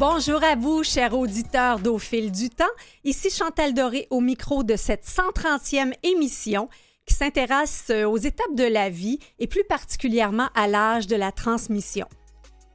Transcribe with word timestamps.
Bonjour 0.00 0.42
à 0.42 0.56
vous, 0.56 0.82
chers 0.82 1.12
auditeurs 1.12 1.78
d'Au 1.78 1.98
fil 1.98 2.32
du 2.32 2.48
temps. 2.48 2.64
Ici 3.04 3.28
Chantal 3.28 3.74
Doré 3.74 4.06
au 4.08 4.22
micro 4.22 4.62
de 4.64 4.74
cette 4.74 5.04
130e 5.04 5.92
émission 6.02 6.70
qui 7.04 7.12
s'intéresse 7.12 7.92
aux 8.06 8.16
étapes 8.16 8.54
de 8.54 8.64
la 8.64 8.88
vie 8.88 9.18
et 9.38 9.46
plus 9.46 9.62
particulièrement 9.64 10.48
à 10.54 10.68
l'âge 10.68 11.06
de 11.06 11.16
la 11.16 11.32
transmission. 11.32 12.06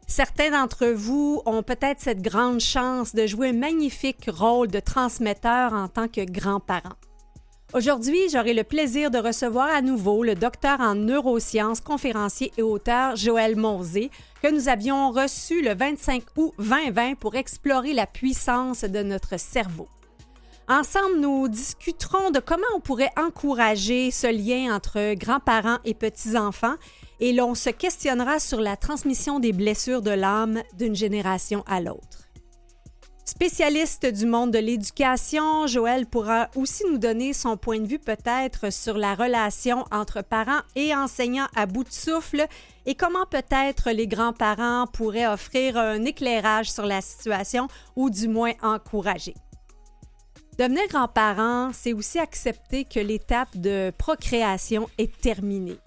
Certains 0.06 0.52
d'entre 0.52 0.86
vous 0.86 1.42
ont 1.48 1.64
peut-être 1.64 2.00
cette 2.00 2.22
grande 2.22 2.60
chance 2.60 3.16
de 3.16 3.26
jouer 3.26 3.50
un 3.50 3.54
magnifique 3.54 4.30
rôle 4.32 4.68
de 4.68 4.80
transmetteur 4.80 5.74
en 5.74 5.88
tant 5.88 6.08
que 6.08 6.24
grands-parents. 6.24 6.94
Aujourd'hui, 7.76 8.30
j'aurai 8.32 8.54
le 8.54 8.64
plaisir 8.64 9.12
de 9.12 9.18
recevoir 9.18 9.68
à 9.68 9.82
nouveau 9.82 10.24
le 10.24 10.34
docteur 10.34 10.80
en 10.80 10.96
neurosciences, 10.96 11.82
conférencier 11.82 12.54
et 12.58 12.62
auteur 12.62 13.18
Joël 13.18 13.58
Monzé, 13.58 14.12
que 14.42 14.48
nous 14.48 14.70
avions 14.70 15.12
reçu 15.12 15.62
le 15.62 15.76
25 15.76 16.24
août 16.38 16.54
2020 16.58 17.16
pour 17.16 17.36
explorer 17.36 17.92
la 17.92 18.08
puissance 18.08 18.86
de 18.86 19.04
notre 19.04 19.38
cerveau. 19.38 19.90
Ensemble, 20.70 21.20
nous 21.20 21.50
discuterons 21.50 22.32
de 22.32 22.40
comment 22.40 22.64
on 22.78 22.80
pourrait 22.80 23.12
encourager 23.18 24.10
ce 24.10 24.28
lien 24.28 24.74
entre 24.74 25.14
grands-parents 25.16 25.80
et 25.84 25.96
petits-enfants 25.96 26.76
et 27.20 27.34
l'on 27.34 27.56
se 27.56 27.72
questionnera 27.72 28.40
sur 28.40 28.62
la 28.62 28.78
transmission 28.78 29.42
des 29.42 29.52
blessures 29.52 30.02
de 30.02 30.12
l'âme 30.12 30.64
d'une 30.78 30.96
génération 30.96 31.62
à 31.68 31.82
l'autre. 31.82 32.25
Spécialiste 33.28 34.06
du 34.06 34.28
monde 34.28 34.52
de 34.52 34.60
l'éducation, 34.60 35.66
Joël 35.66 36.06
pourra 36.06 36.48
aussi 36.56 36.84
nous 36.92 37.00
donner 37.00 37.34
son 37.34 37.58
point 37.58 37.80
de 37.80 37.88
vue 37.88 37.98
peut-être 37.98 38.72
sur 38.72 39.00
la 39.00 39.16
relation 39.16 39.84
entre 39.92 40.22
parents 40.22 40.62
et 40.76 40.94
enseignants 40.94 41.48
à 41.56 41.66
bout 41.66 41.84
de 41.84 41.92
souffle 41.92 42.46
et 42.86 42.94
comment 42.94 43.26
peut-être 43.26 43.90
les 43.90 44.06
grands-parents 44.06 44.86
pourraient 44.94 45.26
offrir 45.26 45.76
un 45.76 46.06
éclairage 46.06 46.72
sur 46.72 46.86
la 46.86 47.02
situation 47.02 47.68
ou 47.96 48.12
du 48.12 48.28
moins 48.28 48.54
encourager. 48.62 49.34
Devenir 50.60 50.88
grand-parent, 50.88 51.72
c'est 51.74 51.94
aussi 51.94 52.20
accepter 52.20 52.86
que 52.86 53.00
l'étape 53.00 53.58
de 53.58 53.92
procréation 53.98 54.88
est 55.00 55.20
terminée. 55.20 55.80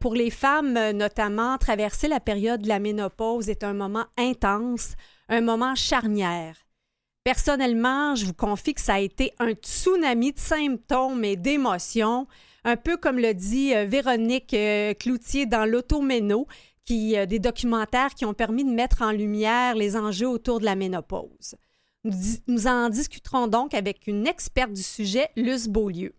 Pour 0.00 0.14
les 0.14 0.30
femmes, 0.30 0.78
notamment, 0.92 1.58
traverser 1.58 2.08
la 2.08 2.20
période 2.20 2.62
de 2.62 2.68
la 2.68 2.78
ménopause 2.78 3.50
est 3.50 3.64
un 3.64 3.74
moment 3.74 4.06
intense, 4.16 4.94
un 5.28 5.40
moment 5.40 5.74
charnière. 5.74 6.56
Personnellement, 7.24 8.14
je 8.14 8.26
vous 8.26 8.34
confie 8.34 8.74
que 8.74 8.80
ça 8.80 8.94
a 8.94 9.00
été 9.00 9.32
un 9.38 9.52
tsunami 9.52 10.32
de 10.32 10.38
symptômes 10.38 11.24
et 11.24 11.36
d'émotions, 11.36 12.26
un 12.64 12.76
peu 12.76 12.96
comme 12.96 13.18
le 13.18 13.32
dit 13.32 13.74
euh, 13.74 13.86
Véronique 13.86 14.52
euh, 14.52 14.92
Cloutier 14.94 15.46
dans 15.46 15.64
l'Automéno, 15.64 16.46
qui 16.84 17.16
euh, 17.16 17.24
des 17.24 17.38
documentaires 17.38 18.14
qui 18.14 18.26
ont 18.26 18.34
permis 18.34 18.64
de 18.64 18.70
mettre 18.70 19.00
en 19.00 19.10
lumière 19.10 19.74
les 19.74 19.96
enjeux 19.96 20.28
autour 20.28 20.60
de 20.60 20.66
la 20.66 20.74
ménopause. 20.74 21.54
Nous, 22.04 22.66
en 22.66 22.90
discuterons 22.90 23.46
donc 23.46 23.72
avec 23.72 24.06
une 24.06 24.26
experte 24.26 24.74
du 24.74 24.82
sujet, 24.82 25.30
Luce 25.36 25.68
Beaulieu 25.68 26.14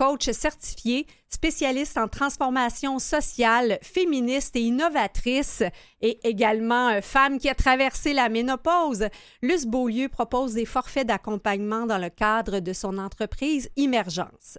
coach 0.00 0.30
certifié, 0.30 1.06
spécialiste 1.28 1.98
en 1.98 2.08
transformation 2.08 2.98
sociale, 2.98 3.78
féministe 3.82 4.56
et 4.56 4.62
innovatrice, 4.62 5.62
et 6.00 6.18
également 6.26 7.02
femme 7.02 7.38
qui 7.38 7.50
a 7.50 7.54
traversé 7.54 8.14
la 8.14 8.30
ménopause. 8.30 9.08
Luce 9.42 9.66
Beaulieu 9.66 10.08
propose 10.08 10.54
des 10.54 10.64
forfaits 10.64 11.06
d'accompagnement 11.06 11.84
dans 11.84 11.98
le 11.98 12.08
cadre 12.08 12.60
de 12.60 12.72
son 12.72 12.96
entreprise 12.96 13.68
Immergence. 13.76 14.56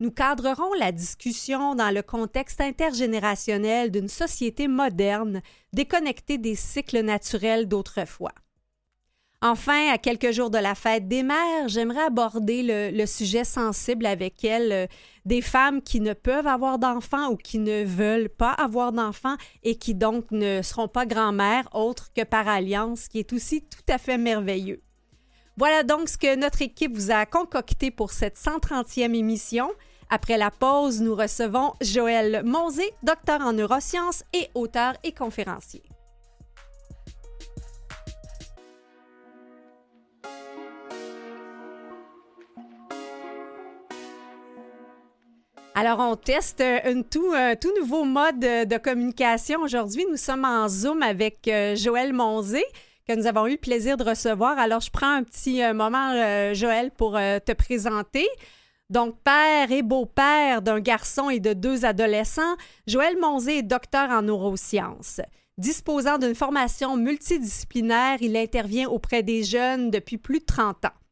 Nous 0.00 0.10
cadrerons 0.10 0.74
la 0.80 0.90
discussion 0.90 1.76
dans 1.76 1.94
le 1.94 2.02
contexte 2.02 2.60
intergénérationnel 2.60 3.92
d'une 3.92 4.08
société 4.08 4.66
moderne, 4.66 5.42
déconnectée 5.72 6.38
des 6.38 6.56
cycles 6.56 7.02
naturels 7.02 7.68
d'autrefois. 7.68 8.34
Enfin, 9.42 9.92
à 9.92 9.98
quelques 9.98 10.30
jours 10.30 10.48
de 10.48 10.56
la 10.56 10.74
fête 10.74 11.08
des 11.08 11.22
mères, 11.22 11.68
j'aimerais 11.68 12.04
aborder 12.06 12.62
le, 12.90 13.04
sujet 13.04 13.44
sensible 13.44 14.06
avec 14.06 14.42
elle 14.44 14.72
euh, 14.72 14.86
des 15.26 15.42
femmes 15.42 15.82
qui 15.82 16.00
ne 16.00 16.14
peuvent 16.14 16.46
avoir 16.46 16.78
d'enfants 16.78 17.30
ou 17.30 17.36
qui 17.36 17.58
ne 17.58 17.84
veulent 17.84 18.30
pas 18.30 18.52
avoir 18.52 18.92
d'enfants 18.92 19.36
et 19.62 19.76
qui 19.76 19.94
donc 19.94 20.30
ne 20.30 20.62
seront 20.62 20.88
pas 20.88 21.04
grand-mères 21.04 21.68
autres 21.74 22.10
que 22.14 22.24
par 22.24 22.48
alliance, 22.48 23.08
qui 23.08 23.18
est 23.18 23.32
aussi 23.34 23.62
tout 23.62 23.92
à 23.92 23.98
fait 23.98 24.16
merveilleux. 24.16 24.82
Voilà 25.58 25.82
donc 25.82 26.08
ce 26.08 26.16
que 26.16 26.34
notre 26.34 26.62
équipe 26.62 26.94
vous 26.94 27.10
a 27.10 27.26
concocté 27.26 27.90
pour 27.90 28.12
cette 28.12 28.38
130e 28.38 29.14
émission. 29.14 29.70
Après 30.08 30.38
la 30.38 30.50
pause, 30.50 31.02
nous 31.02 31.14
recevons 31.14 31.74
Joël 31.82 32.42
Monzé, 32.44 32.90
docteur 33.02 33.42
en 33.42 33.52
neurosciences 33.52 34.24
et 34.32 34.48
auteur 34.54 34.94
et 35.04 35.12
conférencier. 35.12 35.82
Alors, 45.78 46.00
on 46.00 46.16
teste 46.16 46.62
un 46.62 47.02
tout, 47.02 47.34
tout 47.60 47.70
nouveau 47.78 48.04
mode 48.04 48.40
de 48.40 48.78
communication. 48.78 49.60
Aujourd'hui, 49.60 50.06
nous 50.10 50.16
sommes 50.16 50.46
en 50.46 50.70
Zoom 50.70 51.02
avec 51.02 51.46
euh, 51.48 51.76
Joël 51.76 52.14
Monzé 52.14 52.64
que 53.06 53.14
nous 53.14 53.26
avons 53.26 53.46
eu 53.46 53.52
le 53.52 53.56
plaisir 53.58 53.98
de 53.98 54.02
recevoir. 54.02 54.58
Alors, 54.58 54.80
je 54.80 54.90
prends 54.90 55.12
un 55.12 55.22
petit 55.22 55.62
euh, 55.62 55.74
moment, 55.74 56.12
euh, 56.14 56.54
Joël, 56.54 56.90
pour 56.92 57.12
te 57.12 57.52
présenter. 57.52 58.26
Donc, 58.88 59.16
père 59.22 59.70
et 59.70 59.82
beau-père 59.82 60.62
d'un 60.62 60.80
garçon 60.80 61.28
et 61.28 61.40
de 61.40 61.52
deux 61.52 61.84
adolescents, 61.84 62.56
Joël 62.86 63.18
Monzé 63.20 63.58
est 63.58 63.62
docteur 63.62 64.08
en 64.08 64.22
neurosciences. 64.22 65.20
Disposant 65.58 66.16
d'une 66.16 66.34
formation 66.34 66.96
multidisciplinaire, 66.96 68.16
il 68.22 68.34
intervient 68.38 68.88
auprès 68.88 69.22
des 69.22 69.44
jeunes 69.44 69.90
depuis 69.90 70.16
plus 70.16 70.38
de 70.38 70.46
30 70.46 70.86
ans. 70.86 71.05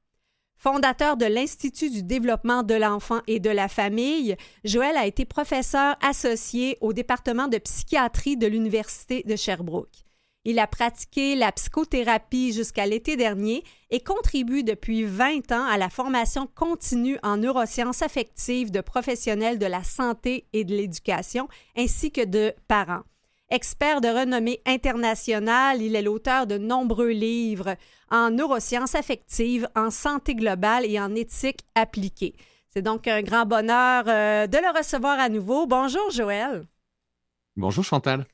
Fondateur 0.65 1.19
de 1.19 1.27
l'Institut 1.27 1.91
du 1.91 2.03
développement 2.03 2.63
de 2.63 2.73
l'enfant 2.73 3.21
et 3.27 3.39
de 3.39 3.51
la 3.51 3.69
famille, 3.69 4.35
Joël 4.65 4.97
a 4.97 5.05
été 5.05 5.27
professeur 5.27 5.95
associé 6.03 6.79
au 6.81 6.95
département 6.95 7.49
de 7.49 7.59
psychiatrie 7.59 8.39
de 8.39 8.47
l'Université 8.47 9.23
de 9.27 9.37
Sherbrooke. 9.37 10.07
Il 10.47 10.59
a 10.59 10.67
pratiqué 10.67 11.37
la 11.37 11.53
psychothérapie 11.53 12.55
jusqu'à 12.55 12.87
l'été 12.87 13.19
dernier 13.19 13.63
et 13.91 14.01
contribue 14.01 14.65
depuis 14.65 15.05
20 15.05 15.53
ans 15.53 15.67
à 15.67 15.77
la 15.77 15.91
formation 15.91 16.49
continue 16.55 17.19
en 17.23 17.37
neurosciences 17.37 18.01
affectives 18.01 18.71
de 18.71 18.81
professionnels 18.81 19.59
de 19.59 19.67
la 19.67 19.85
santé 19.85 20.47
et 20.55 20.65
de 20.65 20.75
l'éducation, 20.75 21.47
ainsi 21.77 22.11
que 22.11 22.25
de 22.25 22.55
parents. 22.69 23.05
Expert 23.55 24.01
de 24.01 24.09
renommée 24.09 24.61
internationale, 24.67 25.81
il 25.81 25.95
est 25.95 26.03
l'auteur 26.03 26.49
de 26.49 26.59
nombreux 26.59 27.11
livres 27.11 27.77
en 28.11 28.31
neurosciences 28.31 28.97
affectives, 28.97 29.69
en 29.77 29.93
santé 29.93 30.35
globale 30.35 30.85
et 30.85 30.99
en 30.99 31.15
éthique 31.15 31.61
appliquée. 31.77 32.35
C'est 32.69 32.83
donc 32.83 33.07
un 33.07 33.23
grand 33.23 33.47
bonheur 33.47 34.07
euh, 34.09 34.49
de 34.49 34.59
le 34.59 34.77
recevoir 34.77 35.21
à 35.21 35.29
nouveau. 35.29 35.69
Bonjour 35.69 36.11
Joël. 36.11 36.67
Bonjour 37.55 37.85
Chantal. 37.85 38.27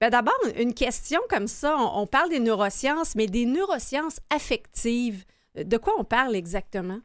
Ben 0.00 0.08
D'abord, 0.08 0.40
une 0.56 0.72
question 0.72 1.20
comme 1.28 1.48
ça. 1.48 1.76
On, 1.76 2.06
parle 2.06 2.30
des 2.30 2.40
neurosciences, 2.40 3.14
mais 3.14 3.26
des 3.26 3.44
neurosciences 3.44 4.20
affectives. 4.30 5.26
De 5.54 5.76
quoi 5.76 5.92
on 5.98 6.04
parle 6.04 6.34
exactement? 6.34 7.00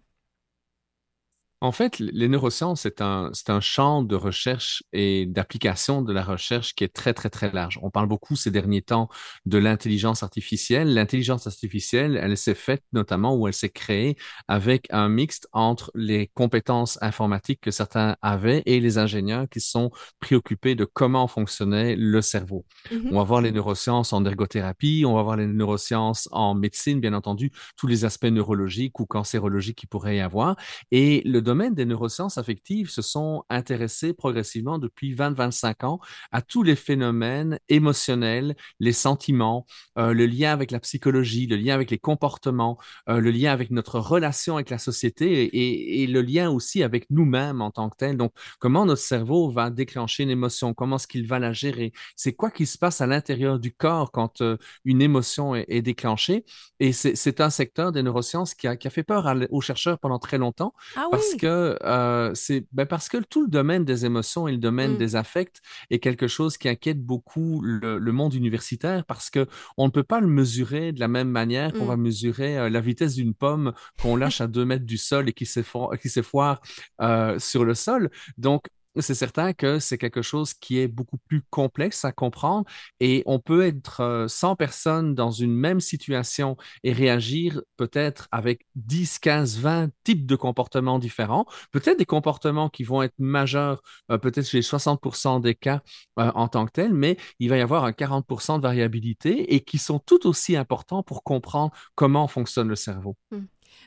En 1.63 1.71
fait, 1.71 1.99
les 1.99 2.27
neurosciences, 2.27 2.81
c'est 2.81 3.01
un, 3.01 3.29
c'est 3.33 3.51
un 3.51 3.59
champ 3.59 4.01
de 4.01 4.15
recherche 4.15 4.81
et 4.93 5.27
d'application 5.27 6.01
de 6.01 6.11
la 6.11 6.23
recherche 6.23 6.73
qui 6.73 6.83
est 6.83 6.91
très, 6.93 7.13
très, 7.13 7.29
très 7.29 7.51
large. 7.51 7.77
On 7.83 7.91
parle 7.91 8.07
beaucoup 8.07 8.35
ces 8.35 8.49
derniers 8.49 8.81
temps 8.81 9.09
de 9.45 9.59
l'intelligence 9.59 10.23
artificielle. 10.23 10.91
L'intelligence 10.95 11.45
artificielle, 11.45 12.19
elle 12.19 12.35
s'est 12.35 12.55
faite 12.55 12.83
notamment 12.93 13.35
ou 13.35 13.47
elle 13.47 13.53
s'est 13.53 13.69
créée 13.69 14.17
avec 14.47 14.87
un 14.89 15.07
mixte 15.07 15.47
entre 15.51 15.91
les 15.93 16.31
compétences 16.33 16.97
informatiques 17.03 17.61
que 17.61 17.69
certains 17.69 18.17
avaient 18.23 18.63
et 18.65 18.79
les 18.79 18.97
ingénieurs 18.97 19.47
qui 19.47 19.61
sont 19.61 19.91
préoccupés 20.19 20.73
de 20.73 20.85
comment 20.85 21.27
fonctionnait 21.27 21.95
le 21.95 22.23
cerveau. 22.23 22.65
Mm-hmm. 22.89 23.09
On 23.11 23.17
va 23.17 23.23
voir 23.23 23.41
les 23.41 23.51
neurosciences 23.51 24.13
en 24.13 24.25
ergothérapie, 24.25 25.03
on 25.05 25.13
va 25.13 25.21
voir 25.21 25.37
les 25.37 25.45
neurosciences 25.45 26.27
en 26.31 26.55
médecine, 26.55 26.99
bien 26.99 27.13
entendu, 27.13 27.51
tous 27.77 27.85
les 27.85 28.03
aspects 28.03 28.25
neurologiques 28.25 28.99
ou 28.99 29.05
cancérologiques 29.05 29.77
qu'il 29.77 29.89
pourrait 29.89 30.17
y 30.17 30.21
avoir. 30.21 30.55
Et 30.89 31.21
le 31.23 31.50
domaine 31.51 31.73
des 31.73 31.83
neurosciences 31.85 32.37
affectives 32.37 32.89
se 32.89 33.01
sont 33.01 33.43
intéressés 33.49 34.13
progressivement 34.13 34.79
depuis 34.79 35.13
20-25 35.13 35.85
ans 35.85 35.99
à 36.31 36.41
tous 36.41 36.63
les 36.63 36.77
phénomènes 36.77 37.59
émotionnels, 37.67 38.55
les 38.79 38.93
sentiments, 38.93 39.65
euh, 39.97 40.13
le 40.13 40.27
lien 40.27 40.53
avec 40.53 40.71
la 40.71 40.79
psychologie, 40.79 41.47
le 41.47 41.57
lien 41.57 41.73
avec 41.73 41.91
les 41.91 41.97
comportements, 41.97 42.77
euh, 43.09 43.19
le 43.19 43.31
lien 43.31 43.51
avec 43.51 43.69
notre 43.69 43.99
relation 43.99 44.55
avec 44.55 44.69
la 44.69 44.77
société 44.77 45.43
et, 45.43 46.03
et 46.03 46.07
le 46.07 46.21
lien 46.21 46.49
aussi 46.49 46.83
avec 46.83 47.09
nous-mêmes 47.09 47.61
en 47.61 47.69
tant 47.69 47.89
que 47.89 47.97
tel. 47.97 48.15
Donc, 48.15 48.31
comment 48.59 48.85
notre 48.85 49.01
cerveau 49.01 49.51
va 49.51 49.69
déclencher 49.69 50.23
une 50.23 50.29
émotion, 50.29 50.73
comment 50.73 50.95
est-ce 50.95 51.07
qu'il 51.07 51.27
va 51.27 51.37
la 51.37 51.51
gérer, 51.51 51.91
c'est 52.15 52.31
quoi 52.31 52.49
qui 52.49 52.65
se 52.65 52.77
passe 52.77 53.01
à 53.01 53.07
l'intérieur 53.07 53.59
du 53.59 53.73
corps 53.73 54.13
quand 54.13 54.39
euh, 54.39 54.55
une 54.85 55.01
émotion 55.01 55.53
est, 55.53 55.65
est 55.67 55.81
déclenchée? 55.81 56.45
Et 56.79 56.93
c'est 56.93 57.41
un 57.41 57.49
secteur 57.49 57.91
des 57.91 58.03
neurosciences 58.03 58.55
qui 58.55 58.67
a, 58.67 58.77
qui 58.77 58.87
a 58.87 58.89
fait 58.89 59.03
peur 59.03 59.31
aux 59.51 59.61
chercheurs 59.61 59.99
pendant 59.99 60.17
très 60.17 60.37
longtemps 60.37 60.73
ah 60.95 61.07
parce 61.11 61.35
que 61.41 61.75
euh, 61.83 62.35
c'est 62.35 62.67
ben 62.71 62.85
parce 62.85 63.09
que 63.09 63.17
tout 63.17 63.41
le 63.41 63.47
domaine 63.47 63.83
des 63.83 64.05
émotions 64.05 64.47
et 64.47 64.51
le 64.51 64.59
domaine 64.59 64.93
mm. 64.93 64.97
des 64.97 65.15
affects 65.15 65.59
est 65.89 65.97
quelque 65.97 66.27
chose 66.27 66.55
qui 66.55 66.69
inquiète 66.69 67.03
beaucoup 67.03 67.61
le, 67.63 67.99
monde 68.11 68.35
universitaire 68.35 69.05
parce 69.05 69.31
que 69.31 69.47
on 69.75 69.87
ne 69.87 69.91
peut 69.91 70.03
pas 70.03 70.19
le 70.19 70.27
mesurer 70.27 70.91
de 70.91 70.99
la 70.99 71.07
même 71.07 71.29
manière 71.29 71.73
qu'on 71.73 71.85
va 71.85 71.97
mm. 71.97 72.01
mesurer 72.01 72.57
euh, 72.59 72.69
la 72.69 72.79
vitesse 72.79 73.15
d'une 73.15 73.33
pomme 73.33 73.73
qu'on 73.99 74.15
lâche 74.15 74.39
à 74.39 74.45
deux 74.45 74.65
mètres 74.65 74.85
du 74.85 74.97
sol 74.97 75.29
et 75.29 75.33
qui 75.33 75.47
s'effoire 75.47 76.61
euh, 77.01 77.39
sur 77.39 77.65
le 77.65 77.73
sol. 77.73 78.11
Donc, 78.37 78.65
c'est 78.99 79.15
certain 79.15 79.53
que 79.53 79.79
c'est 79.79 79.97
quelque 79.97 80.21
chose 80.21 80.53
qui 80.53 80.79
est 80.79 80.87
beaucoup 80.87 81.17
plus 81.17 81.41
complexe 81.49 82.03
à 82.03 82.11
comprendre 82.11 82.65
et 82.99 83.23
on 83.25 83.39
peut 83.39 83.65
être 83.65 84.25
100 84.27 84.51
euh, 84.51 84.55
personnes 84.55 85.15
dans 85.15 85.31
une 85.31 85.53
même 85.53 85.79
situation 85.79 86.57
et 86.83 86.91
réagir 86.91 87.61
peut-être 87.77 88.27
avec 88.31 88.65
10, 88.75 89.19
15, 89.19 89.59
20 89.59 89.89
types 90.03 90.25
de 90.25 90.35
comportements 90.35 90.99
différents, 90.99 91.45
peut-être 91.71 91.99
des 91.99 92.05
comportements 92.05 92.69
qui 92.69 92.83
vont 92.83 93.01
être 93.01 93.17
majeurs, 93.17 93.81
euh, 94.11 94.17
peut-être 94.17 94.47
chez 94.47 94.61
60% 94.61 95.39
des 95.39 95.55
cas 95.55 95.81
euh, 96.19 96.31
en 96.35 96.47
tant 96.47 96.65
que 96.65 96.71
tels, 96.71 96.93
mais 96.93 97.17
il 97.39 97.49
va 97.49 97.57
y 97.57 97.61
avoir 97.61 97.85
un 97.85 97.91
40% 97.91 98.57
de 98.57 98.63
variabilité 98.63 99.53
et 99.53 99.61
qui 99.61 99.77
sont 99.77 99.99
tout 99.99 100.27
aussi 100.27 100.55
importants 100.57 101.03
pour 101.03 101.23
comprendre 101.23 101.71
comment 101.95 102.27
fonctionne 102.27 102.67
le 102.67 102.75
cerveau. 102.75 103.15
Mmh. 103.31 103.39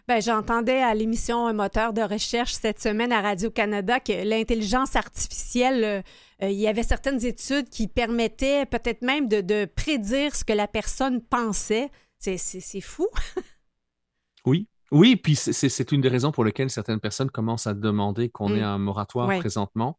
Ben, 0.06 0.20
j'entendais 0.20 0.82
à 0.82 0.94
l'émission 0.94 1.46
Un 1.46 1.52
moteur 1.52 1.92
de 1.92 2.02
recherche 2.02 2.52
cette 2.52 2.80
semaine 2.80 3.12
à 3.12 3.20
Radio-Canada 3.20 4.00
que 4.00 4.24
l'intelligence 4.28 4.96
artificielle, 4.96 5.84
euh, 5.84 6.02
euh, 6.42 6.50
il 6.50 6.58
y 6.58 6.68
avait 6.68 6.82
certaines 6.82 7.24
études 7.24 7.68
qui 7.68 7.88
permettaient 7.88 8.66
peut-être 8.66 9.02
même 9.02 9.28
de, 9.28 9.64
prédire 9.64 10.34
ce 10.34 10.44
que 10.44 10.52
la 10.52 10.68
personne 10.68 11.20
pensait. 11.22 11.90
C'est 12.18 12.80
fou. 12.80 13.08
oui, 14.46 14.68
oui, 14.90 15.16
puis 15.16 15.36
c'est 15.36 15.92
une 15.92 16.00
des 16.00 16.08
raisons 16.08 16.32
pour 16.32 16.44
lesquelles 16.44 16.70
certaines 16.70 17.00
personnes 17.00 17.30
commencent 17.30 17.66
à 17.66 17.74
demander 17.74 18.28
qu'on 18.28 18.50
mm. 18.50 18.56
ait 18.56 18.62
un 18.62 18.78
moratoire 18.78 19.28
présentement 19.38 19.98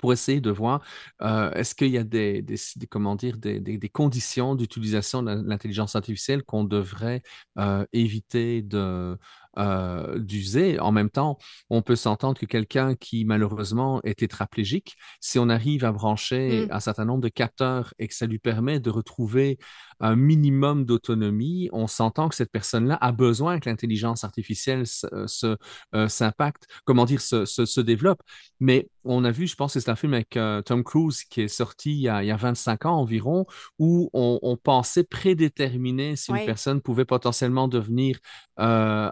pour 0.00 0.12
essayer 0.12 0.40
de 0.40 0.50
voir 0.50 0.82
euh, 1.22 1.52
est-ce 1.52 1.74
qu'il 1.74 1.90
y 1.90 1.98
a 1.98 2.04
des, 2.04 2.44
comment 2.88 3.14
dire, 3.16 3.36
des, 3.36 3.60
des 3.60 3.88
conditions 3.88 4.54
d'utilisation 4.54 5.22
de 5.22 5.42
l'intelligence 5.46 5.94
artificielle 5.94 6.42
qu'on 6.42 6.64
devrait 6.64 7.22
euh, 7.58 7.84
éviter 7.92 8.62
de, 8.62 9.18
euh, 9.58 10.18
d'user? 10.18 10.80
En 10.80 10.90
même 10.90 11.10
temps, 11.10 11.38
on 11.68 11.82
peut 11.82 11.96
s'entendre 11.96 12.38
que 12.38 12.46
quelqu'un 12.46 12.94
qui 12.94 13.24
malheureusement 13.24 14.00
est 14.02 14.18
tétraplégique, 14.20 14.96
si 15.20 15.38
on 15.38 15.48
arrive 15.48 15.84
à 15.84 15.92
brancher 15.92 16.66
mmh. 16.66 16.72
un 16.72 16.80
certain 16.80 17.04
nombre 17.04 17.20
de 17.20 17.28
capteurs 17.28 17.92
et 17.98 18.08
que 18.08 18.14
ça 18.14 18.26
lui 18.26 18.38
permet 18.38 18.80
de 18.80 18.90
retrouver 18.90 19.58
un 20.00 20.16
minimum 20.16 20.84
d'autonomie, 20.84 21.68
on 21.72 21.86
s'entend 21.86 22.28
que 22.28 22.34
cette 22.34 22.50
personne-là 22.50 22.98
a 23.00 23.12
besoin 23.12 23.60
que 23.60 23.68
l'intelligence 23.68 24.24
artificielle 24.24 24.86
se, 24.86 25.56
euh, 25.94 26.08
s'impacte, 26.08 26.66
comment 26.84 27.04
dire, 27.04 27.20
se, 27.20 27.44
se, 27.44 27.80
développe. 27.80 28.22
Mais 28.60 28.88
on 29.04 29.24
a 29.24 29.30
vu, 29.30 29.46
je 29.46 29.54
pense 29.54 29.74
que 29.74 29.80
c'est 29.80 29.90
un 29.90 29.96
film 29.96 30.14
avec 30.14 30.36
euh, 30.36 30.62
Tom 30.62 30.84
Cruise 30.84 31.24
qui 31.24 31.42
est 31.42 31.48
sorti 31.48 31.92
il 31.92 32.00
y, 32.00 32.08
a, 32.08 32.22
il 32.22 32.26
y 32.26 32.30
a 32.30 32.36
25 32.36 32.86
ans 32.86 32.96
environ, 32.96 33.46
où 33.78 34.10
on, 34.12 34.56
pensait 34.62 35.04
prédéterminer 35.04 36.16
si 36.16 36.32
une 36.32 36.44
personne 36.44 36.82
pouvait 36.82 37.06
potentiellement 37.06 37.68
devenir 37.68 38.18
un 38.56 39.10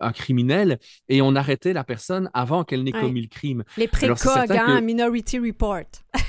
un, 0.00 0.12
criminel 0.12 0.78
et 1.08 1.22
on 1.22 1.34
arrêtait 1.34 1.72
la 1.72 1.84
personne 1.84 2.30
avant 2.34 2.64
qu'elle 2.64 2.82
n'ait 2.82 2.92
commis 2.92 3.22
le 3.22 3.28
crime. 3.28 3.64
Les 3.76 3.88
précogs, 3.88 4.50
hein, 4.50 4.80
Minority 4.80 5.38
Report. 5.38 5.84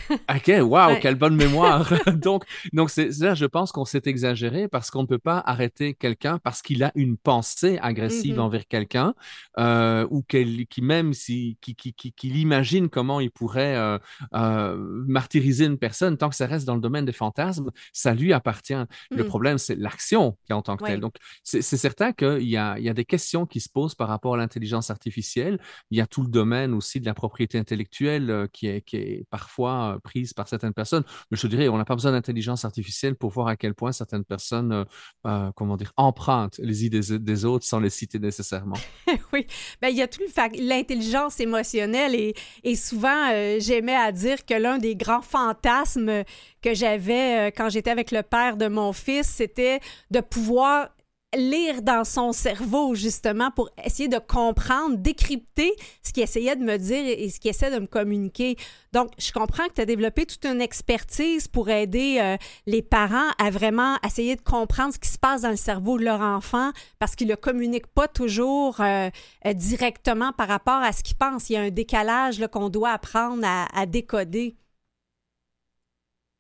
OK, 0.10 0.52
wow, 0.62 1.00
quelle 1.02 1.16
bonne 1.16 1.36
mémoire. 1.36 1.92
donc, 2.14 2.44
donc 2.74 2.90
c'est 2.90 3.10
là, 3.20 3.34
je 3.34 3.46
pense 3.46 3.72
qu'on 3.78 3.86
s'est 3.86 4.02
exagéré 4.06 4.68
parce 4.68 4.90
qu'on 4.90 5.04
ne 5.04 5.08
peut 5.08 5.20
pas 5.20 5.38
arrêter 5.46 5.94
quelqu'un 5.94 6.40
parce 6.40 6.64
qu'il 6.64 6.84
a 6.84 6.92
une 6.96 7.16
pensée 7.16 7.78
agressive 7.80 8.38
mm-hmm. 8.38 8.40
envers 8.40 8.68
quelqu'un 8.68 9.14
euh, 9.60 10.08
ou 10.10 10.24
qui 10.24 10.82
même 10.82 11.14
si, 11.14 11.60
qui, 11.62 11.76
qui, 11.76 11.94
qui, 11.94 12.30
imagine 12.42 12.90
comment 12.90 13.20
il 13.20 13.30
pourrait 13.30 13.76
euh, 13.76 14.00
euh, 14.34 14.76
martyriser 15.08 15.66
une 15.66 15.78
personne, 15.78 16.18
tant 16.18 16.30
que 16.30 16.36
ça 16.36 16.48
reste 16.48 16.66
dans 16.66 16.74
le 16.74 16.82
domaine 16.82 17.06
des 17.06 17.12
fantasmes, 17.12 17.70
ça 17.94 18.16
lui 18.16 18.34
appartient. 18.34 18.74
Le 19.12 19.24
mm. 19.24 19.28
problème, 19.28 19.58
c'est 19.60 19.76
l'action 19.76 20.40
en 20.50 20.64
tant 20.64 20.76
que 20.76 20.86
telle. 20.86 21.00
Donc, 21.00 21.16
c'est 21.44 21.62
certain 21.62 22.14
qu'il 22.14 22.50
y 22.50 22.58
a, 22.58 22.80
il 22.80 22.84
y 22.84 22.90
a 22.90 22.96
des 22.96 23.06
questions 23.06 23.46
qui 23.46 23.60
se 23.60 23.70
posent 23.70 23.94
par 23.94 24.08
rapport 24.08 24.34
à 24.34 24.38
l'intelligence 24.38 24.90
artificielle. 24.90 25.60
Il 25.92 26.00
y 26.00 26.02
a 26.02 26.08
tout 26.08 26.24
le 26.24 26.30
domaine 26.30 26.74
aussi 26.74 27.00
de 27.00 27.06
la 27.06 27.14
propriété 27.14 27.60
intellectuelle 27.60 28.48
qui 28.52 28.66
est, 28.66 28.82
qui 28.82 28.98
est 28.98 29.26
parfois 29.30 30.00
prise 30.04 30.34
par 30.34 30.48
certaines 30.48 30.74
personnes. 30.74 31.04
Mais 31.30 31.38
je 31.38 31.46
dirais, 31.46 31.68
on 31.68 31.78
n'a 31.78 31.86
pas 31.86 31.96
besoin 31.96 32.14
d'intelligence 32.14 32.66
artificielle 32.66 33.16
pour 33.16 33.30
voir 33.30 33.48
à 33.48 33.56
quel 33.56 33.67
point 33.74 33.92
certaines 33.92 34.24
personnes, 34.24 34.72
euh, 34.72 34.84
euh, 35.26 35.52
comment 35.56 35.78
dire, 35.78 35.92
empruntent 35.98 36.60
les 36.60 36.86
idées 36.86 37.02
des, 37.20 37.46
autres 37.46 37.66
sans 37.66 37.80
les 37.80 37.90
citer 37.90 38.20
nécessairement. 38.20 38.78
oui, 39.34 39.46
ben, 39.82 39.90
il 39.90 39.98
y 39.98 40.02
a 40.02 40.08
tout 40.08 40.22
l'intelligence 40.60 41.40
émotionnelle 41.40 42.16
et, 42.16 42.34
et 42.64 42.76
souvent, 42.76 43.30
euh, 43.32 43.58
j'aimais 43.60 43.96
à 43.96 44.12
dire 44.12 44.46
que 44.46 44.54
l'un 44.54 44.78
des 44.78 44.96
grands 44.96 45.22
fantasmes 45.22 46.24
que 46.62 46.74
j'avais 46.74 47.52
quand 47.56 47.70
j'étais 47.70 47.92
avec 47.92 48.12
le 48.12 48.24
père 48.24 48.58
de 48.58 48.68
mon 48.68 48.94
fils, 48.94 49.28
c'était 49.28 49.80
de 50.12 50.20
pouvoir 50.20 50.90
lire 51.36 51.82
dans 51.82 52.06
son 52.06 52.32
cerveau, 52.32 52.96
justement, 52.96 53.52
pour 53.52 53.70
essayer 53.84 54.08
de 54.08 54.18
comprendre, 54.18 54.98
décrypter 54.98 55.74
ce 56.02 56.14
qu'il 56.14 56.24
essayait 56.24 56.56
de 56.56 56.64
me 56.64 56.78
dire 56.78 57.04
et 57.06 57.30
ce 57.30 57.40
qu'il 57.40 57.50
essaie 57.50 57.70
de 57.72 57.80
me 57.80 57.86
communiquer. 57.86 58.56
Donc, 58.94 59.12
je 59.18 59.32
comprends 59.34 59.68
que 59.68 59.74
tu 59.74 59.82
as 59.82 59.86
développé 59.86 60.26
toute 60.26 60.46
une 60.46 60.62
expertise 60.62 61.48
pour 61.48 61.70
aider 61.70 62.20
euh, 62.22 62.38
les 62.66 62.82
parents 62.82 63.30
à 63.40 63.50
vraiment 63.50 63.98
essayer 64.06 64.36
de 64.36 64.42
comprendre 64.42 64.94
ce 64.94 65.00
qui 65.00 65.10
se 65.10 65.20
passe 65.20 65.42
dans 65.42 65.50
le 65.50 65.58
cerveau 65.58 65.98
de 65.98 66.06
leur 66.06 66.22
enfant 66.22 66.72
parce 67.00 67.16
qu'ils 67.16 67.28
ne 67.28 67.34
le 67.34 67.38
communiquent 67.38 67.88
pas 67.88 68.08
toujours 68.08 68.80
euh, 68.80 69.10
euh, 69.46 69.54
directement 69.54 70.32
par 70.32 70.48
rapport 70.48 70.82
à 70.82 70.94
ce 70.94 71.04
qu'ils 71.04 71.18
pensent. 71.18 71.50
Il 71.50 71.54
y 71.54 71.58
a 71.58 71.62
un 71.62 71.70
décalage 71.72 72.46
qu'on 72.52 72.70
doit 72.70 72.92
apprendre 72.92 73.46
à 73.46 73.86
décoder. 73.86 74.56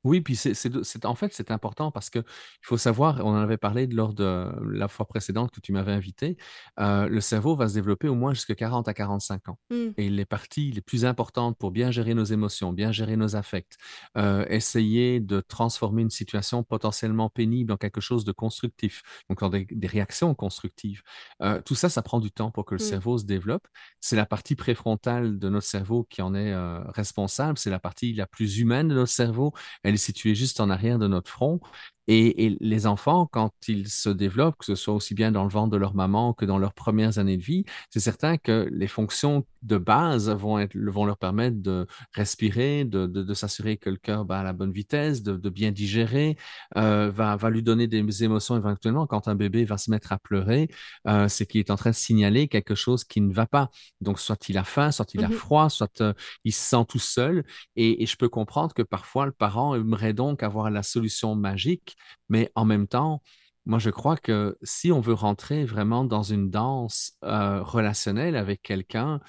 Oui, 0.07 0.21
puis 0.21 0.37
c'est, 0.37 1.05
en 1.05 1.15
fait, 1.15 1.33
c'est 1.33 1.51
important 1.51 1.91
parce 1.91 2.09
qu'il 2.09 2.23
faut 2.61 2.77
savoir, 2.77 3.19
on 3.25 3.31
en 3.31 3.41
avait 3.41 3.57
parlé 3.57 3.87
lors 3.87 4.13
de 4.13 4.49
la 4.71 4.87
fois 4.87 5.05
précédente 5.05 5.51
que 5.51 5.59
tu 5.59 5.73
m'avais 5.73 5.91
invité, 5.91 6.37
euh, 6.79 7.09
le 7.09 7.19
cerveau 7.19 7.57
va 7.57 7.67
se 7.67 7.73
développer 7.73 8.07
au 8.07 8.15
moins 8.15 8.33
jusqu'à 8.33 8.55
40 8.55 8.87
à 8.87 8.93
45 8.93 9.49
ans. 9.49 9.59
Mmh. 9.69 9.75
Et 9.97 10.09
les 10.09 10.23
parties 10.23 10.71
les 10.71 10.79
plus 10.79 11.03
importantes 11.03 11.57
pour 11.57 11.71
bien 11.71 11.91
gérer 11.91 12.13
nos 12.13 12.23
émotions, 12.23 12.71
bien 12.71 12.93
gérer 12.93 13.17
nos 13.17 13.35
affects, 13.35 13.75
euh, 14.17 14.45
essayer 14.47 15.19
de 15.19 15.41
transformer 15.41 16.03
une 16.03 16.09
situation 16.09 16.63
potentiellement 16.63 17.29
pénible 17.29 17.73
en 17.73 17.77
quelque 17.77 17.99
chose 17.99 18.23
de 18.23 18.31
constructif, 18.31 19.03
donc 19.29 19.43
en 19.43 19.49
des, 19.49 19.67
réactions 19.87 20.33
constructives, 20.35 21.01
euh, 21.41 21.61
tout 21.65 21.75
ça, 21.75 21.89
ça 21.89 22.01
prend 22.01 22.21
du 22.21 22.31
temps 22.31 22.51
pour 22.51 22.63
que 22.63 22.75
le 22.75 22.81
mmh. 22.81 22.87
cerveau 22.87 23.17
se 23.17 23.25
développe. 23.25 23.67
C'est 23.99 24.15
la 24.15 24.25
partie 24.25 24.55
préfrontale 24.55 25.37
de 25.37 25.49
notre 25.49 25.67
cerveau 25.67 26.05
qui 26.09 26.21
en 26.21 26.33
est 26.33 26.55
responsable, 26.93 27.57
c'est 27.57 27.69
la 27.69 27.79
partie 27.79 28.13
la 28.13 28.25
plus 28.25 28.59
humaine 28.59 28.87
de 28.87 28.95
notre 28.95 29.11
cerveau. 29.11 29.53
Elle 29.83 29.96
situé 29.97 30.35
juste 30.35 30.59
en 30.59 30.69
arrière 30.69 30.99
de 30.99 31.07
notre 31.07 31.29
front. 31.29 31.59
Et, 32.07 32.57
les 32.61 32.87
enfants, 32.87 33.27
quand 33.29 33.51
ils 33.67 33.89
se 33.89 34.09
développent, 34.09 34.57
que 34.57 34.65
ce 34.65 34.75
soit 34.75 34.93
aussi 34.93 35.13
bien 35.13 35.31
dans 35.31 35.43
le 35.43 35.49
ventre 35.49 35.71
de 35.71 35.77
leur 35.77 35.93
maman 35.93 36.33
que 36.33 36.45
dans 36.45 36.57
leurs 36.57 36.73
premières 36.73 37.19
années 37.19 37.37
de 37.37 37.43
vie, 37.43 37.65
c'est 37.89 37.99
certain 37.99 38.37
que 38.37 38.69
les 38.71 38.87
fonctions 38.87 39.45
de 39.63 39.77
base 39.77 40.29
vont, 40.29 40.59
être, 40.59 40.77
vont 40.77 41.05
leur 41.05 41.17
permettre 41.17 41.57
de 41.61 41.85
respirer, 42.13 42.85
de, 42.85 43.07
de, 43.07 43.33
s'assurer 43.33 43.75
que 43.77 43.89
le 43.89 43.97
cœur 43.97 44.23
bat 44.23 44.39
à 44.39 44.43
la 44.43 44.53
bonne 44.53 44.71
vitesse, 44.71 45.21
de, 45.21 45.35
de 45.35 45.49
bien 45.49 45.71
digérer, 45.71 46.37
euh, 46.77 47.11
va, 47.13 47.35
va 47.35 47.49
lui 47.49 47.63
donner 47.63 47.87
des 47.87 48.23
émotions 48.23 48.55
éventuellement. 48.55 49.05
Quand 49.05 49.27
un 49.27 49.35
bébé 49.35 49.65
va 49.65 49.77
se 49.77 49.91
mettre 49.91 50.13
à 50.13 50.17
pleurer, 50.17 50.69
euh, 51.07 51.27
c'est 51.27 51.45
qu'il 51.45 51.59
est 51.59 51.71
en 51.71 51.75
train 51.75 51.89
de 51.89 51.95
signaler 51.95 52.47
quelque 52.47 52.75
chose 52.75 53.03
qui 53.03 53.19
ne 53.19 53.33
va 53.33 53.45
pas. 53.47 53.69
Donc, 53.99 54.19
soit 54.19 54.47
il 54.47 54.57
a 54.57 54.63
faim, 54.63 54.91
soit 54.91 55.13
il 55.13 55.23
a 55.25 55.27
mmh 55.27 55.33
froid, 55.33 55.69
soit 55.69 56.01
euh, 56.01 56.13
il 56.45 56.53
se 56.53 56.61
sent 56.61 56.85
tout 56.87 56.99
seul. 56.99 57.43
Et, 57.75 58.03
et 58.03 58.05
je 58.05 58.15
peux 58.15 58.29
comprendre 58.29 58.73
que 58.73 58.81
parfois, 58.81 59.25
le 59.25 59.31
parent 59.33 59.75
aimerait 59.75 60.13
donc 60.13 60.41
avoir 60.43 60.71
la 60.71 60.83
solution 60.83 61.35
magique 61.35 61.96
mais 62.29 62.51
en 62.55 62.65
même 62.65 62.87
temps, 62.87 63.21
moi, 63.65 63.79
je 63.79 63.89
crois 63.89 64.15
que 64.15 64.57
si 64.63 64.93
on 64.93 65.01
veut 65.01 65.13
rentrer 65.13 65.65
vraiment 65.65 66.05
dans 66.05 66.23
une 66.23 66.49
danse 66.49 67.17
euh, 67.25 67.61
relationnelle 67.61 68.37
avec 68.37 68.61
quelqu'un, 68.61 69.19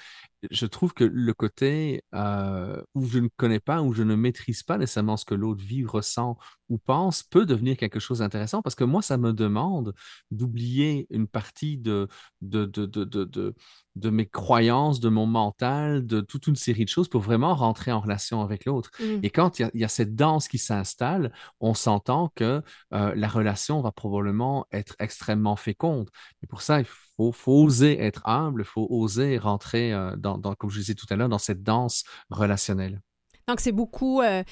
je 0.49 0.65
trouve 0.65 0.93
que 0.93 1.03
le 1.03 1.33
côté 1.33 2.03
euh, 2.15 2.81
où 2.95 3.05
je 3.05 3.19
ne 3.19 3.27
connais 3.35 3.59
pas, 3.59 3.81
où 3.81 3.93
je 3.93 4.03
ne 4.03 4.15
maîtrise 4.15 4.63
pas 4.63 4.77
nécessairement 4.77 5.17
ce 5.17 5.25
que 5.25 5.35
l'autre 5.35 5.63
vit, 5.63 5.85
ressent 5.85 6.37
ou 6.69 6.77
pense, 6.77 7.23
peut 7.23 7.45
devenir 7.45 7.77
quelque 7.77 7.99
chose 7.99 8.19
d'intéressant 8.19 8.61
parce 8.61 8.75
que 8.75 8.83
moi, 8.83 9.01
ça 9.01 9.17
me 9.17 9.33
demande 9.33 9.93
d'oublier 10.31 11.07
une 11.09 11.27
partie 11.27 11.77
de, 11.77 12.07
de, 12.41 12.65
de, 12.65 12.85
de, 12.85 13.55
de 13.95 14.09
mes 14.09 14.27
croyances, 14.27 14.99
de 14.99 15.09
mon 15.09 15.25
mental, 15.25 16.05
de 16.05 16.21
toute 16.21 16.47
une 16.47 16.55
série 16.55 16.85
de 16.85 16.89
choses 16.89 17.09
pour 17.09 17.21
vraiment 17.21 17.55
rentrer 17.55 17.91
en 17.91 17.99
relation 17.99 18.41
avec 18.41 18.65
l'autre. 18.65 18.91
Mmh. 18.99 19.19
Et 19.23 19.29
quand 19.29 19.59
il 19.59 19.69
y, 19.73 19.83
a 19.83 19.87
cette 19.89 20.15
danse 20.15 20.47
qui 20.47 20.57
s'installe, 20.57 21.33
on 21.59 21.73
s'entend 21.73 22.31
que 22.35 22.61
euh, 22.93 23.13
la 23.15 23.27
relation 23.27 23.81
va 23.81 23.91
probablement 23.91 24.67
être 24.71 24.95
extrêmement 24.99 25.55
féconde. 25.55 26.09
Et 26.43 26.47
pour 26.47 26.61
ça, 26.61 26.79
il 26.79 26.85
faut, 26.85 27.08
oser 27.45 28.01
être 28.01 28.21
humble, 28.25 28.63
faut 28.65 28.87
oser 28.89 29.37
rentrer, 29.37 29.93
euh, 29.93 30.15
dans, 30.15 30.39
comme 30.55 30.69
je 30.69 30.79
disais 30.79 30.95
tout 30.95 31.07
à 31.09 31.15
l'heure, 31.15 31.29
dans 31.29 31.37
cette 31.37 31.63
danse 31.63 32.03
relationnelle. 32.29 33.01
Donc, 33.47 33.59
c'est 33.59 33.71
beaucoup 33.71 34.21
euh, 34.21 34.43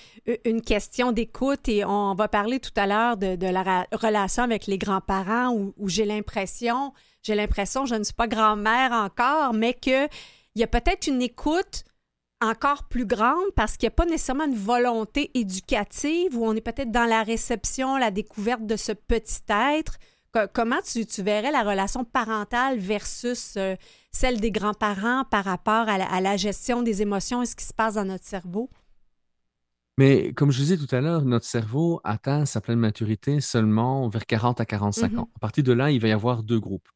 une 0.43 0.61
question 0.61 1.11
d'écoute 1.11 1.69
et 1.69 1.85
on 1.85 2.15
va 2.15 2.27
parler 2.27 2.59
tout 2.59 2.71
à 2.75 2.87
l'heure 2.87 3.15
de, 3.15 3.45
la 3.45 3.85
relation 3.91 4.43
avec 4.43 4.65
les 4.65 4.79
grands-parents 4.79 5.53
où 5.53 5.87
j'ai 5.87 6.05
l'impression 6.05 6.93
j'ai 7.27 7.35
l'impression, 7.35 7.85
je 7.85 7.95
ne 7.95 8.03
suis 8.03 8.13
pas 8.13 8.27
grand-mère 8.27 8.93
encore, 8.93 9.53
mais 9.53 9.73
que 9.73 10.05
il 10.55 10.61
y 10.61 10.63
a 10.63 10.67
peut-être 10.67 11.07
une 11.07 11.21
écoute 11.21 11.83
encore 12.41 12.85
plus 12.85 13.05
grande 13.05 13.51
parce 13.55 13.75
qu'il 13.75 13.87
n'y 13.87 13.93
a 13.93 13.95
pas 13.95 14.05
nécessairement 14.05 14.45
une 14.45 14.55
volonté 14.55 15.31
éducative 15.33 16.37
où 16.37 16.45
on 16.45 16.53
est 16.53 16.61
peut-être 16.61 16.91
dans 16.91 17.05
la 17.05 17.23
réception, 17.23 17.97
la 17.97 18.11
découverte 18.11 18.65
de 18.65 18.77
ce 18.77 18.93
petit 18.93 19.41
être. 19.49 19.97
Comment 20.53 20.79
tu, 20.83 21.23
verrais 21.23 21.51
la 21.51 21.63
relation 21.63 22.03
parentale 22.03 22.79
versus 22.79 23.55
euh, 23.57 23.75
celle 24.11 24.39
des 24.39 24.51
grands-parents 24.51 25.23
par 25.25 25.45
rapport 25.45 25.87
à 25.89 26.21
la, 26.21 26.37
gestion 26.37 26.83
des 26.83 27.01
émotions 27.01 27.41
et 27.41 27.45
ce 27.45 27.55
qui 27.55 27.65
se 27.65 27.73
passe 27.73 27.95
dans 27.95 28.05
notre 28.05 28.25
cerveau? 28.25 28.69
Mais 29.97 30.31
comme 30.33 30.51
je 30.51 30.59
disais 30.59 30.77
tout 30.77 30.93
à 30.95 31.01
l'heure, 31.01 31.25
notre 31.25 31.45
cerveau 31.45 31.99
atteint 32.03 32.45
sa 32.45 32.61
pleine 32.61 32.77
maturité 32.77 33.41
seulement 33.41 34.07
vers 34.09 34.27
40 34.27 34.61
à 34.61 34.65
45 34.65 35.11
mm-hmm. 35.11 35.17
ans. 35.17 35.29
À 35.35 35.39
partir 35.39 35.63
de 35.63 35.73
là, 35.73 35.89
il 35.89 35.99
va 35.99 36.07
y 36.07 36.11
avoir 36.11 36.43
deux 36.43 36.59
groupes. 36.59 36.87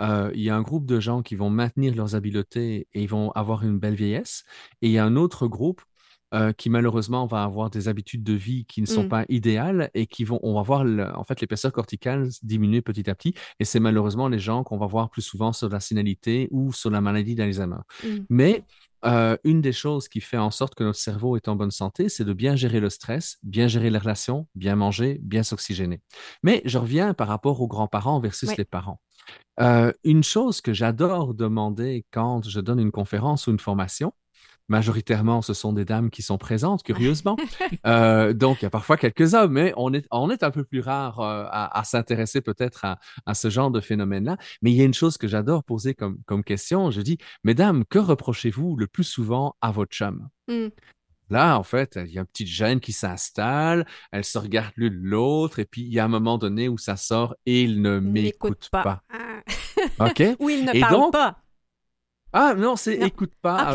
Euh, 0.00 0.30
il 0.34 0.42
y 0.42 0.50
a 0.50 0.56
un 0.56 0.62
groupe 0.62 0.86
de 0.86 1.00
gens 1.00 1.22
qui 1.22 1.34
vont 1.34 1.50
maintenir 1.50 1.94
leurs 1.94 2.14
habiletés 2.14 2.86
et 2.92 3.02
ils 3.02 3.08
vont 3.08 3.30
avoir 3.32 3.64
une 3.64 3.78
belle 3.78 3.94
vieillesse. 3.94 4.44
Et 4.82 4.88
il 4.88 4.92
y 4.92 4.98
a 4.98 5.04
un 5.04 5.16
autre 5.16 5.48
groupe 5.48 5.82
euh, 6.32 6.52
qui 6.52 6.70
malheureusement 6.70 7.26
va 7.26 7.44
avoir 7.44 7.70
des 7.70 7.88
habitudes 7.88 8.24
de 8.24 8.32
vie 8.32 8.64
qui 8.64 8.80
ne 8.80 8.86
sont 8.86 9.04
mmh. 9.04 9.08
pas 9.08 9.24
idéales 9.28 9.90
et 9.94 10.06
qui 10.06 10.24
vont, 10.24 10.40
on 10.42 10.54
va 10.54 10.62
voir 10.62 10.84
en 11.16 11.24
fait 11.24 11.40
l'épaisseur 11.40 11.72
corticale 11.72 12.28
diminuer 12.42 12.82
petit 12.82 13.08
à 13.08 13.14
petit. 13.14 13.34
Et 13.60 13.64
c'est 13.64 13.80
malheureusement 13.80 14.28
les 14.28 14.38
gens 14.38 14.64
qu'on 14.64 14.78
va 14.78 14.86
voir 14.86 15.10
plus 15.10 15.22
souvent 15.22 15.52
sur 15.52 15.68
la 15.68 15.80
sénilité 15.80 16.48
ou 16.50 16.72
sur 16.72 16.90
la 16.90 17.00
maladie 17.00 17.34
d'Alzheimer. 17.34 17.82
Mmh. 18.02 18.08
Mais 18.30 18.64
euh, 19.04 19.36
une 19.44 19.60
des 19.60 19.72
choses 19.72 20.08
qui 20.08 20.20
fait 20.20 20.38
en 20.38 20.50
sorte 20.50 20.74
que 20.74 20.82
notre 20.82 20.98
cerveau 20.98 21.36
est 21.36 21.48
en 21.48 21.56
bonne 21.56 21.70
santé, 21.70 22.08
c'est 22.08 22.24
de 22.24 22.32
bien 22.32 22.56
gérer 22.56 22.80
le 22.80 22.88
stress, 22.88 23.38
bien 23.42 23.68
gérer 23.68 23.90
les 23.90 23.98
relations, 23.98 24.46
bien 24.54 24.76
manger, 24.76 25.20
bien 25.22 25.42
s'oxygéner. 25.42 26.00
Mais 26.42 26.62
je 26.64 26.78
reviens 26.78 27.12
par 27.12 27.28
rapport 27.28 27.60
aux 27.60 27.68
grands-parents 27.68 28.18
versus 28.20 28.56
les 28.56 28.64
parents. 28.64 29.00
Euh, 29.60 29.92
une 30.04 30.24
chose 30.24 30.60
que 30.60 30.72
j'adore 30.72 31.34
demander 31.34 32.06
quand 32.10 32.48
je 32.48 32.60
donne 32.60 32.80
une 32.80 32.90
conférence 32.90 33.46
ou 33.46 33.50
une 33.50 33.60
formation, 33.60 34.12
majoritairement, 34.68 35.42
ce 35.42 35.54
sont 35.54 35.72
des 35.72 35.84
dames 35.84 36.10
qui 36.10 36.22
sont 36.22 36.38
présentes, 36.38 36.82
curieusement. 36.82 37.36
Euh, 37.86 38.32
donc, 38.32 38.62
il 38.62 38.64
y 38.64 38.66
a 38.66 38.70
parfois 38.70 38.96
quelques 38.96 39.34
hommes, 39.34 39.52
mais 39.52 39.72
on 39.76 39.92
est, 39.92 40.06
on 40.10 40.30
est 40.30 40.42
un 40.42 40.50
peu 40.50 40.64
plus 40.64 40.80
rare 40.80 41.20
euh, 41.20 41.44
à, 41.50 41.82
s'intéresser 41.84 42.40
peut-être 42.40 42.86
à, 43.26 43.34
ce 43.34 43.50
genre 43.50 43.70
de 43.70 43.80
phénomène-là. 43.80 44.36
Mais 44.62 44.70
il 44.70 44.76
y 44.76 44.80
a 44.80 44.84
une 44.84 44.94
chose 44.94 45.18
que 45.18 45.28
j'adore 45.28 45.64
poser 45.64 45.94
comme, 45.94 46.18
comme 46.26 46.44
question. 46.44 46.90
Je 46.90 47.00
dis, 47.00 47.18
Mesdames, 47.42 47.84
que 47.84 47.98
reprochez-vous 47.98 48.76
le 48.76 48.86
plus 48.86 49.04
souvent 49.04 49.56
à 49.60 49.70
votre 49.70 49.92
chum? 49.92 50.28
Mmh. 50.48 50.68
Là, 51.30 51.58
en 51.58 51.62
fait, 51.62 51.98
il 52.04 52.12
y 52.12 52.18
a 52.18 52.20
une 52.20 52.26
petite 52.26 52.48
gêne 52.48 52.80
qui 52.80 52.92
s'installe, 52.92 53.86
elles 54.12 54.24
se 54.24 54.38
regardent 54.38 54.72
l'une 54.76 55.02
l'autre, 55.02 55.58
et 55.58 55.64
puis 55.64 55.82
il 55.82 55.92
y 55.92 55.98
a 55.98 56.04
un 56.04 56.08
moment 56.08 56.38
donné 56.38 56.68
où 56.68 56.78
ça 56.78 56.96
sort 56.96 57.34
et 57.46 57.62
il 57.62 57.82
ne 57.82 57.98
m'écoute 57.98 58.68
pas. 58.70 59.02
Ah. 59.10 60.06
OK? 60.06 60.22
Ou 60.40 60.50
il 60.50 60.64
ne 60.64 60.80
parle 60.80 61.10
pas. 61.10 61.43
Ah 62.36 62.54
non, 62.56 62.74
c'est 62.74 62.94
écoute 62.94 63.32
pas. 63.40 63.58
Ah, 63.60 63.70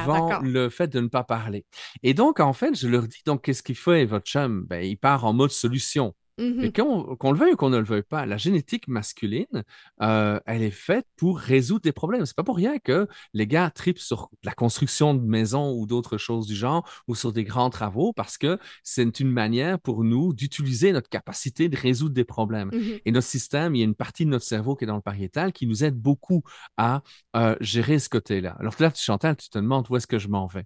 avant 0.00 0.40
le 0.40 0.70
fait 0.70 0.88
de 0.88 1.00
ne 1.00 1.08
pas 1.08 1.22
parler. 1.22 1.66
Et 2.02 2.14
donc, 2.14 2.40
en 2.40 2.54
fait, 2.54 2.74
je 2.74 2.88
leur 2.88 3.02
dis, 3.02 3.22
donc, 3.26 3.42
qu'est-ce 3.42 3.62
qu'il 3.62 3.76
fait, 3.76 4.06
votre 4.06 4.24
chum? 4.24 4.64
Ben, 4.64 4.82
il 4.82 4.96
part 4.96 5.26
en 5.26 5.34
mode 5.34 5.50
solution. 5.50 6.14
Mmh 6.36 6.70
qu'on 7.18 7.32
le 7.32 7.38
veuille 7.38 7.52
ou 7.52 7.56
qu'on 7.56 7.70
ne 7.70 7.78
le 7.78 7.84
veuille 7.84 8.02
pas, 8.02 8.26
la 8.26 8.36
génétique 8.36 8.88
masculine, 8.88 9.62
euh, 10.02 10.40
elle 10.46 10.62
est 10.62 10.70
faite 10.70 11.06
pour 11.16 11.38
résoudre 11.38 11.82
des 11.82 11.92
problèmes. 11.92 12.26
C'est 12.26 12.36
pas 12.36 12.42
pour 12.42 12.56
rien 12.56 12.78
que 12.78 13.06
les 13.34 13.46
gars 13.46 13.70
tripent 13.70 14.00
sur 14.00 14.30
la 14.42 14.52
construction 14.52 15.14
de 15.14 15.20
maisons 15.24 15.72
ou 15.72 15.86
d'autres 15.86 16.18
choses 16.18 16.46
du 16.46 16.56
genre 16.56 16.88
ou 17.06 17.14
sur 17.14 17.32
des 17.32 17.44
grands 17.44 17.70
travaux 17.70 18.12
parce 18.12 18.36
que 18.36 18.58
c'est 18.82 19.20
une 19.20 19.30
manière 19.30 19.78
pour 19.78 20.02
nous 20.02 20.32
d'utiliser 20.32 20.90
notre 20.92 21.08
capacité 21.08 21.68
de 21.68 21.76
résoudre 21.76 22.14
des 22.14 22.24
problèmes. 22.24 22.70
Mmh 22.72 22.98
Et 23.04 23.12
notre 23.12 23.28
système, 23.28 23.76
il 23.76 23.78
y 23.78 23.82
a 23.82 23.84
une 23.84 23.94
partie 23.94 24.24
de 24.24 24.30
notre 24.30 24.44
cerveau 24.44 24.74
qui 24.74 24.84
est 24.84 24.88
dans 24.88 24.96
le 24.96 25.02
pariétal 25.02 25.52
qui 25.52 25.66
nous 25.68 25.84
aide 25.84 25.96
beaucoup 25.96 26.42
à 26.76 27.02
euh, 27.36 27.54
gérer 27.60 28.00
ce 28.00 28.08
côté-là. 28.08 28.56
Alors 28.58 28.74
là, 28.80 28.90
tu 28.90 29.04
Chantal, 29.04 29.36
tu 29.36 29.50
te 29.50 29.58
demandes 29.58 29.86
où 29.90 29.96
est-ce 29.96 30.06
que 30.06 30.18
je 30.18 30.28
m'en 30.28 30.46
vais? 30.46 30.64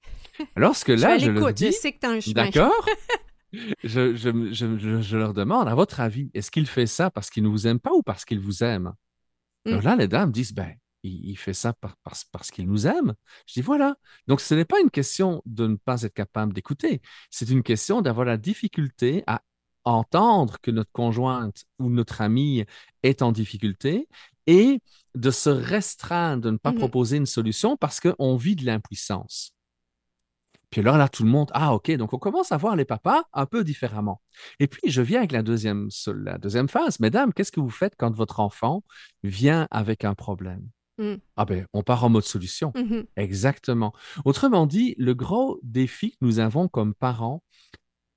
Lorsque 0.56 0.88
là, 0.88 1.18
je, 1.18 1.26
je 1.26 1.30
le 1.32 1.52
dis, 1.52 1.66
je 1.66 1.70
sais 1.72 1.92
que 1.92 1.98
tu 1.98 2.06
as 2.06 2.10
un 2.10 2.20
chemin. 2.20 2.44
D'accord? 2.44 2.86
je, 3.52 4.14
je, 4.14 5.00
je, 5.00 5.16
leur 5.16 5.34
demande, 5.34 5.68
à 5.68 5.74
votre 5.74 6.00
avis, 6.00 6.30
est-ce 6.34 6.50
qu'il 6.50 6.66
fait 6.66 6.86
ça 6.86 7.10
parce 7.10 7.30
qu'il 7.30 7.42
ne 7.42 7.48
vous 7.48 7.66
aime 7.66 7.80
pas 7.80 7.92
ou 7.92 8.02
parce 8.02 8.24
qu'il 8.24 8.40
vous 8.40 8.62
aime? 8.62 8.92
Alors 9.66 9.80
mm. 9.80 9.84
là, 9.84 9.96
les 9.96 10.08
dames 10.08 10.32
disent, 10.32 10.52
ben, 10.52 10.74
il, 11.02 11.36
fait 11.36 11.54
ça 11.54 11.74
parce 12.32 12.50
qu'il 12.50 12.66
nous 12.66 12.86
aime. 12.86 13.14
Je 13.46 13.54
dis, 13.54 13.60
voilà. 13.60 13.96
Donc, 14.26 14.40
ce 14.40 14.54
n'est 14.54 14.64
pas 14.64 14.80
une 14.80 14.90
question 14.90 15.42
de 15.46 15.66
ne 15.66 15.76
pas 15.76 16.02
être 16.02 16.14
capable 16.14 16.52
d'écouter. 16.52 17.00
C'est 17.30 17.48
une 17.50 17.62
question 17.62 18.02
d'avoir 18.02 18.26
la 18.26 18.36
difficulté 18.36 19.22
à 19.26 19.42
entendre 19.84 20.58
que 20.60 20.70
notre 20.70 20.92
conjointe 20.92 21.64
ou 21.78 21.88
notre 21.88 22.20
amie 22.20 22.64
est 23.02 23.22
en 23.22 23.32
difficulté 23.32 24.08
et 24.46 24.80
de 25.14 25.30
se 25.30 25.50
restreindre, 25.50 26.42
de 26.42 26.50
ne 26.50 26.56
pas 26.56 26.72
mm-hmm. 26.72 26.78
proposer 26.78 27.16
une 27.16 27.26
solution 27.26 27.76
parce 27.76 28.00
qu'on 28.00 28.36
vit 28.36 28.56
de 28.56 28.66
l'impuissance. 28.66 29.54
Puis 30.70 30.82
là, 30.82 30.96
là, 30.96 31.08
tout 31.08 31.24
le 31.24 31.30
monde, 31.30 31.50
ah, 31.54 31.74
OK, 31.74 31.90
donc 31.92 32.12
on 32.12 32.18
commence 32.18 32.52
à 32.52 32.56
voir 32.56 32.76
les 32.76 32.84
papas 32.84 33.22
un 33.32 33.46
peu 33.46 33.64
différemment. 33.64 34.20
Et 34.60 34.66
puis, 34.66 34.90
je 34.90 35.00
viens 35.00 35.20
avec 35.20 35.32
la 35.32 35.42
deuxième, 35.42 35.88
la 36.06 36.38
deuxième 36.38 36.68
phase. 36.68 37.00
Mesdames, 37.00 37.32
qu'est-ce 37.32 37.52
que 37.52 37.60
vous 37.60 37.70
faites 37.70 37.94
quand 37.96 38.14
votre 38.14 38.40
enfant 38.40 38.84
vient 39.22 39.66
avec 39.70 40.04
un 40.04 40.14
problème? 40.14 40.68
Mmh. 40.98 41.14
Ah 41.36 41.44
ben, 41.44 41.66
on 41.72 41.82
part 41.82 42.04
en 42.04 42.10
mode 42.10 42.24
solution. 42.24 42.72
Mmh 42.74 43.02
Exactement. 43.16 43.94
Autrement 44.24 44.66
dit, 44.66 44.94
le 44.98 45.14
gros 45.14 45.60
défi 45.62 46.12
que 46.12 46.16
nous 46.20 46.38
avons 46.40 46.68
comme 46.68 46.92
parents 46.92 47.42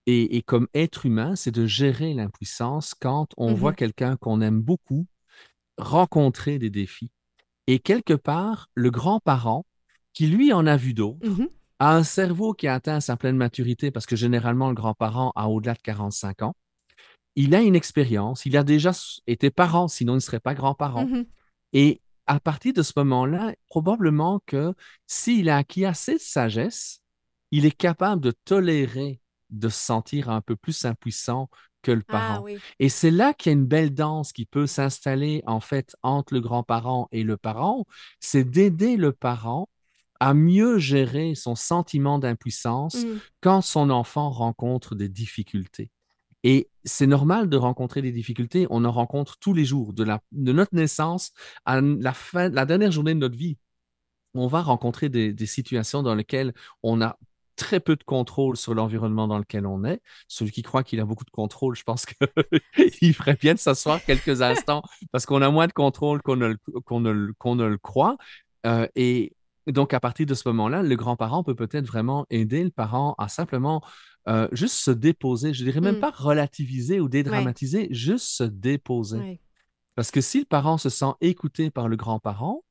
et, 0.07 0.41
comme 0.41 0.67
êtres 0.73 1.05
humains, 1.05 1.35
c'est 1.35 1.51
de 1.51 1.67
gérer 1.67 2.13
l'impuissance 2.13 2.95
quand 2.95 3.27
on 3.37 3.51
mmh 3.51 3.55
voit 3.55 3.73
quelqu'un 3.73 4.17
qu'on 4.17 4.41
aime 4.41 4.59
beaucoup 4.59 5.05
rencontrer 5.77 6.59
des 6.59 6.69
défis. 6.69 7.11
Et 7.67 7.79
quelque 7.79 8.13
part, 8.13 8.69
le 8.73 8.89
grand-parent, 8.91 9.65
qui 10.13 10.27
lui 10.27 10.51
en 10.51 10.65
a 10.67 10.75
vu 10.75 10.93
d'autres, 10.93 11.25
a 11.81 11.95
un 11.95 12.03
cerveau 12.03 12.53
qui 12.53 12.67
a 12.67 12.75
atteint 12.75 12.99
sa 12.99 13.17
pleine 13.17 13.37
maturité, 13.37 13.89
parce 13.89 14.05
que 14.05 14.15
généralement, 14.15 14.69
le 14.69 14.75
grand-parent 14.75 15.31
a 15.35 15.49
au-delà 15.49 15.73
de 15.73 15.81
45 15.81 16.43
ans, 16.43 16.55
il 17.35 17.55
a 17.55 17.61
une 17.61 17.75
expérience, 17.75 18.45
il 18.45 18.55
a 18.55 18.63
déjà 18.63 18.91
été 19.25 19.49
parent, 19.49 19.87
sinon 19.87 20.13
il 20.13 20.17
ne 20.17 20.21
serait 20.21 20.39
pas 20.39 20.53
grand-parent. 20.53 21.05
Mm-hmm. 21.05 21.25
Et 21.73 22.01
à 22.27 22.39
partir 22.39 22.73
de 22.73 22.83
ce 22.83 22.93
moment-là, 22.97 23.55
probablement 23.67 24.43
que 24.45 24.75
s'il 25.07 25.49
a 25.49 25.57
acquis 25.57 25.83
assez 25.83 26.13
de 26.13 26.19
sagesse, 26.19 27.01
il 27.49 27.65
est 27.65 27.75
capable 27.75 28.21
de 28.21 28.31
tolérer 28.45 29.19
de 29.49 29.67
se 29.67 29.79
sentir 29.79 30.29
un 30.29 30.41
peu 30.41 30.55
plus 30.55 30.85
impuissant 30.85 31.49
que 31.81 31.91
le 31.91 32.03
ah 32.09 32.11
parent. 32.11 32.45
Et 32.77 32.89
c'est 32.89 33.09
là 33.09 33.33
qu'il 33.33 33.49
y 33.49 33.55
a 33.55 33.57
une 33.57 33.65
belle 33.65 33.95
danse 33.95 34.33
qui 34.33 34.45
peut 34.45 34.67
s'installer 34.67 35.41
en 35.47 35.61
fait 35.61 35.95
entre 36.03 36.35
le 36.35 36.41
grand-parent 36.41 37.07
et 37.11 37.23
le 37.23 37.37
parent, 37.37 37.87
c'est 38.19 38.43
d'aider 38.43 38.97
le 38.97 39.13
parent 39.13 39.67
à 40.21 40.35
mieux 40.35 40.77
gérer 40.77 41.33
son 41.33 41.55
sentiment 41.55 42.19
d'impuissance 42.19 42.93
mmh. 42.93 43.19
quand 43.41 43.61
son 43.61 43.89
enfant 43.89 44.29
rencontre 44.29 44.93
des 44.93 45.09
difficultés. 45.09 45.89
Et 46.43 46.69
c'est 46.85 47.07
normal 47.07 47.49
de 47.49 47.57
rencontrer 47.57 48.03
des 48.03 48.11
difficultés. 48.11 48.67
On 48.69 48.85
en 48.85 48.91
rencontre 48.91 49.37
tous 49.39 49.55
les 49.55 49.65
jours, 49.65 49.93
de, 49.93 50.03
la, 50.03 50.21
de 50.31 50.53
notre 50.53 50.75
naissance 50.75 51.31
à 51.65 51.81
la, 51.81 52.13
fin, 52.13 52.49
la 52.49 52.67
dernière 52.67 52.91
journée 52.91 53.15
de 53.15 53.19
notre 53.19 53.35
vie. 53.35 53.57
On 54.35 54.45
va 54.45 54.61
rencontrer 54.61 55.09
des, 55.09 55.35
situations 55.47 56.03
dans 56.03 56.13
lesquelles 56.13 56.53
on 56.83 57.01
a 57.01 57.17
très 57.55 57.79
peu 57.79 57.95
de 57.95 58.03
contrôle 58.03 58.57
sur 58.57 58.75
l'environnement 58.75 59.27
dans 59.27 59.39
lequel 59.39 59.65
on 59.65 59.83
est. 59.83 60.01
Celui 60.27 60.51
qui 60.51 60.61
croit 60.61 60.83
qu'il 60.83 60.99
a 60.99 61.05
beaucoup 61.05 61.25
de 61.25 61.31
contrôle, 61.31 61.75
je 61.75 61.83
pense 61.83 62.05
qu'il 62.93 63.13
ferait 63.15 63.37
bien 63.41 63.55
de 63.55 63.59
s'asseoir 63.59 64.03
quelques 64.05 64.43
instants 64.43 64.83
parce 65.11 65.25
qu'on 65.25 65.41
a 65.41 65.49
moins 65.49 65.67
de 65.67 65.73
contrôle 65.73 66.21
qu'on 66.21 66.35
ne, 66.35 66.49
ne, 66.49 67.55
ne 67.55 67.65
le 67.65 67.77
croit. 67.79 68.17
Euh, 68.67 68.87
et 68.95 69.33
donc, 69.67 69.93
à 69.93 69.99
partir 69.99 70.25
de 70.25 70.33
ce 70.33 70.47
moment-là, 70.49 70.81
le 70.81 70.95
grand-parent 70.95 71.43
peut 71.43 71.55
peut-être 71.55 71.85
vraiment 71.85 72.25
aider 72.29 72.63
le 72.63 72.71
parent 72.71 73.15
à 73.17 73.27
simplement 73.27 73.81
euh, 74.27 74.47
juste 74.51 74.75
se 74.75 74.91
déposer. 74.91 75.53
Je 75.53 75.63
dirais 75.63 75.81
même 75.81 75.97
mmh. 75.97 76.01
pas 76.01 76.11
relativiser 76.11 76.99
ou 76.99 77.09
dédramatiser, 77.09 77.87
juste 77.91 78.27
se 78.27 78.43
déposer. 78.43 79.39
Parce 79.95 80.11
que 80.11 80.21
si 80.21 80.39
le 80.39 80.45
parent 80.45 80.77
se 80.77 80.89
sent 80.89 81.13
écouté 81.21 81.69
par 81.69 81.87
le 81.87 81.95
grand-parent, 81.95 82.63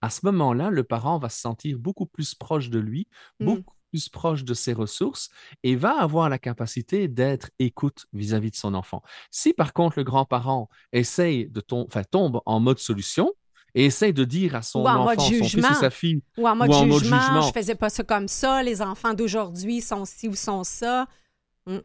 à 0.00 0.08
ce 0.08 0.20
moment-là, 0.24 0.70
le 0.70 0.84
parent 0.84 1.18
va 1.18 1.28
se 1.28 1.40
sentir 1.40 1.78
beaucoup 1.78 2.06
plus 2.06 2.34
proche 2.34 2.70
de 2.70 2.78
lui, 2.78 3.06
mmh. 3.38 3.44
beaucoup 3.44 3.74
plus 3.90 4.08
proche 4.08 4.44
de 4.44 4.54
ses 4.54 4.72
ressources 4.72 5.30
et 5.62 5.76
va 5.76 6.00
avoir 6.00 6.28
la 6.28 6.38
capacité 6.38 7.08
d'être 7.08 7.50
écoute 7.58 8.06
vis-à-vis 8.12 8.50
de 8.50 8.56
son 8.56 8.74
enfant. 8.74 9.02
Si 9.30 9.52
par 9.52 9.72
contre 9.72 9.98
le 9.98 10.04
grand-parent 10.04 10.68
essaye 10.92 11.48
de 11.48 11.60
tombe 11.60 12.40
en 12.46 12.60
mode 12.60 12.78
solution, 12.78 13.34
et 13.74 13.86
essaie 13.86 14.12
de 14.12 14.24
dire 14.24 14.54
à 14.54 14.62
son 14.62 14.84
enfant, 14.86 15.14
son 15.18 15.28
fils 15.28 15.54
ou 15.54 15.74
sa 15.74 15.90
fille, 15.90 16.22
ou 16.36 16.48
en 16.48 16.56
mode, 16.56 16.72
jugement, 16.72 17.42
je 17.42 17.52
faisais 17.52 17.74
pas 17.74 17.90
ça 17.90 18.02
comme 18.02 18.28
ça, 18.28 18.62
les 18.62 18.82
enfants 18.82 19.14
d'aujourd'hui 19.14 19.80
sont 19.80 20.04
ci 20.04 20.28
ou 20.28 20.34
sont 20.34 20.64
ça. 20.64 21.06
Mm 21.66 21.78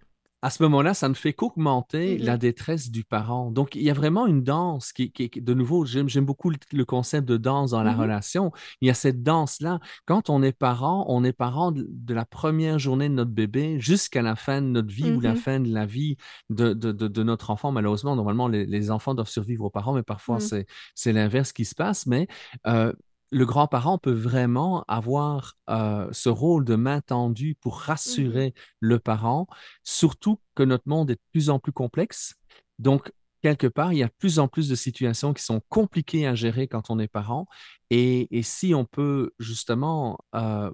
à 0.45 0.51
ce 0.51 0.61
moment-là, 0.61 0.93
ça 0.93 1.09
ne 1.09 1.15
fait 1.15 1.33
qu'augmenter 1.33 2.19
la 2.19 2.37
détresse 2.37 2.91
du 2.91 3.03
parent. 3.03 3.49
Donc, 3.49 3.73
il 3.73 3.81
y 3.81 3.89
a 3.89 3.95
vraiment 3.95 4.27
une 4.27 4.43
danse 4.43 4.93
qui, 4.93 5.11
qui 5.11 5.41
de 5.41 5.53
nouveau, 5.55 5.85
j'aime 5.85 6.05
beaucoup 6.23 6.51
le, 6.51 6.85
concept 6.85 7.27
de 7.27 7.37
danse 7.37 7.71
dans 7.71 7.81
la 7.81 7.93
mmh 7.93 7.99
relation. 7.99 8.51
Il 8.79 8.87
y 8.87 8.91
a 8.91 8.93
cette 8.93 9.23
danse-là. 9.23 9.79
Quand 10.05 10.29
on 10.29 10.43
est 10.43 10.51
parent, 10.51 11.03
on 11.09 11.23
est 11.23 11.33
parent 11.33 11.71
de, 11.71 12.13
la 12.13 12.25
première 12.25 12.77
journée 12.77 13.09
de 13.09 13.15
notre 13.15 13.31
bébé 13.31 13.79
jusqu'à 13.79 14.21
la 14.21 14.35
fin 14.35 14.61
de 14.61 14.67
notre 14.67 14.93
vie 14.93 15.09
ou 15.09 15.19
la 15.19 15.33
mmh 15.33 15.37
fin 15.37 15.59
de 15.59 15.73
la 15.73 15.87
vie 15.87 16.15
de, 16.51 16.73
de, 16.73 17.23
notre 17.23 17.49
enfant. 17.49 17.71
Malheureusement, 17.71 18.15
normalement, 18.15 18.47
les, 18.47 18.91
enfants 18.91 19.15
doivent 19.15 19.27
survivre 19.27 19.65
aux 19.65 19.71
parents, 19.71 19.93
mais 19.93 20.03
parfois, 20.03 20.37
mmh. 20.37 20.63
c'est 20.93 21.11
l'inverse 21.11 21.53
qui 21.53 21.65
se 21.65 21.73
passe. 21.73 22.05
Mais 22.05 22.27
euh, 22.67 22.93
le 23.35 23.45
grand-parent 23.45 23.97
peut 23.97 24.13
vraiment 24.13 24.85
avoir 24.87 25.57
euh, 25.69 26.07
ce 26.13 26.29
rôle 26.29 26.63
de 26.63 26.75
main 26.75 27.01
tendue 27.01 27.55
pour 27.59 27.77
rassurer 27.81 28.49
mm-hmm. 28.49 28.73
le 28.79 28.99
parent, 28.99 29.47
surtout 29.83 30.39
que 30.55 30.63
notre 30.63 30.87
monde 30.87 31.11
est 31.11 31.15
de 31.15 31.21
plus 31.33 31.49
en 31.49 31.59
plus 31.59 31.73
complexe. 31.73 32.35
Donc, 32.79 33.11
quelque 33.41 33.67
part, 33.67 33.91
il 33.91 33.99
y 33.99 34.03
a 34.03 34.07
de 34.07 34.13
plus 34.17 34.39
en 34.39 34.47
plus 34.47 34.69
de 34.69 34.75
situations 34.75 35.33
qui 35.33 35.43
sont 35.43 35.61
compliquées 35.67 36.25
à 36.25 36.33
gérer 36.33 36.69
quand 36.69 36.89
on 36.89 36.97
est 36.97 37.09
parent. 37.09 37.45
Et, 37.89 38.29
si 38.41 38.73
on 38.73 38.85
peut 38.85 39.33
justement, 39.37 40.17
euh, 40.33 40.71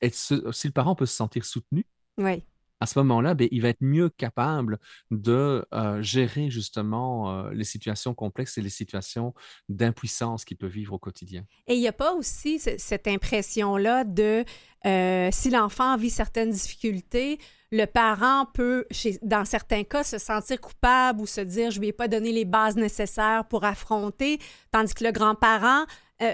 être, 0.00 0.14
si 0.14 0.68
le 0.68 0.72
parent 0.72 0.94
peut 0.94 1.06
se 1.06 1.16
sentir 1.16 1.44
soutenu, 1.44 1.84
oui 2.16 2.44
à 2.80 2.86
ce 2.86 2.98
moment-là, 3.00 3.34
ben, 3.34 3.48
il 3.50 3.62
va 3.62 3.68
être 3.68 3.82
mieux 3.82 4.08
capable 4.08 4.78
de 5.10 5.66
euh, 5.74 6.02
gérer 6.02 6.50
justement 6.50 7.30
euh, 7.30 7.50
les 7.52 7.64
situations 7.64 8.14
complexes 8.14 8.58
et 8.58 8.62
les 8.62 8.70
situations 8.70 9.34
d'impuissance 9.68 10.44
qu'il 10.44 10.56
peut 10.56 10.66
vivre 10.66 10.94
au 10.94 10.98
quotidien. 10.98 11.44
Et 11.66 11.74
il 11.74 11.80
n'y 11.80 11.88
a 11.88 11.92
pas 11.92 12.14
aussi 12.14 12.58
cette 12.58 13.08
impression-là 13.08 14.04
de 14.04 14.44
euh, 14.86 15.28
si 15.32 15.50
l'enfant 15.50 15.96
vit 15.96 16.10
certaines 16.10 16.50
difficultés, 16.50 17.38
le 17.72 17.84
parent 17.84 18.46
peut, 18.54 18.86
dans 19.22 19.44
certains 19.44 19.84
cas, 19.84 20.04
se 20.04 20.18
sentir 20.18 20.60
coupable 20.60 21.20
ou 21.20 21.26
se 21.26 21.40
dire 21.40 21.70
je 21.70 21.78
ne 21.78 21.82
lui 21.82 21.88
ai 21.88 21.92
pas 21.92 22.08
donné 22.08 22.32
les 22.32 22.44
bases 22.44 22.76
nécessaires 22.76 23.44
pour 23.46 23.64
affronter, 23.64 24.38
tandis 24.70 24.94
que 24.94 25.04
le 25.04 25.12
grand-parent 25.12 25.84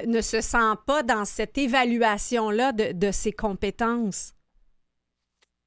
ne 0.07 0.21
se 0.21 0.41
sent 0.41 0.75
pas 0.87 1.03
dans 1.03 1.25
cette 1.25 1.59
évaluation-là 1.59 2.73
de 2.73 3.11
ses 3.11 3.33
compétences. 3.33 4.35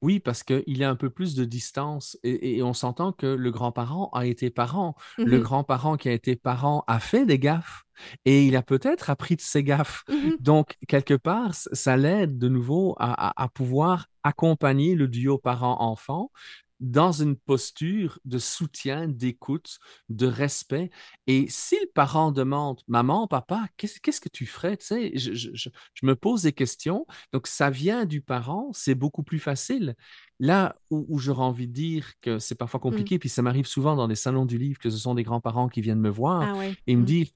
Oui, 0.02 0.20
parce 0.20 0.44
qu'il 0.44 0.78
y 0.78 0.84
a 0.84 0.90
un 0.90 0.96
peu 0.96 1.10
plus 1.10 1.34
de 1.34 1.44
distance 1.44 2.18
et, 2.24 2.62
on 2.62 2.74
s'entend 2.74 3.12
que 3.12 3.26
le 3.26 3.52
grand-parent 3.52 4.10
a 4.14 4.26
été 4.26 4.50
parent. 4.50 4.96
Le 5.18 5.40
mmh 5.40 5.42
grand-parent 5.42 5.98
qui 5.98 6.10
a 6.10 6.12
été 6.12 6.36
parent 6.36 6.84
a 6.88 7.00
fait 7.00 7.26
des 7.26 7.40
gaffes 7.40 7.84
et 8.26 8.46
il 8.46 8.56
a 8.56 8.62
peut-être 8.62 9.10
appris 9.10 9.36
de 9.36 9.42
ses 9.42 9.64
gaffes. 9.64 10.04
Mmh 10.08 10.32
Donc, 10.40 10.76
quelque 10.88 11.16
part, 11.16 11.54
ça 11.54 11.98
l'aide 11.98 12.38
de 12.38 12.48
nouveau 12.48 12.96
à 13.00 13.50
pouvoir 13.54 14.08
accompagner 14.24 14.94
le 14.94 15.08
duo 15.08 15.38
parent-enfant 15.38 16.32
dans 16.80 17.12
une 17.12 17.36
posture 17.36 18.20
de 18.26 18.38
soutien, 18.38 19.08
d'écoute, 19.08 19.80
de 20.10 20.28
respect. 20.28 20.92
Et 21.26 21.48
si 21.50 21.76
le 21.76 21.90
parent 21.94 22.32
demande, 22.32 22.82
maman, 22.88 23.28
papa, 23.28 23.68
qu'est-ce 23.78 24.22
que 24.22 24.30
tu 24.30 24.46
ferais? 24.46 24.78
Tu 24.78 24.86
sais, 24.86 25.12
je, 25.16 25.70
me 26.04 26.16
pose 26.16 26.44
des 26.44 26.54
questions. 26.54 27.06
Donc, 27.34 27.48
ça 27.48 27.70
vient 27.70 28.06
du 28.06 28.22
parent, 28.22 28.70
c'est 28.74 28.96
beaucoup 28.96 29.24
plus 29.24 29.40
facile. 29.40 29.96
Là 30.40 30.76
où, 30.92 31.18
j'aurais 31.18 31.44
envie 31.44 31.68
de 31.68 31.74
dire 31.74 32.14
que 32.22 32.38
c'est 32.38 32.56
parfois 32.56 32.80
mmh. 32.80 32.82
compliqué, 32.82 33.20
puis 33.20 33.30
ça 33.30 33.42
m'arrive 33.42 33.66
souvent 33.66 33.96
dans 33.96 34.08
des 34.08 34.16
salons 34.16 34.46
du 34.46 34.58
livre 34.58 34.80
que 34.80 34.90
ce 34.90 34.98
sont 34.98 35.16
des 35.16 35.24
grands-parents 35.24 35.70
qui 35.70 35.82
viennent 35.82 36.00
me 36.00 36.10
voir 36.10 36.56
ah 36.56 36.64
et 36.86 36.96
me 36.96 37.02
mmh. 37.02 37.06
dire, 37.06 37.28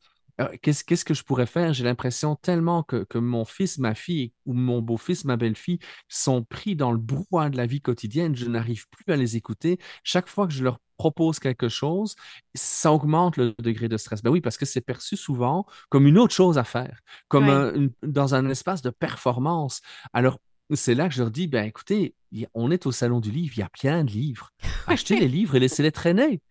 euh, 0.42 0.58
qu'est-ce, 0.62 1.06
que 1.06 1.14
je 1.14 1.24
pourrais 1.24 1.46
faire? 1.46 1.74
J'ai 1.74 1.84
l'impression 1.84 2.36
tellement 2.36 2.84
que, 2.84 3.18
mon 3.18 3.46
fils, 3.46 3.78
ma 3.78 3.96
fille 3.96 4.34
ou 4.46 4.54
mon 4.54 4.82
beau-fils, 4.82 5.26
ma 5.26 5.38
belle-fille 5.38 5.80
sont 6.08 6.44
pris 6.44 6.76
dans 6.76 6.92
le 6.92 6.98
brouhaha 6.98 7.50
de 7.50 7.58
la 7.58 7.66
vie 7.66 7.82
quotidienne. 7.82 8.36
Je 8.36 8.46
n'arrive 8.46 8.88
plus 8.90 9.12
à 9.14 9.16
les 9.16 9.36
écouter. 9.38 9.80
Chaque 10.04 10.28
fois 10.28 10.48
que 10.48 10.54
je 10.54 10.64
leur 10.64 10.80
propose 10.98 11.40
quelque 11.40 11.68
chose, 11.68 12.16
ça 12.54 12.94
augmente 12.94 13.38
le 13.38 13.56
degré 13.60 13.90
de 13.90 13.98
stress. 13.98 14.22
Ben 14.22 14.30
oui, 14.30 14.42
parce 14.42 14.58
que 14.58 14.66
c'est 14.66 14.82
perçu 14.82 15.18
souvent 15.18 15.66
comme 15.90 16.06
une 16.06 16.20
autre 16.20 16.34
chose 16.34 16.58
à 16.58 16.64
faire, 16.64 17.00
comme 17.28 17.90
dans 18.04 18.36
un 18.36 18.48
espace 18.50 18.82
de 18.84 18.92
performance. 18.92 19.82
Alors, 20.14 20.38
c'est 20.76 20.96
là 20.96 21.08
que 21.08 21.14
je 21.14 21.22
leur 21.22 21.32
dis, 21.32 21.48
ben 21.48 21.66
écoutez, 21.66 22.16
on 22.54 22.72
est 22.72 22.86
au 22.86 22.92
salon 22.92 23.20
du 23.20 23.32
livre, 23.32 23.54
il 23.58 23.60
y 23.60 23.64
a 23.64 23.70
plein 23.70 24.04
de 24.04 24.12
livres. 24.12 24.52
Achetez 24.88 25.20
les 25.20 25.28
livres 25.28 25.56
et 25.56 25.60
laissez-les 25.60 25.92
traîner. 25.92 26.42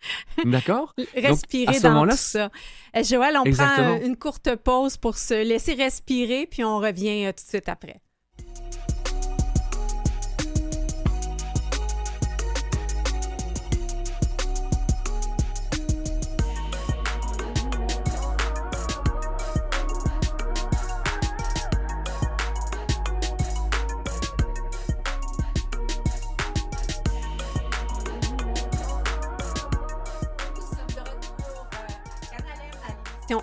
D'accord? 0.45 0.95
Respirer 1.15 1.81
dans 1.81 2.07
tout 2.07 2.17
ça. 2.17 2.51
Euh, 2.97 3.03
Joël, 3.03 3.37
on 3.39 3.51
prend 3.51 4.01
une 4.03 4.17
courte 4.17 4.55
pause 4.57 4.97
pour 4.97 5.17
se 5.17 5.35
laisser 5.35 5.75
respirer, 5.75 6.47
puis 6.47 6.65
on 6.65 6.79
revient 6.79 7.27
euh, 7.27 7.33
tout 7.33 7.45
de 7.45 7.49
suite 7.49 7.69
après. 7.69 8.01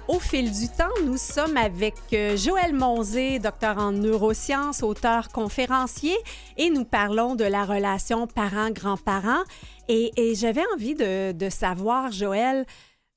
Au 0.08 0.20
fil 0.20 0.52
du 0.52 0.68
temps, 0.68 0.94
nous 1.06 1.16
sommes 1.16 1.56
avec 1.56 1.96
euh, 2.12 2.36
Joël 2.36 2.74
Monzé, 2.74 3.40
docteur 3.40 3.78
en 3.78 3.94
neurosciences, 3.94 4.84
auteur 4.84 5.30
conférencier, 5.30 6.16
et 6.58 6.70
nous 6.70 6.84
parlons 6.84 7.36
de 7.36 7.46
la 7.46 7.64
relation 7.64 8.28
parent-grand-parent. 8.28 9.44
Et, 9.88 10.12
j'avais 10.36 10.64
envie 10.74 10.96
de, 10.96 11.50
savoir, 11.50 12.12
Joël, 12.12 12.66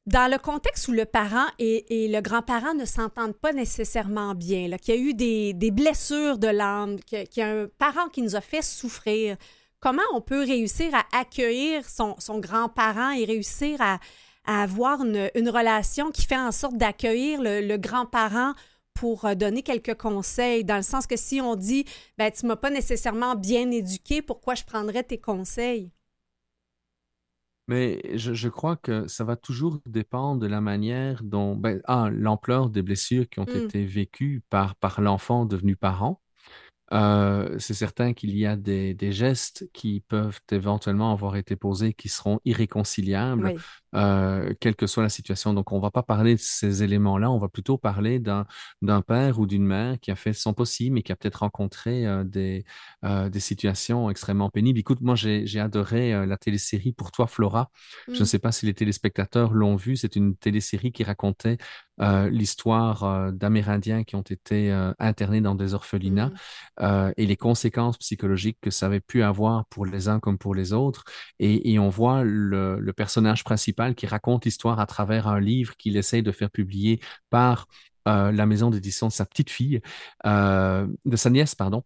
dans 0.07 0.31
le 0.31 0.39
contexte 0.39 0.87
où 0.87 0.93
le 0.93 1.07
parent 1.07 1.47
et, 1.59 2.09
le 2.09 2.21
grand-parent 2.21 2.75
ne 2.75 2.85
s'entendent 2.85 3.37
pas 3.37 3.53
nécessairement 3.53 4.35
bien, 4.37 4.71
qu'il 4.77 4.95
y 4.95 4.99
a 4.99 5.01
eu 5.01 5.15
des, 5.15 5.71
blessures 5.73 6.39
de 6.39 6.49
l'âme, 6.49 7.01
qu'il 7.01 7.27
y 7.37 7.43
a 7.43 7.49
un 7.49 7.67
parent 7.79 8.09
qui 8.09 8.23
nous 8.23 8.37
a 8.37 8.41
fait 8.41 8.63
souffrir, 8.63 9.37
comment 9.81 10.03
on 10.15 10.21
peut 10.21 10.45
réussir 10.45 10.95
à 10.95 11.19
accueillir 11.19 11.83
son 11.89 12.39
grand-parent 12.39 13.11
et 13.11 13.25
réussir 13.25 13.81
à, 13.81 13.99
à 14.51 14.63
avoir 14.63 15.05
une, 15.05 15.49
relation 15.49 16.11
qui 16.11 16.27
fait 16.27 16.37
en 16.37 16.51
sorte 16.51 16.77
d'accueillir 16.77 17.41
le, 17.41 17.77
grand-parent 17.77 18.55
pour 18.95 19.25
euh, 19.25 19.37
donner 19.37 19.63
quelques 19.63 19.95
conseils, 19.95 20.65
dans 20.65 20.75
le 20.75 20.83
sens 20.83 21.07
que 21.07 21.17
si 21.17 21.41
on 21.41 21.55
dit, 21.55 21.85
ben, 22.19 22.33
tu 22.33 22.47
m'as 22.47 22.57
pas 22.57 22.71
nécessairement 22.71 23.37
bien 23.37 23.71
éduqué, 23.71 24.23
pourquoi 24.23 24.57
je 24.57 24.65
prendrais 24.65 25.05
tes 25.05 25.19
conseils? 25.19 25.93
Mais 27.69 28.03
je, 28.17 28.49
crois 28.49 28.75
que 28.75 29.07
ça 29.07 29.23
va 29.23 29.37
toujours 29.37 29.79
dépendre 29.87 30.41
de 30.41 30.49
la 30.49 30.61
manière 30.61 31.23
dont, 31.23 31.55
ben, 31.55 31.81
ah, 31.85 32.09
l'ampleur 32.11 32.71
des 32.71 32.83
blessures 32.83 33.29
qui 33.29 33.39
ont 33.39 33.47
mmh. 33.47 33.65
été 33.65 33.85
vécues 33.85 34.43
par, 34.51 34.75
par 34.75 35.01
l'enfant 35.01 35.45
devenu 35.45 35.77
parent. 35.77 36.20
Euh, 36.93 37.57
c'est 37.59 37.75
certain 37.75 38.15
qu'il 38.15 38.37
y 38.37 38.47
a 38.47 38.57
des, 38.57 38.97
gestes 39.13 39.69
qui 39.73 40.01
peuvent 40.01 40.41
éventuellement 40.51 41.13
avoir 41.13 41.37
été 41.37 41.57
posés 41.57 41.95
qui 41.95 42.09
seront 42.09 42.41
irréconciliables, 42.45 43.55
euh, 43.95 44.55
quelle 44.61 44.77
que 44.77 44.87
soit 44.87 45.03
la 45.03 45.09
situation. 45.09 45.55
Donc, 45.55 45.73
on 45.73 45.77
ne 45.77 45.83
va 45.83 45.91
pas 45.91 46.03
parler 46.03 46.35
de 46.35 46.41
ces 46.41 46.83
éléments-là, 46.83 47.31
on 47.31 47.39
va 47.39 47.49
plutôt 47.49 47.79
parler 47.79 48.19
d'un 48.19 49.03
père 49.03 49.39
ou 49.39 49.47
d'une 49.47 49.65
mère 49.65 49.99
qui 50.01 50.11
a 50.11 50.17
fait 50.17 50.33
son 50.33 50.53
possible 50.53 50.99
et 50.99 51.03
qui 51.03 51.13
a 51.13 51.17
peut-être 51.17 51.41
rencontré 51.41 52.07
euh, 52.07 52.25
des, 52.25 52.65
des 53.03 53.41
situations 53.41 54.11
extrêmement 54.11 54.51
pénibles. 54.51 54.79
Écoute, 54.79 55.01
moi, 55.01 55.15
j'ai 55.15 55.61
adoré 55.61 56.27
la 56.27 56.37
télésérie 56.37 56.93
Pour 56.93 57.13
toi, 57.13 57.27
Flora. 57.27 57.71
Je 58.09 58.13
ne 58.13 58.21
mmh. 58.21 58.25
sais 58.25 58.39
pas 58.39 58.53
si 58.53 58.67
les 58.67 58.75
téléspectateurs 58.75 59.53
l'ont 59.53 59.77
vu. 59.77 59.97
C'est 59.97 60.17
une 60.17 60.37
télésérie 60.37 60.93
qui 60.93 61.05
racontait 61.05 61.59
l'histoire 61.99 63.31
d'Amérindiens 63.33 64.05
qui 64.05 64.17
ont 64.17 64.23
été 64.23 64.71
internés 64.99 65.43
dans 65.43 65.55
des 65.55 65.75
orphelinats. 65.75 66.29
Mmh. 66.29 66.35
Euh, 66.83 67.13
et 67.17 67.27
les 67.27 67.37
conséquences 67.37 67.99
psychologiques 67.99 68.59
que 68.61 68.71
ça 68.71 68.87
avait 68.87 69.01
pu 69.01 69.23
avoir 69.23 69.67
pour 69.67 69.85
les 69.87 70.09
uns 70.09 70.21
comme 70.21 70.39
pour 70.39 70.55
les 70.55 70.73
autres. 70.73 71.05
Et, 71.39 71.79
on 71.79 71.89
voit 71.89 72.23
le, 72.25 72.93
personnage 72.97 73.45
principal 73.45 73.95
qui 73.95 74.07
raconte 74.07 74.45
l'histoire 74.45 74.81
à 74.81 74.87
travers 74.87 75.29
un 75.29 75.41
livre 75.41 75.77
qu'il 75.77 75.97
essaye 75.97 76.23
de 76.23 76.33
faire 76.33 76.51
publier 76.51 77.01
par 77.31 77.67
euh, 78.09 78.33
la 78.33 78.47
maison 78.47 78.71
d'édition 78.71 79.09
de 79.09 79.13
sa 79.13 79.27
petite 79.27 79.51
fille, 79.51 79.81
euh, 80.27 80.87
de 81.05 81.17
sa 81.17 81.31
nièce, 81.31 81.55
pardon. 81.55 81.85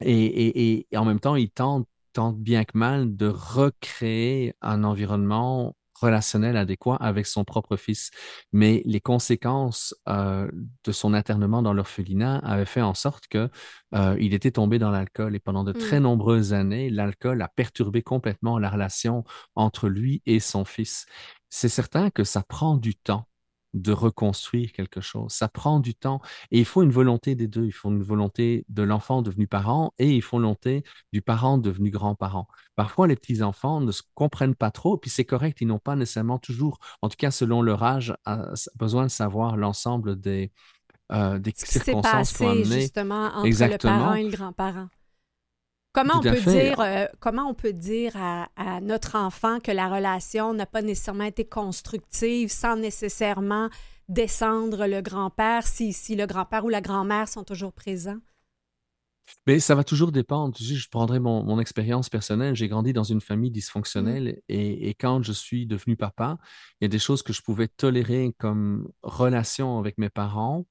Et, 0.00 0.88
et, 0.90 0.96
en 0.96 1.04
même 1.04 1.20
temps, 1.20 1.36
il 1.36 1.50
tente 1.50 1.86
tant 2.12 2.32
bien 2.32 2.64
que 2.64 2.76
mal 2.76 3.16
de 3.16 3.26
recréer 3.28 4.54
un 4.60 4.84
environnement 4.84 5.76
relationnel 6.00 6.56
adéquat 6.56 6.96
avec 6.96 7.26
son 7.26 7.44
propre 7.44 7.76
fils. 7.76 8.10
Mais 8.52 8.82
les 8.84 9.00
conséquences 9.00 9.94
euh, 10.08 10.50
de 10.84 10.92
son 10.92 11.14
internement 11.14 11.62
dans 11.62 11.72
l'orphelinat 11.72 12.38
avaient 12.38 12.64
fait 12.64 12.82
en 12.82 12.94
sorte 12.94 13.26
que 13.28 13.48
euh, 13.94 14.16
il 14.20 14.34
était 14.34 14.52
tombé 14.52 14.78
dans 14.78 14.90
l'alcool 14.90 15.34
et 15.34 15.40
pendant 15.40 15.64
de 15.64 15.72
très 15.72 16.00
mmh. 16.00 16.04
nombreuses 16.04 16.52
années, 16.52 16.90
l'alcool 16.90 17.42
a 17.42 17.48
perturbé 17.48 18.02
complètement 18.02 18.58
la 18.58 18.70
relation 18.70 19.24
entre 19.54 19.88
lui 19.88 20.22
et 20.26 20.40
son 20.40 20.64
fils. 20.64 21.06
C'est 21.48 21.68
certain 21.68 22.10
que 22.10 22.24
ça 22.24 22.42
prend 22.42 22.76
du 22.76 22.94
temps 22.94 23.26
de 23.74 23.92
reconstruire 23.92 24.72
quelque 24.72 25.00
chose. 25.00 25.32
Ça 25.32 25.48
prend 25.48 25.80
du 25.80 25.94
temps 25.94 26.20
et 26.50 26.58
il 26.58 26.64
faut 26.64 26.82
une 26.82 26.90
volonté 26.90 27.34
des 27.34 27.46
deux. 27.46 27.66
Il 27.66 27.72
faut 27.72 27.90
une 27.90 28.02
volonté 28.02 28.64
de 28.68 28.82
l'enfant 28.82 29.22
devenu 29.22 29.46
parent 29.46 29.92
et 29.98 30.10
il 30.10 30.22
faut 30.22 30.36
une 30.38 30.42
volonté 30.42 30.84
du 31.12 31.22
parent 31.22 31.58
devenu 31.58 31.90
grand-parent. 31.90 32.48
Parfois, 32.76 33.06
les 33.06 33.16
petits-enfants 33.16 33.80
ne 33.80 33.92
se 33.92 34.02
comprennent 34.14 34.54
pas 34.54 34.70
trop, 34.70 34.96
puis 34.96 35.10
c'est 35.10 35.24
correct, 35.24 35.58
ils 35.60 35.66
n'ont 35.66 35.78
pas 35.78 35.96
nécessairement 35.96 36.38
toujours, 36.38 36.78
en 37.02 37.08
tout 37.08 37.16
cas 37.18 37.30
selon 37.30 37.62
leur 37.62 37.82
âge, 37.82 38.14
besoin 38.76 39.04
de 39.04 39.10
savoir 39.10 39.56
l'ensemble 39.56 40.18
des, 40.18 40.50
euh, 41.12 41.38
des 41.38 41.52
circonstances 41.54 42.32
passé, 42.32 42.64
justement 42.64 43.30
entre 43.34 43.46
le 43.46 43.78
parent 43.78 44.14
et 44.14 44.24
le 44.24 44.30
grand-parent. 44.30 44.88
Comment 45.92 46.18
on, 46.18 46.22
peut 46.22 46.40
dire, 46.40 46.80
euh, 46.80 47.06
comment 47.18 47.48
on 47.48 47.54
peut 47.54 47.72
dire 47.72 48.12
à, 48.16 48.80
notre 48.80 49.16
enfant 49.16 49.58
que 49.58 49.72
la 49.72 49.88
relation 49.88 50.54
n'a 50.54 50.66
pas 50.66 50.82
nécessairement 50.82 51.24
été 51.24 51.44
constructive 51.44 52.48
sans 52.48 52.76
nécessairement 52.76 53.68
descendre 54.08 54.86
le 54.86 55.00
grand-père 55.02 55.66
si, 55.66 55.92
si 55.92 56.14
le 56.14 56.26
grand-père 56.26 56.64
ou 56.64 56.68
la 56.68 56.80
grand-mère 56.80 57.28
sont 57.28 57.42
toujours 57.42 57.72
présents? 57.72 58.18
Mais 59.46 59.60
ça 59.60 59.74
va 59.74 59.84
toujours 59.84 60.12
dépendre. 60.12 60.56
je 60.58 60.88
prendrai 60.88 61.18
mon, 61.20 61.58
expérience 61.60 62.08
personnelle. 62.08 62.54
J'ai 62.54 62.68
grandi 62.68 62.92
dans 62.92 63.04
une 63.04 63.20
famille 63.20 63.50
Mmh. 63.50 63.54
dysfonctionnelle 63.54 64.40
et, 64.48 64.88
et 64.88 64.94
quand 64.94 65.22
je 65.22 65.32
suis 65.32 65.66
devenu 65.66 65.96
papa, 65.96 66.38
il 66.80 66.84
y 66.84 66.86
a 66.86 66.88
des 66.88 66.98
choses 66.98 67.22
que 67.22 67.32
je 67.32 67.42
pouvais 67.42 67.68
tolérer 67.68 68.32
comme 68.38 68.88
relation 69.02 69.78
avec 69.78 69.98
mes 69.98 70.10
parents 70.10 70.66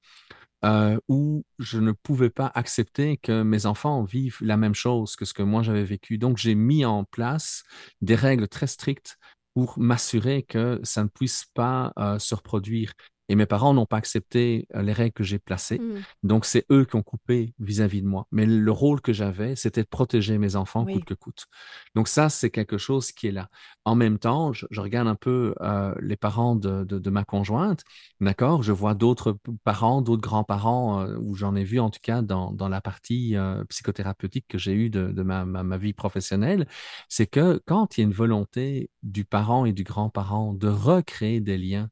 euh, 0.64 0.98
où 1.08 1.44
je 1.58 1.78
ne 1.78 1.92
pouvais 1.92 2.30
pas 2.30 2.50
accepter 2.54 3.16
que 3.16 3.42
mes 3.42 3.66
enfants 3.66 4.04
vivent 4.04 4.38
la 4.40 4.56
même 4.56 4.74
chose 4.74 5.16
que 5.16 5.24
ce 5.24 5.34
que 5.34 5.42
moi 5.42 5.62
j'avais 5.62 5.84
vécu. 5.84 6.18
Donc, 6.18 6.36
j'ai 6.36 6.54
mis 6.54 6.84
en 6.84 7.04
place 7.04 7.64
des 8.02 8.14
règles 8.14 8.48
très 8.48 8.66
strictes 8.66 9.18
pour 9.54 9.78
m'assurer 9.78 10.42
que 10.42 10.80
ça 10.82 11.02
ne 11.02 11.08
puisse 11.08 11.46
pas 11.54 11.92
euh, 11.98 12.18
se 12.18 12.34
reproduire. 12.34 12.92
Et 13.30 13.36
mes 13.36 13.46
parents 13.46 13.72
n'ont 13.72 13.86
pas 13.86 13.96
accepté 13.96 14.66
euh, 14.74 14.82
les 14.82 14.92
règles 14.92 15.12
que 15.14 15.22
j'ai 15.24 15.38
placées. 15.38 15.78
Mmh. 15.78 16.00
Donc, 16.24 16.44
c'est 16.44 16.66
eux 16.70 16.84
qui 16.84 16.96
ont 16.96 17.02
coupé 17.02 17.54
vis-à-vis 17.60 18.02
de 18.02 18.06
moi. 18.06 18.26
Mais 18.32 18.44
le 18.44 18.72
rôle 18.72 19.00
que 19.00 19.12
j'avais, 19.12 19.56
c'était 19.56 19.82
de 19.82 19.88
protéger 19.88 20.36
mes 20.36 20.56
enfants 20.56 20.84
Oui. 20.84 20.94
coûte 20.94 21.04
que 21.04 21.14
coûte. 21.14 21.46
Donc, 21.94 22.08
ça, 22.08 22.28
c'est 22.28 22.50
quelque 22.50 22.76
chose 22.76 23.12
qui 23.12 23.28
est 23.28 23.32
là. 23.32 23.48
En 23.84 23.94
même 23.94 24.18
temps, 24.18 24.52
je, 24.52 24.66
je 24.70 24.80
regarde 24.80 25.06
un 25.08 25.14
peu 25.14 25.54
euh, 25.60 25.94
les 26.00 26.16
parents 26.16 26.56
de, 26.56 26.84
de, 26.84 26.98
de 26.98 27.10
ma 27.10 27.24
conjointe, 27.24 27.82
d'accord? 28.20 28.62
Je 28.62 28.72
vois 28.72 28.94
d'autres 28.94 29.38
parents, 29.64 30.02
d'autres 30.02 30.22
grands-parents, 30.22 31.00
euh, 31.02 31.16
où 31.20 31.34
j'en 31.36 31.54
ai 31.54 31.64
vu 31.64 31.78
en 31.78 31.90
tout 31.90 32.00
cas 32.02 32.22
dans, 32.22 32.52
dans 32.52 32.68
la 32.68 32.80
partie 32.80 33.36
euh, 33.36 33.64
psychothérapeutique 33.66 34.46
que 34.48 34.58
j'ai 34.58 34.72
eue 34.72 34.90
de, 34.90 35.12
de 35.12 35.22
ma, 35.22 35.44
ma, 35.44 35.62
ma 35.62 35.76
vie 35.76 35.92
professionnelle. 35.92 36.66
C'est 37.08 37.26
que 37.28 37.62
quand 37.64 37.96
il 37.96 38.00
y 38.00 38.04
a 38.04 38.06
une 38.06 38.12
volonté 38.12 38.90
du 39.04 39.24
parent 39.24 39.64
et 39.66 39.72
du 39.72 39.84
grand-parent 39.84 40.52
de 40.52 40.68
recréer 40.68 41.40
des 41.40 41.56
liens, 41.56 41.88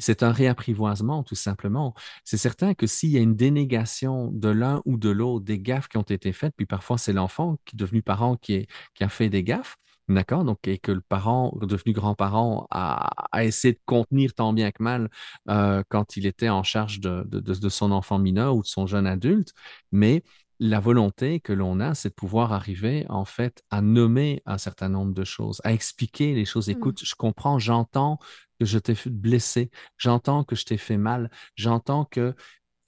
c'est 0.00 0.22
un 0.22 0.32
réapprivoisement, 0.32 1.22
tout 1.22 1.34
simplement. 1.34 1.94
C'est 2.24 2.36
certain 2.36 2.74
que 2.74 2.86
s'il 2.86 3.10
y 3.10 3.18
a 3.18 3.20
une 3.20 3.36
dénégation 3.36 4.30
de 4.32 4.48
l'un 4.48 4.82
ou 4.84 4.96
de 4.96 5.10
l'autre 5.10 5.44
des 5.44 5.58
gaffes 5.60 5.88
qui 5.88 5.98
ont 5.98 6.02
été 6.02 6.32
faites, 6.32 6.54
puis 6.56 6.66
parfois 6.66 6.98
c'est 6.98 7.12
l'enfant 7.12 7.58
qui 7.64 7.76
est 7.76 7.78
devenu 7.78 8.02
parent 8.02 8.36
qui, 8.36 8.54
est, 8.54 8.66
qui 8.94 9.04
a 9.04 9.08
fait 9.08 9.28
des 9.28 9.44
gaffes, 9.44 9.76
D'accord? 10.14 10.44
Donc, 10.44 10.66
et 10.66 10.78
que 10.78 10.90
le 10.92 11.00
parent, 11.00 11.56
devenu 11.62 11.92
grand-parent, 11.92 12.66
a, 12.70 13.10
a, 13.30 13.44
essayé 13.44 13.74
de 13.74 13.80
contenir 13.86 14.34
tant 14.34 14.52
bien 14.52 14.72
que 14.72 14.82
mal 14.82 15.08
euh, 15.48 15.82
quand 15.88 16.16
il 16.16 16.26
était 16.26 16.48
en 16.48 16.64
charge 16.64 17.00
de, 17.00 17.22
de, 17.28 17.40
de, 17.40 17.68
son 17.68 17.92
enfant 17.92 18.18
mineur 18.18 18.56
ou 18.56 18.62
de 18.62 18.66
son 18.66 18.86
jeune 18.86 19.06
adulte. 19.06 19.52
Mais 19.92 20.24
la 20.58 20.80
volonté 20.80 21.40
que 21.40 21.52
l'on 21.52 21.80
a, 21.80 21.94
c'est 21.94 22.10
de 22.10 22.14
pouvoir 22.14 22.52
arriver, 22.52 23.06
en 23.08 23.24
fait, 23.24 23.62
à 23.70 23.82
nommer 23.82 24.42
un 24.46 24.58
certain 24.58 24.88
nombre 24.88 25.14
de 25.14 25.24
choses, 25.24 25.60
à 25.64 25.72
expliquer 25.72 26.34
les 26.34 26.44
choses. 26.44 26.68
Mmh. 26.68 26.72
Écoute, 26.72 27.00
je 27.04 27.14
comprends, 27.14 27.58
j'entends 27.58 28.18
que 28.60 28.66
je 28.66 28.78
t'ai 28.78 28.94
blessé, 29.06 29.70
j'entends 29.98 30.44
que 30.44 30.56
je 30.56 30.66
t'ai 30.66 30.78
fait 30.78 30.98
mal, 30.98 31.30
j'entends 31.56 32.04
que 32.06 32.34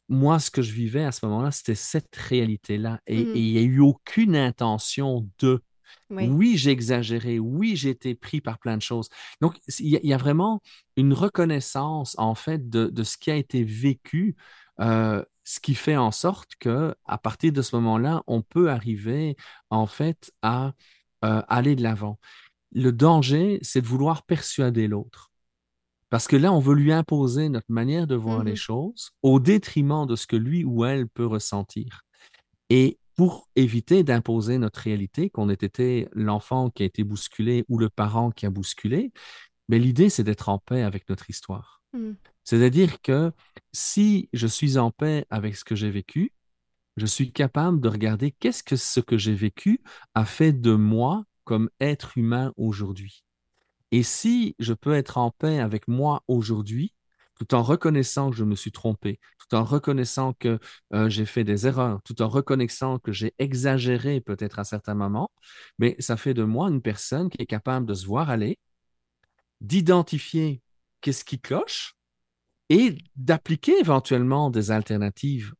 moi, 0.08 0.38
ce 0.38 0.50
que 0.50 0.62
je 0.62 0.72
vivais 0.72 1.04
à 1.04 1.12
ce 1.12 1.24
moment-là, 1.26 1.50
c'était 1.50 1.74
cette 1.74 2.14
réalité-là. 2.16 3.00
Et, 3.06 3.24
Mmh. 3.24 3.36
il 3.36 3.52
n'y 3.52 3.58
a 3.58 3.62
eu 3.62 3.80
aucune 3.80 4.36
intention 4.36 5.28
de 5.38 5.62
Oui. 6.10 6.26
oui, 6.28 6.56
j'ai 6.58 6.70
exagéré. 6.70 7.38
Oui, 7.38 7.76
j'ai 7.76 7.90
été 7.90 8.14
pris 8.14 8.40
par 8.42 8.58
plein 8.58 8.76
de 8.76 8.82
choses. 8.82 9.08
Donc, 9.40 9.58
il 9.78 9.88
y, 9.88 9.96
a- 9.96 10.00
il 10.02 10.08
y 10.10 10.12
a 10.12 10.18
vraiment 10.18 10.60
une 10.96 11.14
reconnaissance, 11.14 12.14
en 12.18 12.34
fait, 12.34 12.68
de, 12.68 12.86
de 12.88 13.02
ce 13.02 13.16
qui 13.16 13.30
a 13.30 13.36
été 13.36 13.64
vécu, 13.64 14.36
euh, 14.80 15.24
ce 15.44 15.60
qui 15.60 15.74
fait 15.74 15.96
en 15.96 16.10
sorte 16.10 16.52
que, 16.60 16.94
à 17.06 17.18
partir 17.18 17.52
de 17.52 17.62
ce 17.62 17.74
moment-là, 17.76 18.22
on 18.26 18.42
peut 18.42 18.70
arriver, 18.70 19.36
en 19.70 19.86
fait, 19.86 20.32
à 20.42 20.74
euh, 21.24 21.42
aller 21.48 21.76
de 21.76 21.82
l'avant. 21.82 22.18
Le 22.72 22.92
danger, 22.92 23.60
c'est 23.62 23.82
de 23.82 23.88
vouloir 23.88 24.24
persuader 24.24 24.88
l'autre. 24.88 25.31
Parce 26.12 26.28
que 26.28 26.36
là, 26.36 26.52
on 26.52 26.58
veut 26.58 26.74
lui 26.74 26.92
imposer 26.92 27.48
notre 27.48 27.72
manière 27.72 28.06
de 28.06 28.14
voir 28.14 28.44
les 28.44 28.50
Mhm. 28.50 28.56
choses 28.58 29.12
au 29.22 29.40
détriment 29.40 30.06
de 30.06 30.14
ce 30.14 30.26
que 30.26 30.36
lui 30.36 30.62
ou 30.62 30.84
elle 30.84 31.08
peut 31.08 31.24
ressentir. 31.24 32.02
Et 32.68 32.98
pour 33.16 33.48
éviter 33.56 34.04
d'imposer 34.04 34.58
notre 34.58 34.80
réalité, 34.80 35.30
qu'on 35.30 35.48
ait 35.48 35.54
été 35.54 36.08
l'enfant 36.12 36.68
qui 36.68 36.82
a 36.82 36.86
été 36.86 37.02
bousculé 37.02 37.64
ou 37.70 37.78
le 37.78 37.88
parent 37.88 38.30
qui 38.30 38.44
a 38.44 38.50
bousculé, 38.50 39.10
mais 39.70 39.78
l'idée, 39.78 40.10
c'est 40.10 40.22
d'être 40.22 40.50
en 40.50 40.58
paix 40.58 40.82
avec 40.82 41.08
notre 41.08 41.30
histoire. 41.30 41.80
Mm. 41.94 42.12
C'est-à-dire 42.44 43.00
que 43.00 43.32
si 43.72 44.28
je 44.34 44.46
suis 44.46 44.76
en 44.76 44.90
paix 44.90 45.24
avec 45.30 45.56
ce 45.56 45.64
que 45.64 45.74
j'ai 45.74 45.90
vécu, 45.90 46.34
je 46.98 47.06
suis 47.06 47.32
capable 47.32 47.80
de 47.80 47.88
regarder 47.88 48.32
qu'est-ce 48.32 48.62
que 48.62 48.76
ce 48.76 49.00
que 49.00 49.16
j'ai 49.16 49.34
vécu 49.34 49.80
a 50.14 50.26
fait 50.26 50.52
de 50.52 50.74
moi 50.74 51.24
comme 51.44 51.70
être 51.80 52.18
humain 52.18 52.52
aujourd'hui. 52.58 53.24
Et 53.92 54.02
si 54.02 54.56
je 54.58 54.72
peux 54.72 54.94
être 54.94 55.18
en 55.18 55.30
paix 55.30 55.60
avec 55.60 55.86
moi 55.86 56.24
aujourd'hui, 56.26 56.94
tout 57.38 57.54
en 57.54 57.62
reconnaissant 57.62 58.30
que 58.30 58.36
je 58.36 58.44
me 58.44 58.54
suis 58.54 58.72
trompé, 58.72 59.20
tout 59.38 59.54
en 59.54 59.64
reconnaissant 59.64 60.32
que 60.34 60.58
euh, 60.94 61.08
j'ai 61.08 61.26
fait 61.26 61.44
des 61.44 61.66
erreurs, 61.66 62.00
tout 62.02 62.22
en 62.22 62.28
reconnaissant 62.28 62.98
que 62.98 63.12
j'ai 63.12 63.34
exagéré 63.38 64.20
peut-être 64.20 64.58
à 64.58 64.64
certains 64.64 64.94
moments, 64.94 65.30
mais 65.78 65.96
ça 65.98 66.16
fait 66.16 66.34
de 66.34 66.44
moi 66.44 66.68
une 66.68 66.82
personne 66.82 67.30
qui 67.30 67.42
est 67.42 67.46
capable 67.46 67.86
de 67.86 67.94
se 67.94 68.06
voir 68.06 68.30
aller, 68.30 68.58
d'identifier 69.60 70.62
qu'est-ce 71.00 71.24
qui 71.24 71.40
cloche 71.40 71.94
et 72.68 72.96
d'appliquer 73.16 73.78
éventuellement 73.78 74.50
des 74.50 74.70
alternatives 74.70 75.52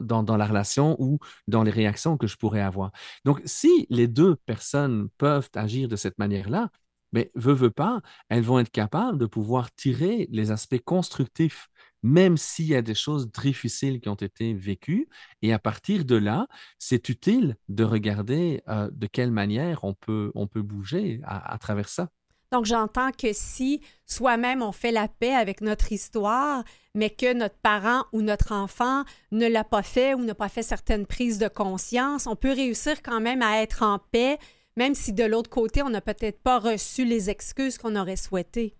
dans, 0.00 0.22
dans, 0.22 0.36
la 0.36 0.46
relation 0.46 0.96
ou 0.98 1.18
dans 1.46 1.62
les 1.62 1.70
réactions 1.70 2.16
que 2.16 2.26
je 2.26 2.36
pourrais 2.36 2.60
avoir. 2.60 2.92
Donc, 3.24 3.40
si 3.44 3.86
les 3.88 4.08
deux 4.08 4.36
personnes 4.36 5.08
peuvent 5.16 5.48
agir 5.54 5.88
de 5.88 5.96
cette 5.96 6.18
manière-là, 6.18 6.70
mais 7.12 7.30
veut, 7.34 7.54
veut 7.54 7.70
pas, 7.70 8.00
elles 8.28 8.42
vont 8.42 8.58
être 8.58 8.70
capables 8.70 9.18
de 9.18 9.26
pouvoir 9.26 9.74
tirer 9.74 10.28
les 10.30 10.50
aspects 10.50 10.82
constructifs, 10.84 11.68
même 12.02 12.36
s'il 12.36 12.66
y 12.66 12.74
a 12.74 12.82
des 12.82 12.94
choses 12.94 13.30
difficiles 13.30 14.00
qui 14.00 14.08
ont 14.08 14.14
été 14.14 14.54
vécues. 14.54 15.08
Et 15.42 15.52
à 15.52 15.58
partir 15.58 16.04
de 16.04 16.16
là, 16.16 16.46
c'est 16.78 17.08
utile 17.08 17.56
de 17.68 17.84
regarder 17.84 18.62
euh, 18.68 18.90
de 18.92 19.06
quelle 19.06 19.30
manière 19.30 19.84
on 19.84 19.94
peut, 19.94 20.32
on 20.34 20.46
peut 20.46 20.62
bouger 20.62 21.20
à, 21.24 21.52
à 21.52 21.58
travers 21.58 21.88
ça. 21.88 22.08
Donc, 22.52 22.64
j'entends 22.64 23.12
que 23.12 23.32
si 23.32 23.80
soi-même 24.06 24.60
on 24.60 24.72
fait 24.72 24.90
la 24.90 25.06
paix 25.06 25.34
avec 25.34 25.60
notre 25.60 25.92
histoire, 25.92 26.64
mais 26.94 27.10
que 27.10 27.32
notre 27.32 27.56
parent 27.58 28.04
ou 28.12 28.22
notre 28.22 28.52
enfant 28.52 29.04
ne 29.30 29.46
l'a 29.46 29.62
pas 29.62 29.84
fait 29.84 30.14
ou 30.14 30.24
n'a 30.24 30.34
pas 30.34 30.48
fait 30.48 30.62
certaines 30.62 31.06
prises 31.06 31.38
de 31.38 31.46
conscience, 31.46 32.26
on 32.26 32.34
peut 32.34 32.52
réussir 32.52 33.02
quand 33.02 33.20
même 33.20 33.42
à 33.42 33.62
être 33.62 33.84
en 33.84 34.00
paix, 34.10 34.38
même 34.80 34.94
si 34.94 35.12
de 35.12 35.24
l'autre 35.24 35.50
côté, 35.50 35.82
on 35.82 35.90
n'a 35.90 36.00
peut-être 36.00 36.40
pas 36.40 36.58
reçu 36.58 37.04
les 37.04 37.28
excuses 37.28 37.76
qu'on 37.76 37.96
aurait 37.96 38.16
souhaitées. 38.16 38.74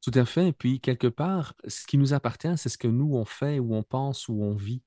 Tout 0.00 0.12
à 0.14 0.24
fait. 0.24 0.46
Et 0.46 0.52
puis, 0.52 0.78
quelque 0.78 1.08
part, 1.08 1.54
ce 1.66 1.84
qui 1.88 1.98
nous 1.98 2.14
appartient, 2.14 2.56
c'est 2.56 2.68
ce 2.68 2.78
que 2.78 2.86
nous, 2.86 3.16
on 3.16 3.24
fait 3.24 3.58
ou 3.58 3.74
on 3.74 3.82
pense 3.82 4.28
ou 4.28 4.40
on 4.40 4.54
vit. 4.54 4.80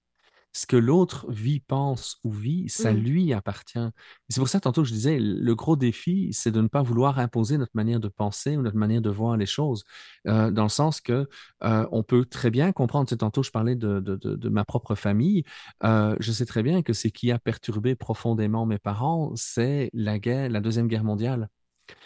Ce 0.58 0.65
que 0.65 0.78
l'autre 0.78 1.26
vit, 1.30 1.60
pense 1.60 2.18
ou 2.24 2.32
vit, 2.32 2.70
ça 2.70 2.94
Mm. 2.94 2.98
lui 2.98 3.34
appartient. 3.34 3.89
C'est 4.30 4.39
pour 4.39 4.48
ça, 4.48 4.62
tantôt, 4.62 4.86
je 4.86 4.94
disais, 4.94 5.20
le 5.20 5.54
gros 5.54 5.76
défi, 5.76 6.30
c'est 6.32 6.50
de 6.52 6.62
ne 6.62 6.70
pas 6.70 6.82
vouloir 6.82 7.20
imposer 7.20 7.58
notre 7.58 7.74
manière 7.76 8.00
de 8.00 8.08
penser 8.08 8.56
ou 8.56 8.62
notre 8.62 8.78
manière 8.78 9.02
de 9.02 9.10
voir 9.10 9.36
les 9.36 9.46
choses, 9.46 9.84
euh, 10.28 10.52
dans 10.52 10.63
le 10.63 10.70
sens 10.70 11.02
que 11.02 11.28
euh, 11.65 11.86
on 11.91 12.04
peut 12.04 12.24
très 12.24 12.52
bien 12.52 12.72
comprendre, 12.72 13.06
tu 13.06 13.10
sais, 13.15 13.18
tantôt, 13.18 13.44
je 13.44 13.52
parlais 13.52 13.76
de, 13.76 14.00
de, 14.00 14.15
de, 14.15 14.36
de 14.38 14.50
ma 14.50 14.63
propre 14.63 14.96
famille, 14.96 15.44
euh, 15.84 16.15
je 16.22 16.32
sais 16.32 16.46
très 16.46 16.63
bien 16.63 16.84
que 16.84 16.94
ce 16.94 17.10
qui 17.10 17.32
a 17.32 17.38
perturbé 17.39 17.96
profondément 17.96 18.65
mes 18.65 18.80
parents, 18.80 19.34
c'est 19.36 19.89
la 19.91 20.20
guerre, 20.20 20.50
la 20.50 20.62
Deuxième 20.62 20.88
Guerre 20.88 21.04
mondiale, 21.04 21.50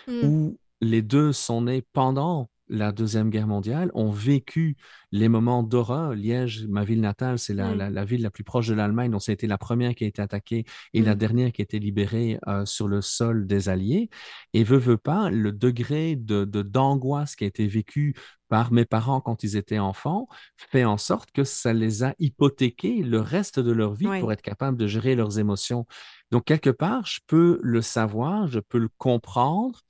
Mm. 0.08 0.26
où 0.26 0.58
les 0.82 1.02
deux 1.02 1.32
sont 1.34 1.62
nés 1.62 1.84
pendant 1.94 2.50
la 2.69 2.91
Deuxième 2.91 3.29
Guerre 3.29 3.47
mondiale, 3.47 3.91
ont 3.93 4.12
vécu 4.12 4.77
les 5.12 5.27
moments 5.27 5.63
d'horreur. 5.63 6.13
Liège, 6.13 6.65
ma 6.67 6.84
ville 6.84 7.01
natale, 7.01 7.39
c'est 7.39 7.53
la, 7.53 7.73
Mm. 7.73 7.77
la, 7.77 7.89
la, 7.89 8.05
ville 8.05 8.21
la 8.21 8.29
plus 8.32 8.43
proche 8.43 8.67
de 8.67 8.73
l'Allemagne, 8.75 9.12
donc 9.12 9.21
ça 9.23 9.32
a 9.32 9.34
été 9.34 9.47
la 9.47 9.58
première 9.58 9.95
qui 9.95 10.03
a 10.03 10.08
été 10.08 10.21
attaquée 10.21 10.65
et 10.93 11.01
Mm. 11.01 11.05
la 11.05 11.15
dernière 11.15 11.51
qui 11.51 11.62
a 11.62 11.63
été 11.63 11.79
libérée 11.79 12.39
euh, 12.47 12.65
sur 12.65 12.88
le 12.88 13.01
sol 13.01 13.47
des 13.47 13.69
Alliés. 13.69 14.10
Et 14.53 14.63
veut, 14.63 14.77
veut 14.77 14.97
pas, 14.97 15.29
le 15.29 15.51
degré 15.51 16.15
de, 16.15 16.45
d'angoisse 16.45 17.36
qui 17.36 17.43
a 17.43 17.47
été 17.47 17.67
vécu 17.67 18.15
par 18.49 18.71
mes 18.71 18.86
parents 18.86 19.21
quand 19.21 19.43
ils 19.43 19.58
étaient 19.58 19.77
enfants 19.79 20.27
fait 20.58 20.84
en 20.84 20.97
sorte 20.97 21.32
que 21.32 21.43
ça 21.43 21.71
les 21.73 22.03
a 22.03 22.15
hypothéqués 22.17 23.03
le 23.03 23.19
reste 23.19 23.60
de 23.60 23.71
leur 23.71 23.93
vie 23.93 24.08
Oui. 24.08 24.19
pour 24.19 24.32
être 24.32 24.41
capable 24.41 24.75
de 24.77 24.88
gérer 24.88 25.15
leurs 25.15 25.38
émotions. 25.39 25.86
Donc, 26.32 26.45
quelque 26.45 26.69
part, 26.71 27.05
je 27.05 27.19
peux 27.27 27.60
le 27.63 27.82
savoir, 27.82 28.47
je 28.47 28.60
peux 28.60 28.77
le 28.79 28.89
comprendre, 28.97 29.82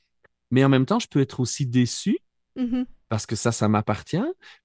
mais 0.52 0.64
en 0.64 0.70
même 0.70 0.86
temps, 0.86 1.00
je 1.00 1.08
peux 1.08 1.22
être 1.22 1.40
aussi 1.40 1.66
déçu 1.66 2.18
Mhm. 2.56 2.86
parce 3.10 3.26
que 3.26 3.36
ça, 3.36 3.52
ça 3.52 3.68
m'appartient, 3.68 4.18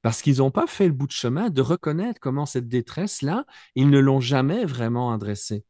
parce 0.02 0.20
qu'ils 0.22 0.38
n'ont 0.38 0.50
pas 0.50 0.66
fait 0.66 0.86
le 0.86 0.92
bout 0.92 1.06
de 1.06 1.12
chemin 1.12 1.48
de 1.50 1.62
reconnaître 1.62 2.20
comment 2.20 2.46
cette 2.46 2.68
détresse-là, 2.68 3.46
ils 3.74 3.88
ne 3.88 3.98
l'ont 3.98 4.20
jamais 4.20 4.64
vraiment 4.64 5.12
adressée. 5.12 5.64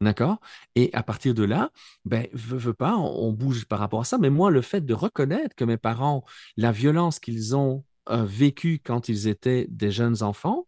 D'accord? 0.00 0.40
Et 0.74 0.90
à 0.94 1.04
partir 1.04 1.32
de 1.32 1.44
là, 1.44 1.70
ben, 2.04 2.26
veut, 2.32 2.58
veut 2.58 2.74
pas, 2.74 2.96
on, 2.96 3.28
on 3.28 3.32
bouge 3.32 3.66
par 3.66 3.78
rapport 3.78 4.00
à 4.00 4.04
ça. 4.04 4.18
Mais 4.18 4.30
moi, 4.30 4.50
le 4.50 4.60
fait 4.60 4.80
de 4.80 4.94
reconnaître 4.94 5.54
que 5.54 5.64
mes 5.64 5.76
parents, 5.76 6.24
la 6.56 6.72
violence 6.72 7.20
qu'ils 7.20 7.54
ont 7.54 7.84
euh, 8.10 8.24
vécue 8.24 8.80
quand 8.84 9.08
ils 9.08 9.28
étaient 9.28 9.66
des 9.70 9.92
jeunes 9.92 10.24
enfants, 10.24 10.66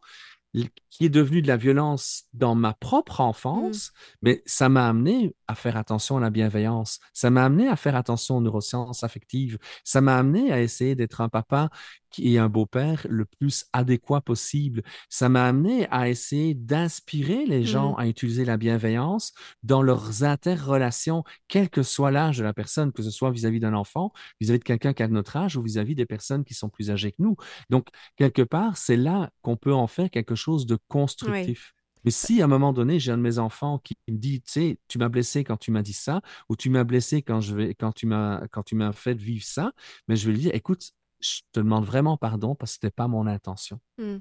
qui 0.90 1.06
est 1.06 1.10
devenu 1.10 1.42
de 1.42 1.48
la 1.48 1.56
violence 1.56 2.24
dans 2.32 2.54
ma 2.54 2.72
propre 2.74 3.20
enfance, 3.20 3.88
mmh. 3.88 4.16
mais 4.22 4.42
ça 4.46 4.68
m'a 4.68 4.88
amené 4.88 5.34
à 5.48 5.54
faire 5.54 5.76
attention 5.76 6.16
à 6.16 6.20
la 6.20 6.30
bienveillance. 6.30 7.00
Ça 7.12 7.30
m'a 7.30 7.44
amené 7.44 7.68
à 7.68 7.76
faire 7.76 7.96
attention 7.96 8.36
aux 8.36 8.40
neurosciences 8.40 9.02
affectives. 9.02 9.58
Ça 9.82 10.00
m'a 10.00 10.16
amené 10.16 10.52
à 10.52 10.60
essayer 10.60 10.94
d'être 10.94 11.20
un 11.20 11.28
papa 11.28 11.70
est 12.18 12.38
un 12.38 12.48
beau-père 12.48 13.06
le 13.08 13.24
plus 13.24 13.66
adéquat 13.72 14.20
possible. 14.20 14.82
Ça 15.08 15.28
m'a 15.28 15.46
amené 15.46 15.86
à 15.90 16.08
essayer 16.08 16.54
d'inspirer 16.54 17.46
les 17.46 17.64
gens 17.64 17.92
mmh. 17.92 18.00
à 18.00 18.06
utiliser 18.08 18.44
la 18.44 18.56
bienveillance 18.56 19.32
dans 19.62 19.82
leurs 19.82 20.24
interrelations, 20.24 21.24
quel 21.48 21.70
que 21.70 21.82
soit 21.82 22.10
l'âge 22.10 22.38
de 22.38 22.44
la 22.44 22.52
personne, 22.52 22.92
que 22.92 23.02
ce 23.02 23.10
soit 23.10 23.30
vis-à-vis 23.30 23.60
d'un 23.60 23.74
enfant, 23.74 24.12
vis-à-vis 24.40 24.58
de 24.58 24.64
quelqu'un 24.64 24.92
qui 24.92 25.02
a 25.02 25.08
notre 25.08 25.36
âge 25.36 25.56
ou 25.56 25.62
vis-à-vis 25.62 25.94
des 25.94 26.06
personnes 26.06 26.44
qui 26.44 26.54
sont 26.54 26.68
plus 26.68 26.90
âgées 26.90 27.12
que 27.12 27.22
nous. 27.22 27.36
Donc, 27.70 27.88
quelque 28.16 28.42
part, 28.42 28.76
c'est 28.76 28.96
là 28.96 29.30
qu'on 29.42 29.56
peut 29.56 29.74
en 29.74 29.86
faire 29.86 30.10
quelque 30.10 30.34
chose 30.34 30.66
de 30.66 30.78
constructif. 30.88 31.74
Mais 32.04 32.10
si 32.10 32.42
à 32.42 32.44
un 32.44 32.48
moment 32.48 32.72
donné, 32.72 33.00
j'ai 33.00 33.12
un 33.12 33.16
de 33.16 33.22
mes 33.22 33.38
enfants 33.38 33.78
qui 33.78 33.96
me 34.08 34.18
dit, 34.18 34.42
tu 34.42 34.52
sais, 34.52 34.78
tu 34.88 34.98
m'as 34.98 35.08
blessé 35.08 35.42
quand 35.42 35.56
tu 35.56 35.70
m'as 35.70 35.82
dit 35.82 35.94
ça, 35.94 36.20
ou 36.48 36.56
tu 36.56 36.68
m'as 36.70 36.84
blessé 36.84 37.22
quand, 37.22 37.40
je 37.40 37.54
vais, 37.54 37.74
quand 37.74 37.92
tu 37.92 38.06
m'as 38.06 38.46
quand 38.48 38.62
tu 38.62 38.74
m'as 38.74 38.92
fait 38.92 39.14
vivre 39.14 39.44
ça, 39.44 39.72
mais 40.06 40.16
je 40.16 40.26
vais 40.26 40.32
lui 40.32 40.40
dire, 40.40 40.54
écoute, 40.54 40.92
je 41.24 41.40
te 41.52 41.60
demande 41.60 41.84
vraiment 41.84 42.16
pardon 42.16 42.54
parce 42.54 42.72
que 42.72 42.80
ce 42.80 42.86
n'était 42.86 42.94
pas 42.94 43.08
mon 43.08 43.26
intention. 43.26 43.80
Mmh. 43.98 44.16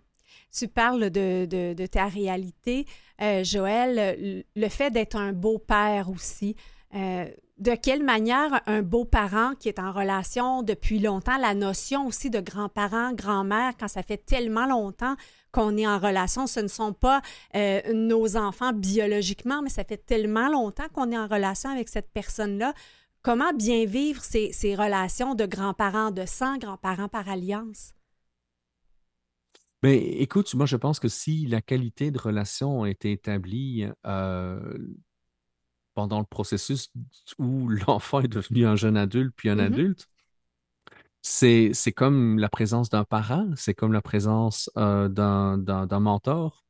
Tu 0.52 0.68
parles 0.68 1.10
de, 1.10 1.86
ta 1.88 2.08
réalité, 2.08 2.86
euh, 3.22 3.44
Joël, 3.44 4.44
le 4.56 4.70
fait 4.70 4.90
d'être 4.90 5.16
un 5.16 5.32
beau-père 5.34 6.10
aussi. 6.10 6.56
Euh, 6.96 7.28
de 7.60 7.76
quelle 7.76 8.04
manière 8.04 8.62
un 8.66 8.82
beau-parent 8.82 9.54
qui 9.60 9.70
est 9.70 9.80
en 9.80 9.92
relation 9.92 10.64
depuis 10.64 11.00
longtemps, 11.00 11.38
la 11.38 11.54
notion 11.54 12.08
aussi 12.08 12.30
de 12.30 12.40
grand-parent, 12.40 13.14
grand-mère, 13.14 13.74
quand 13.80 13.88
ça 13.88 14.02
fait 14.02 14.18
tellement 14.18 14.66
longtemps 14.66 15.16
qu'on 15.52 15.78
est 15.78 15.88
en 15.88 16.00
relation, 16.00 16.48
ce 16.48 16.60
ne 16.60 16.68
sont 16.68 16.94
pas 16.94 17.22
euh, 17.56 17.82
nos 17.94 18.38
enfants 18.38 18.74
biologiquement, 18.74 19.62
mais 19.62 19.70
ça 19.70 19.84
fait 19.84 20.04
tellement 20.04 20.50
longtemps 20.50 20.88
qu'on 20.94 21.12
est 21.12 21.18
en 21.18 21.28
relation 21.28 21.70
avec 21.70 21.90
cette 21.90 22.12
personne-là. 22.12 22.74
Comment 23.24 23.54
bien 23.54 23.86
vivre 23.86 24.22
ces, 24.22 24.52
ces 24.52 24.76
relations 24.76 25.34
de 25.34 25.46
grands-parents 25.46 26.12
de 26.12 26.26
sang, 26.26 26.58
grands-parents 26.58 27.08
par 27.08 27.30
alliance? 27.30 27.94
Bien, 29.82 29.94
écoute, 29.94 30.54
moi, 30.56 30.66
je 30.66 30.76
pense 30.76 31.00
que 31.00 31.08
si 31.08 31.46
la 31.46 31.62
qualité 31.62 32.12
de 32.12 32.20
relation 32.20 32.84
a 32.84 32.90
été 32.90 33.14
établie 33.14 33.88
euh, 34.06 34.78
pendant 35.94 36.20
le 36.20 36.26
processus 36.26 36.90
où 37.40 37.70
l'enfant 37.88 38.20
est 38.20 38.28
devenu 38.28 38.66
un 38.66 38.76
jeune 38.76 38.98
adulte 38.98 39.34
puis 39.38 39.50
un 39.50 39.56
mm-hmm. 39.56 39.66
adulte, 39.66 40.10
c'est, 41.22 41.72
comme 41.96 42.38
la 42.38 42.50
présence 42.50 42.90
d'un 42.90 43.06
parent, 43.06 43.50
c'est 43.56 43.74
comme 43.74 43.94
la 43.94 44.02
présence 44.02 44.70
euh, 44.78 45.08
d'un, 45.08 45.58
d'un 45.58 46.00
mentor, 46.02 46.66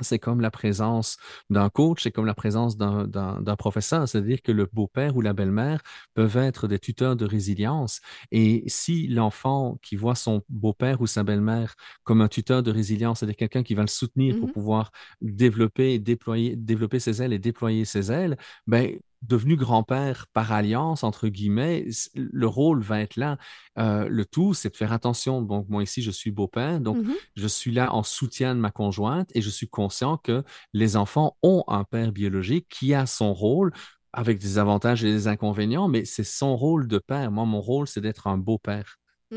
c'est 0.00 0.18
comme 0.18 0.40
la 0.40 0.50
présence 0.50 1.16
d'un 1.50 1.70
coach, 1.70 2.02
c'est 2.02 2.10
comme 2.10 2.26
la 2.26 2.34
présence 2.34 2.76
d'un 2.76 3.56
professeur. 3.56 4.08
C'est-à-dire 4.08 4.42
que 4.42 4.52
le 4.52 4.68
beau-père 4.72 5.16
ou 5.16 5.20
la 5.20 5.32
belle-mère 5.32 5.80
peuvent 6.14 6.36
être 6.36 6.68
des 6.68 6.78
tuteurs 6.78 7.16
de 7.16 7.24
résilience. 7.24 8.00
Et 8.32 8.64
si 8.66 9.06
l'enfant 9.08 9.78
qui 9.82 9.96
voit 9.96 10.14
son 10.14 10.42
beau-père 10.48 11.00
ou 11.00 11.06
sa 11.06 11.22
belle-mère 11.22 11.74
comme 12.02 12.20
un 12.20 12.28
tuteur 12.28 12.62
de 12.62 12.70
résilience, 12.70 13.20
c'est-à-dire 13.20 13.36
quelqu'un 13.36 13.62
qui 13.62 13.74
va 13.74 13.82
le 13.82 13.88
soutenir 13.88 14.38
pour 14.38 14.48
mmh 14.48 14.54
pouvoir 14.54 14.92
développer, 15.20 15.98
déployer, 15.98 16.54
développer 16.54 17.00
ses 17.00 17.20
ailes 17.20 17.32
et 17.32 17.40
déployer 17.40 17.84
ses 17.84 18.12
ailes, 18.12 18.36
ben, 18.68 18.96
devenu 19.28 19.56
grand-père 19.56 20.26
par 20.32 20.52
alliance, 20.52 21.04
entre 21.04 21.28
guillemets, 21.28 21.86
le 22.14 22.46
rôle 22.46 22.82
va 22.82 23.00
être 23.00 23.16
là. 23.16 23.38
Euh, 23.78 24.08
le 24.08 24.24
tout, 24.24 24.54
c'est 24.54 24.70
de 24.70 24.76
faire 24.76 24.92
attention. 24.92 25.42
Donc, 25.42 25.68
moi 25.68 25.82
ici, 25.82 26.02
je 26.02 26.10
suis 26.10 26.30
beau-père, 26.30 26.80
donc 26.80 26.98
mmh 26.98 27.12
je 27.36 27.46
suis 27.46 27.72
là 27.72 27.92
en 27.92 28.02
soutien 28.02 28.54
de 28.54 28.60
ma 28.60 28.70
conjointe 28.70 29.30
et 29.34 29.42
je 29.42 29.50
suis 29.50 29.68
conscient 29.68 30.16
que 30.16 30.44
les 30.72 30.96
enfants 30.96 31.36
ont 31.42 31.64
un 31.68 31.84
père 31.84 32.12
biologique 32.12 32.66
qui 32.68 32.94
a 32.94 33.06
son 33.06 33.34
rôle 33.34 33.72
avec 34.12 34.38
des 34.38 34.58
avantages 34.58 35.04
et 35.04 35.10
des 35.10 35.26
inconvénients, 35.26 35.88
mais 35.88 36.04
c'est 36.04 36.24
son 36.24 36.56
rôle 36.56 36.86
de 36.86 36.98
père. 36.98 37.30
Moi, 37.30 37.44
mon 37.44 37.60
rôle, 37.60 37.88
c'est 37.88 38.00
d'être 38.00 38.28
un 38.28 38.38
beau-père. 38.38 38.98
Mmh. 39.30 39.36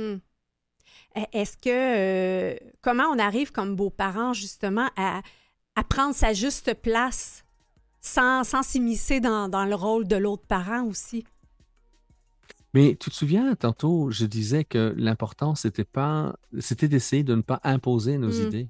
E, 1.17 1.21
est-ce 1.34 1.58
que, 1.58 1.69
euh, 1.69 2.56
comment 2.82 3.06
on 3.06 3.17
arrive 3.17 3.52
comme 3.52 3.76
beau-parent 3.76 4.34
justement 4.34 4.89
à, 4.95 5.21
à 5.76 5.84
prendre 5.84 6.13
sa 6.13 6.34
juste 6.34 6.73
place 6.76 7.43
sans, 8.08 8.63
s'immiscer 8.63 9.20
dans, 9.20 9.65
le 9.65 9.76
rôle 9.76 10.08
de 10.08 10.15
l'autre 10.15 10.46
parent 10.48 10.84
aussi. 10.86 11.26
Mais 12.74 12.96
tu 13.00 13.10
te 13.10 13.15
souviens, 13.15 13.56
tantôt, 13.56 14.12
je 14.12 14.26
disais 14.26 14.63
que 14.63 14.93
l'important, 14.98 15.56
c'était 15.56 15.86
pas, 15.86 16.36
c'était 16.60 16.88
d'essayer 16.88 17.24
de 17.24 17.36
ne 17.36 17.41
pas 17.41 17.60
imposer 17.63 18.17
nos 18.17 18.30
mm. 18.30 18.48
idées. 18.48 18.70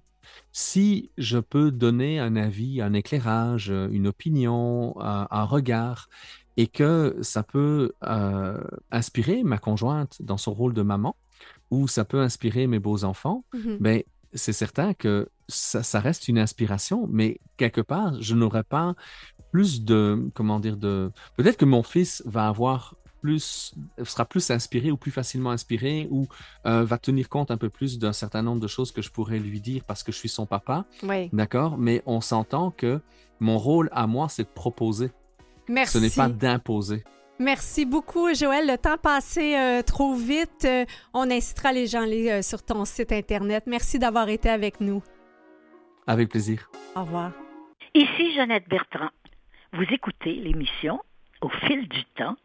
Si 0.51 1.11
je 1.17 1.39
peux 1.39 1.71
donner 1.71 2.19
un 2.19 2.35
avis, 2.35 2.81
un 2.81 2.93
éclairage, 2.93 3.69
une 3.69 4.07
opinion, 4.07 4.95
un, 4.99 5.43
regard, 5.43 6.09
et 6.57 6.67
que 6.67 7.17
ça 7.21 7.43
peut 7.43 7.93
euh, 8.03 8.61
inspirer 8.91 9.43
ma 9.43 9.57
conjointe 9.57 10.21
dans 10.21 10.37
son 10.37 10.53
rôle 10.53 10.73
de 10.73 10.81
maman, 10.81 11.15
ou 11.71 11.87
ça 11.87 12.05
peut 12.05 12.21
inspirer 12.21 12.67
mes 12.67 12.79
beaux-enfants, 12.79 13.45
mm-hmm. 13.53 13.77
ben, 13.79 14.03
c'est 14.33 14.53
certain 14.53 14.93
que 14.93 15.29
ça, 15.47 15.99
reste 15.99 16.27
une 16.27 16.39
inspiration, 16.39 17.07
mais 17.09 17.39
quelque 17.57 17.81
part, 17.81 18.21
je 18.21 18.35
n'aurais 18.35 18.63
pas 18.63 18.95
plus 19.51 19.83
de, 19.83 20.29
comment 20.33 20.59
dire, 20.59 20.77
de... 20.77 21.11
Peut-être 21.37 21.57
que 21.57 21.65
mon 21.65 21.83
fils 21.83 22.21
va 22.25 22.47
avoir 22.47 22.95
plus, 23.21 23.73
sera 24.03 24.25
plus 24.25 24.51
inspiré 24.51 24.91
ou 24.91 24.97
plus 24.97 25.11
facilement 25.11 25.51
inspiré 25.51 26.07
ou 26.11 26.27
euh, 26.65 26.83
va 26.83 26.97
tenir 26.97 27.29
compte 27.29 27.49
un 27.51 27.57
peu 27.57 27.69
plus 27.69 27.97
d'un 27.97 28.13
certain 28.13 28.41
nombre 28.41 28.61
de 28.61 28.67
choses 28.67 28.91
que 28.91 29.01
je 29.01 29.09
pourrais 29.09 29.39
lui 29.39 29.59
dire 29.59 29.83
parce 29.85 30.03
que 30.03 30.11
je 30.11 30.17
suis 30.17 30.29
son 30.29 30.45
papa. 30.45 30.85
Oui. 31.03 31.29
D'accord? 31.33 31.77
Mais 31.77 32.03
on 32.05 32.21
s'entend 32.21 32.71
que 32.71 33.01
mon 33.39 33.57
rôle 33.57 33.89
à 33.91 34.07
moi, 34.07 34.27
c'est 34.29 34.43
de 34.43 34.49
proposer. 34.53 35.11
Merci. 35.67 35.93
Ce 35.93 35.97
n'est 35.97 36.09
pas 36.09 36.29
d'imposer. 36.29 37.03
Merci 37.39 37.85
beaucoup, 37.85 38.33
Joël. 38.33 38.67
Le 38.67 38.77
temps 38.77 38.97
passé 38.97 39.55
euh, 39.55 39.81
trop 39.83 40.15
vite. 40.15 40.65
Euh, 40.65 40.85
on 41.13 41.29
incitera 41.29 41.71
les 41.71 41.85
gens 41.85 42.01
à 42.01 42.03
aller 42.03 42.41
sur 42.41 42.63
ton 42.63 42.83
site 42.85 43.11
Internet. 43.11 43.63
Merci 43.67 43.99
d'avoir 43.99 44.29
été 44.29 44.49
avec 44.49 44.81
nous. 44.81 45.03
Avec 46.07 46.29
plaisir. 46.29 46.69
Au 46.95 47.01
revoir. 47.01 47.31
Ici 47.93 48.33
Jeannette 48.33 48.67
Bertrand. 48.69 49.09
Vous 49.73 49.85
écoutez 49.91 50.33
l'émission 50.35 51.01
Au 51.41 51.49
fil 51.49 51.87
du 51.89 52.03
temps 52.15 52.35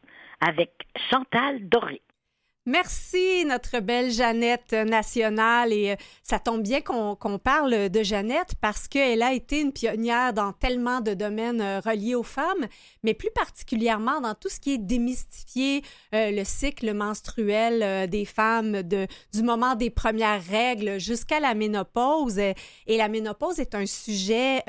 avec 0.40 0.70
Chantal 1.11 1.68
Doré. 1.68 2.03
Merci, 2.64 3.44
notre 3.44 3.81
belle 3.81 4.12
Jeannette 4.12 4.72
nationale. 4.72 5.72
Et 5.72 5.90
euh, 5.90 5.96
ça 6.22 6.38
tombe 6.38 6.62
bien 6.62 6.81
qu'on 6.81 7.38
parle 7.42 7.88
de 7.88 8.03
Jeannette 8.05 8.55
parce 8.61 8.87
qu'elle 8.87 9.25
a 9.25 9.33
été 9.33 9.61
une 9.61 9.72
pionnière 9.72 10.33
dans 10.33 10.53
tellement 10.53 11.01
de 11.01 11.12
domaines 11.12 11.61
euh, 11.61 11.81
reliés 11.81 12.14
aux 12.14 12.22
femmes, 12.22 12.68
mais 13.03 13.14
plus 13.14 13.33
particulièrement 13.35 14.20
dans 14.20 14.37
tout 14.37 14.48
ce 14.48 14.61
qui 14.61 14.75
est 14.75 14.79
démystifier 14.79 15.83
euh, 16.14 16.31
le 16.31 16.44
cycle 16.44 16.94
menstruel 16.94 18.09
des 18.09 18.25
femmes 18.25 18.83
du 18.83 19.42
moment 19.42 19.75
des 19.75 19.90
premières 19.90 20.40
règles 20.44 21.01
jusqu'à 21.01 21.40
la 21.40 21.55
ménopause. 21.55 22.38
Et 22.38 22.55
la 22.96 23.09
ménopause 23.09 23.59
est 23.59 23.75
un 23.75 23.87
sujet 23.87 24.62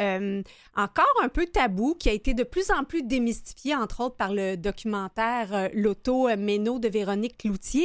encore 0.76 1.14
un 1.22 1.30
peu 1.30 1.46
tabou 1.46 1.94
qui 1.94 2.10
a 2.10 2.14
été 2.14 2.34
de 2.34 2.44
plus 2.44 2.72
en 2.72 2.84
plus 2.86 3.04
démystifié, 3.04 3.76
entre 3.76 4.02
autres 4.02 4.16
par 4.16 4.34
le 4.34 4.56
documentaire 4.56 5.70
L'auto-méno 5.74 6.80
de 6.80 6.88
Véronique 6.88 7.38
Cloutier 7.38 7.83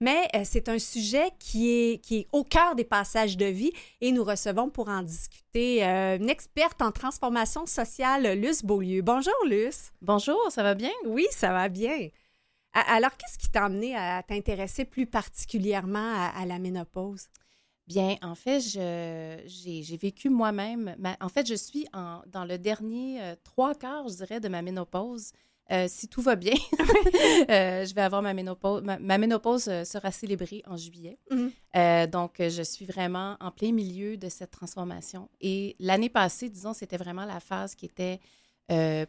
mais 0.00 0.28
euh, 0.34 0.42
c'est 0.44 0.68
un 0.68 0.78
sujet 0.78 1.30
qui 1.38 1.70
est, 1.70 1.98
qui 1.98 2.18
est 2.18 2.26
au 2.32 2.44
cœur 2.44 2.74
des 2.74 2.84
passages 2.84 3.36
de 3.36 3.46
vie 3.46 3.72
et 4.00 4.12
nous 4.12 4.24
recevons 4.24 4.70
pour 4.70 4.88
en 4.88 5.02
discuter 5.02 5.84
euh, 5.84 6.16
une 6.16 6.30
experte 6.30 6.80
en 6.82 6.92
transformation 6.92 7.66
sociale, 7.66 8.38
Luce 8.38 8.64
Beaulieu. 8.64 9.02
Bonjour, 9.02 9.34
Luce. 9.46 9.92
Bonjour, 10.02 10.40
ça 10.50 10.62
va 10.62 10.74
bien? 10.74 10.92
Oui, 11.04 11.26
ça 11.30 11.52
va 11.52 11.68
bien. 11.68 12.08
Alors, 12.72 13.16
qu'est-ce 13.16 13.38
qui 13.38 13.48
t'a 13.48 13.64
amené 13.64 13.96
à 13.96 14.22
t'intéresser 14.22 14.84
plus 14.84 15.06
particulièrement 15.06 16.30
à, 16.34 16.44
la 16.46 16.58
ménopause? 16.58 17.28
Bien, 17.86 18.16
en 18.22 18.34
fait, 18.34 18.60
j'ai 18.60 19.96
vécu 19.96 20.28
moi-même. 20.28 20.94
En 21.20 21.28
fait, 21.28 21.46
je 21.46 21.54
suis 21.54 21.86
en, 21.94 22.20
dans 22.26 22.44
le 22.44 22.58
dernier 22.58 23.22
euh, 23.22 23.34
trois 23.42 23.74
quarts, 23.74 24.08
je 24.08 24.16
dirais, 24.16 24.40
de 24.40 24.48
ma 24.48 24.60
ménopause. 24.62 25.32
Euh, 25.70 25.86
si 25.86 26.08
tout 26.08 26.22
va 26.22 26.34
bien, 26.34 26.54
euh, 27.50 27.84
je 27.84 27.94
vais 27.94 28.00
avoir 28.00 28.22
ma 28.22 28.32
ménopause. 28.32 28.82
Ma, 28.82 29.18
ménopause 29.18 29.68
euh, 29.68 29.84
sera 29.84 30.10
célébrée 30.10 30.62
en 30.66 30.76
juillet. 30.76 31.18
Mhm. 31.30 32.06
donc, 32.10 32.36
je 32.38 32.62
suis 32.62 32.86
vraiment 32.86 33.36
en 33.40 33.50
plein 33.50 33.72
milieu 33.72 34.16
de 34.16 34.28
cette 34.28 34.50
transformation. 34.50 35.28
Et 35.40 35.76
l'année 35.78 36.08
passée, 36.08 36.48
disons, 36.48 36.72
c'était 36.72 36.96
vraiment 36.96 37.26
la 37.26 37.40
phase 37.40 37.74
qui 37.74 37.86
était 37.86 38.20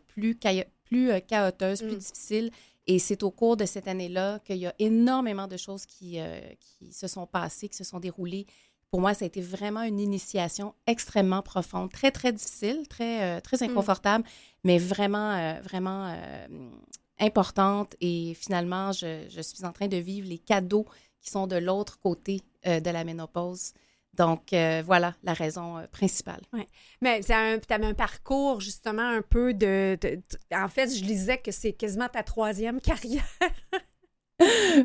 plus, 0.08 0.38
plus 0.84 1.12
chaoteuse, 1.28 1.80
plus 1.80 1.91
mhm. 1.91 1.98
difficile. 1.98 2.52
Et 2.88 2.98
c'est 2.98 3.22
au 3.24 3.30
cours 3.30 3.56
de 3.56 3.65
cette 3.65 3.88
année-là 3.88 4.39
qu'il 4.39 4.58
y 4.58 4.65
a 4.65 4.74
énormément 4.80 5.48
de 5.48 5.58
choses 5.58 5.86
qui, 5.86 6.17
qui 6.60 6.91
se 6.91 7.08
sont 7.08 7.28
passées, 7.28 7.69
qui 7.69 7.78
se 7.78 7.84
sont 7.84 8.00
déroulées. 8.00 8.48
Pour 8.91 9.02
moi, 9.02 9.13
ça 9.13 9.25
a 9.25 9.28
été 9.28 9.41
vraiment 9.41 9.84
une 9.84 9.99
initiation 9.99 10.73
extrêmement 10.88 11.43
profonde, 11.43 11.91
très, 11.91 12.12
très 12.12 12.34
difficile, 12.34 12.88
très, 12.88 13.39
très 13.41 13.58
mm. 13.58 13.71
inconfortable, 13.71 14.23
mais 14.63 14.80
vraiment, 14.80 15.32
euh, 15.32 15.60
vraiment 15.62 16.08
euh, 16.08 16.47
importante. 17.19 17.95
Et 18.02 18.34
finalement, 18.34 18.91
je, 18.91 19.28
je, 19.30 19.41
suis 19.41 19.63
en 19.63 19.71
train 19.71 19.88
de 19.88 19.97
vivre 19.97 20.28
les 20.28 20.39
cadeaux 20.39 20.86
qui 21.21 21.30
sont 21.30 21.45
de 21.45 21.58
l'autre 21.58 21.99
côté 21.99 22.41
euh, 22.65 22.80
de 22.80 22.89
la 22.89 23.04
ménopause. 23.04 23.73
Donc, 24.15 24.49
voilà 24.84 25.15
la 25.23 25.32
raison 25.32 25.88
principale. 25.93 26.41
Oui. 26.52 26.67
Mais 26.99 27.21
tu 27.21 27.32
avais 27.32 27.86
un 27.86 27.93
parcours, 27.93 28.60
justement, 28.60 29.08
un 29.08 29.21
peu 29.21 29.54
de, 29.54 29.97
En 30.54 30.67
fait, 30.67 30.93
je 30.93 31.06
lisais 31.06 31.38
que 31.38 31.52
c'est 31.52 31.71
quasiment 31.71 32.10
ta 32.10 32.23
troisième 32.23 32.82
carrière. 32.82 33.23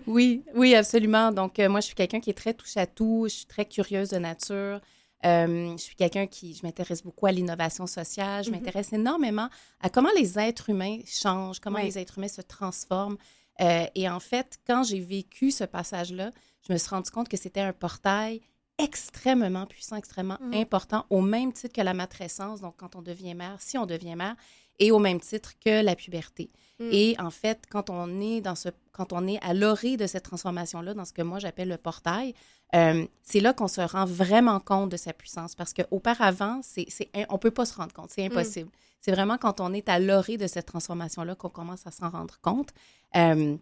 Oui, 0.07 0.43
oui, 0.55 0.75
absolument. 0.75 1.33
Donc, 1.33 1.59
euh, 1.59 1.69
moi, 1.69 1.81
je 1.81 1.87
suis 1.87 1.95
quelqu'un 1.95 2.21
qui 2.21 2.31
est 2.31 2.35
très 2.35 2.55
touche 2.55 2.77
à 2.77 2.87
tout. 2.87 3.27
Je 3.29 3.35
suis 3.35 3.47
très 3.47 3.65
curieuse 3.65 4.11
de 4.11 4.19
nature. 4.19 4.81
Euh, 5.25 5.73
je 5.77 5.83
suis 5.83 5.97
quelqu'un 5.97 6.27
qui, 6.27 6.55
je 6.55 6.63
m'intéresse 6.67 7.03
beaucoup 7.03 7.27
à 7.27 7.33
l'innovation 7.33 7.87
sociale. 7.87 8.45
Je 8.45 8.51
Mhm. 8.51 8.57
m'intéresse 8.59 8.93
énormément 8.93 9.49
à 9.81 9.89
comment 9.89 10.11
les 10.17 10.39
êtres 10.39 10.71
humains 10.71 10.99
changent, 11.07 11.61
comment 11.61 11.79
Oui. 11.79 11.85
les 11.87 11.99
êtres 11.99 12.19
humains 12.19 12.29
se 12.29 12.43
transforment. 12.43 13.17
Euh, 13.61 13.87
et 13.95 14.09
en 14.09 14.21
fait, 14.21 14.59
quand 14.67 14.83
j'ai 14.83 15.01
vécu 15.01 15.51
ce 15.51 15.65
passage-là, 15.65 16.31
je 16.67 16.73
me 16.73 16.79
suis 16.79 16.91
rendu 16.91 17.11
compte 17.11 17.29
que 17.29 17.37
c'était 17.37 17.61
un 17.61 17.73
portail 17.73 18.41
extrêmement 18.79 19.67
puissant, 19.67 19.97
extrêmement 19.97 20.37
Mhm. 20.41 20.55
important, 20.55 21.07
au 21.09 21.21
même 21.21 21.53
titre 21.53 21.73
que 21.73 21.81
la 21.81 21.95
matrescence, 21.95 22.61
donc 22.61 22.75
quand 22.77 22.97
on 22.97 23.03
devient 23.03 23.35
mère, 23.35 23.57
si 23.61 23.79
on 23.79 23.87
devient 23.87 24.17
mère, 24.17 24.35
et 24.79 24.91
au 24.91 24.99
même 24.99 25.21
titre 25.21 25.53
que 25.65 25.83
la 25.83 25.97
puberté. 25.97 26.51
Mm. 26.79 26.89
Et 26.91 27.17
en 27.19 27.31
fait, 27.31 27.63
quand 27.71 27.91
on 27.91 28.21
est 28.21 28.41
dans 28.41 28.55
ce, 28.55 28.69
quand 28.93 29.13
on 29.13 29.27
est 29.27 29.43
à 29.43 29.55
l'orée 29.55 29.97
de 29.97 30.07
cette 30.07 30.25
transformation-là, 30.25 30.95
dans 30.95 31.05
ce 31.05 31.13
que 31.13 31.23
moi 31.23 31.39
j'appelle 31.39 31.69
le 31.69 31.77
portail, 31.77 32.35
euh, 32.75 33.07
c'est 33.23 33.41
là 33.41 33.53
qu'on 33.53 33.69
se 33.69 33.81
rend 33.81 34.05
vraiment 34.05 34.59
compte 34.59 34.91
de 34.91 34.97
sa 34.97 35.13
puissance. 35.13 35.55
Parce 35.55 35.73
qu'auparavant, 35.73 36.61
c'est, 36.63 36.87
c'est, 36.89 37.11
on 37.29 37.39
peut 37.39 37.53
pas 37.53 37.67
se 37.67 37.75
rendre 37.75 37.93
compte, 37.93 38.11
c'est 38.11 38.25
impossible. 38.25 38.71
C'est 39.01 39.13
vraiment 39.13 39.39
quand 39.39 39.61
on 39.61 39.73
est 39.73 39.89
à 39.89 39.99
l'orée 39.99 40.39
de 40.39 40.47
cette 40.47 40.67
transformation-là 40.67 41.35
qu'on 41.35 41.51
commence 41.51 41.87
à 41.87 41.91
s'en 41.91 42.11
rendre 42.11 42.41
compte. 42.41 42.71
Euh, 43.17 43.57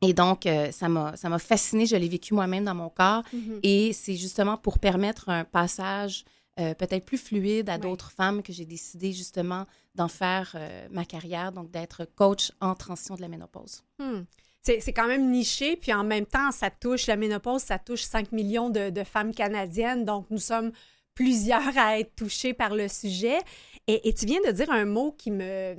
et 0.00 0.12
donc, 0.12 0.46
euh, 0.46 0.70
ça 0.70 0.88
m'a, 0.88 1.38
fascinée. 1.38 1.86
Je 1.86 1.96
l'ai 1.96 2.08
vécu 2.08 2.34
moi-même 2.34 2.64
dans 2.64 2.74
mon 2.74 2.88
corps. 2.88 3.22
Mhm. 3.32 3.60
Et 3.62 3.92
c'est 3.92 4.16
justement 4.16 4.56
pour 4.56 4.78
permettre 4.78 5.28
un 5.28 5.44
passage 5.44 6.24
euh, 6.58 6.74
peut-être 6.74 7.04
plus 7.04 7.18
fluide 7.18 7.68
à 7.70 7.74
Oui. 7.74 7.80
d'autres 7.80 8.10
femmes 8.10 8.42
que 8.42 8.52
j'ai 8.52 8.64
décidé 8.64 9.12
justement 9.12 9.66
d'en 9.94 10.08
faire 10.08 10.52
euh, 10.54 10.88
ma 10.90 11.04
carrière, 11.04 11.52
donc 11.52 11.70
d'être 11.70 12.04
coach 12.16 12.52
en 12.60 12.74
transition 12.74 13.14
de 13.16 13.20
la 13.22 13.28
ménopause. 13.28 13.82
Hmm. 13.98 14.22
C'est 14.62 14.92
quand 14.92 15.06
même 15.06 15.30
niché, 15.30 15.76
puis 15.76 15.94
en 15.94 16.04
même 16.04 16.26
temps, 16.26 16.50
ça 16.52 16.68
touche 16.68 17.06
la 17.06 17.16
ménopause, 17.16 17.62
ça 17.62 17.78
touche 17.78 18.02
5 18.02 18.32
millions 18.32 18.68
de, 18.68 18.90
de 18.90 19.02
femmes 19.02 19.32
canadiennes, 19.32 20.04
donc 20.04 20.26
nous 20.30 20.38
sommes 20.38 20.72
plusieurs 21.14 21.78
à 21.78 21.98
être 21.98 22.14
touchés 22.14 22.52
par 22.52 22.74
le 22.74 22.86
sujet. 22.86 23.38
Et, 23.86 24.08
et 24.08 24.12
tu 24.12 24.26
viens 24.26 24.40
de 24.46 24.50
dire 24.52 24.70
un 24.70 24.84
mot 24.84 25.12
qui 25.12 25.30
me, 25.30 25.74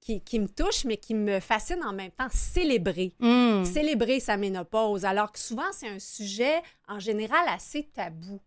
qui, 0.00 0.20
qui 0.20 0.38
me 0.38 0.48
touche, 0.48 0.84
mais 0.84 0.98
qui 0.98 1.14
me 1.14 1.40
fascine 1.40 1.82
en 1.82 1.92
même 1.92 2.10
temps, 2.12 2.28
célébrer. 2.30 3.14
Mm. 3.20 3.64
Célébrer 3.64 4.20
sa 4.20 4.36
ménopause, 4.36 5.04
alors 5.04 5.32
que 5.32 5.38
souvent, 5.38 5.72
c'est 5.72 5.88
un 5.88 5.98
sujet 5.98 6.62
en 6.88 6.98
général 7.00 7.44
assez 7.48 7.84
tabou. 7.84 8.40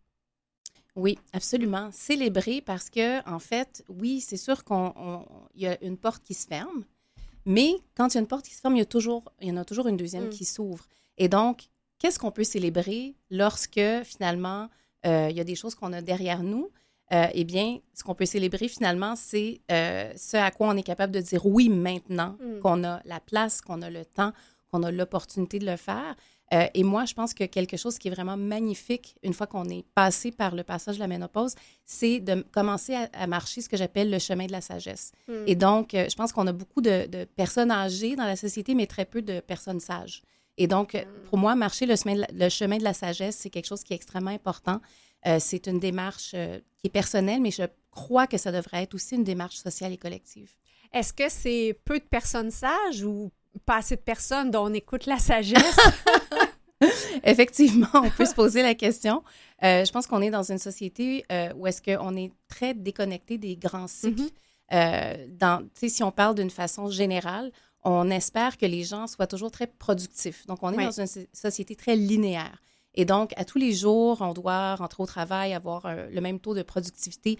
Oui, 0.95 1.17
absolument. 1.33 1.89
Célébrer 1.91 2.61
parce 2.61 2.89
que, 2.89 3.27
en 3.29 3.39
fait, 3.39 3.83
oui, 3.89 4.21
c'est 4.21 4.37
sûr 4.37 4.63
qu'on 4.63 4.93
on- 4.95 5.25
il 5.55 5.61
y 5.61 5.67
a 5.67 5.81
une 5.83 5.97
porte 5.97 6.23
qui 6.23 6.33
se 6.33 6.47
ferme, 6.47 6.83
mais 7.45 7.73
quand 7.95 8.09
il 8.13 8.15
y 8.15 8.17
a 8.17 8.21
une 8.21 8.27
porte 8.27 8.45
qui 8.45 8.53
se 8.53 8.61
ferme, 8.61 8.75
il 8.75 8.79
y, 8.79 8.81
a 8.81 8.85
toujours, 8.85 9.31
il 9.41 9.47
y 9.49 9.51
en 9.51 9.57
a 9.57 9.65
toujours 9.65 9.87
une 9.87 9.97
deuxième 9.97 10.27
Mm. 10.27 10.29
qui 10.29 10.45
s'ouvre. 10.45 10.85
Et 11.17 11.29
donc, 11.29 11.67
qu'est-ce 11.99 12.19
qu'on 12.19 12.31
peut 12.31 12.43
célébrer 12.43 13.15
lorsque, 13.29 13.79
finalement, 14.03 14.69
euh, 15.05 15.27
il 15.29 15.37
y 15.37 15.39
a 15.39 15.43
des 15.43 15.55
choses 15.55 15.75
qu'on 15.75 15.93
a 15.93 16.01
derrière 16.01 16.43
nous? 16.43 16.69
Euh, 17.11 17.25
eh 17.33 17.43
bien, 17.43 17.79
ce 17.93 18.03
qu'on 18.03 18.13
peut 18.13 18.25
célébrer, 18.27 18.67
finalement, 18.67 19.15
c'est 19.15 19.61
euh, 19.71 20.13
ce 20.15 20.37
à 20.37 20.51
quoi 20.51 20.67
on 20.69 20.77
est 20.77 20.83
capable 20.83 21.11
de 21.13 21.21
dire 21.21 21.45
oui 21.45 21.69
maintenant, 21.69 22.35
Mm. 22.39 22.59
qu'on 22.59 22.83
a 22.83 23.01
la 23.05 23.19
place, 23.19 23.61
qu'on 23.61 23.81
a 23.81 23.89
le 23.89 24.05
temps, 24.05 24.31
qu'on 24.71 24.83
a 24.83 24.91
l'opportunité 24.91 25.57
de 25.59 25.65
le 25.65 25.75
faire. 25.77 26.15
Euh, 26.53 26.67
et 26.73 26.83
moi, 26.83 27.05
je 27.05 27.13
pense 27.13 27.33
que 27.33 27.43
quelque 27.43 27.77
chose 27.77 27.97
qui 27.97 28.07
est 28.07 28.11
vraiment 28.11 28.37
magnifique, 28.37 29.15
une 29.23 29.33
fois 29.33 29.47
qu'on 29.47 29.69
est 29.69 29.85
passé 29.93 30.31
par 30.31 30.55
le 30.55 30.63
passage 30.63 30.95
de 30.95 30.99
la 30.99 31.07
ménopause, 31.07 31.53
c'est 31.85 32.19
de 32.19 32.43
commencer 32.51 32.95
à, 32.95 33.09
à 33.13 33.27
marcher 33.27 33.61
ce 33.61 33.69
que 33.69 33.77
j'appelle 33.77 34.09
le 34.09 34.19
chemin 34.19 34.47
de 34.47 34.51
la 34.51 34.61
sagesse. 34.61 35.11
Hmm. 35.27 35.43
Et 35.45 35.55
donc, 35.55 35.93
euh, 35.93 36.07
je 36.09 36.15
pense 36.15 36.31
qu'on 36.31 36.47
a 36.47 36.51
beaucoup 36.51 36.81
de, 36.81 37.05
de 37.07 37.25
personnes 37.25 37.71
âgées 37.71 38.15
dans 38.15 38.25
la 38.25 38.35
société, 38.35 38.73
mais 38.73 38.87
très 38.87 39.05
peu 39.05 39.21
de 39.21 39.39
personnes 39.41 39.79
sages. 39.79 40.23
Et 40.57 40.67
donc, 40.67 40.95
euh, 40.95 41.03
pour 41.29 41.37
moi, 41.37 41.55
marcher 41.55 41.85
le 41.85 41.95
chemin 41.95 42.15
de 42.15 42.21
la, 42.21 42.27
le 42.33 42.49
chemin 42.49 42.77
de 42.77 42.83
la 42.83 42.93
sagesse, 42.93 43.37
c'est 43.37 43.49
quelque 43.49 43.67
chose 43.67 43.83
qui 43.83 43.93
est 43.93 43.95
extrêmement 43.95 44.31
important. 44.31 44.81
Euh, 45.27 45.37
c'est 45.39 45.67
une 45.67 45.79
démarche 45.79 46.31
qui 46.31 46.87
est 46.87 46.89
personnelle, 46.89 47.41
mais 47.41 47.51
je 47.51 47.63
crois 47.91 48.25
que 48.25 48.37
ça 48.37 48.51
devrait 48.51 48.83
être 48.83 48.95
aussi 48.95 49.15
une 49.15 49.23
démarche 49.23 49.57
sociale 49.57 49.91
et 49.93 49.97
collective. 49.97 50.51
Est-ce 50.93 51.13
que 51.13 51.29
c'est 51.29 51.79
peu 51.85 51.99
de 51.99 52.05
personnes 52.05 52.51
sages 52.51 53.03
ou 53.03 53.31
pas 53.65 53.77
assez 53.77 53.95
de 53.95 54.01
personnes 54.01 54.51
dont 54.51 54.65
on 54.69 54.73
écoute 54.73 55.05
la 55.05 55.17
sagesse? 55.17 55.63
Effectivement, 57.23 57.87
on 57.93 58.09
peut 58.09 58.25
se 58.25 58.33
poser 58.33 58.61
la 58.61 58.73
question. 58.73 59.23
Euh, 59.63 59.83
je 59.83 59.91
pense 59.91 60.07
qu'on 60.07 60.21
est 60.21 60.29
dans 60.29 60.49
une 60.49 60.57
société 60.57 61.25
euh, 61.31 61.51
où 61.55 61.67
est-ce 61.67 61.81
qu'on 61.81 62.15
est 62.15 62.31
très 62.47 62.73
déconnecté 62.73 63.37
des 63.37 63.57
grands 63.57 63.87
cycles. 63.87 64.21
Mhm. 64.21 64.29
Euh, 64.71 65.65
si 65.75 66.03
on 66.03 66.11
parle 66.11 66.35
d'une 66.35 66.49
façon 66.49 66.89
générale, 66.89 67.51
on 67.83 68.09
espère 68.09 68.57
que 68.57 68.65
les 68.65 68.83
gens 68.83 69.07
soient 69.07 69.27
toujours 69.27 69.51
très 69.51 69.67
productifs. 69.67 70.45
Donc, 70.47 70.59
on 70.61 70.71
est 70.73 70.77
Oui. 70.77 70.85
dans 70.85 70.91
une 70.99 71.07
so- 71.07 71.19
société 71.33 71.75
très 71.75 71.95
linéaire. 71.95 72.61
Et 72.95 73.05
donc, 73.05 73.33
à 73.37 73.45
tous 73.45 73.57
les 73.57 73.73
jours, 73.73 74.17
on 74.21 74.33
doit 74.33 74.75
rentrer 74.75 75.03
au 75.03 75.05
travail, 75.05 75.53
avoir 75.53 75.83
le 76.09 76.21
même 76.21 76.39
taux 76.39 76.55
de 76.55 76.61
productivité. 76.63 77.37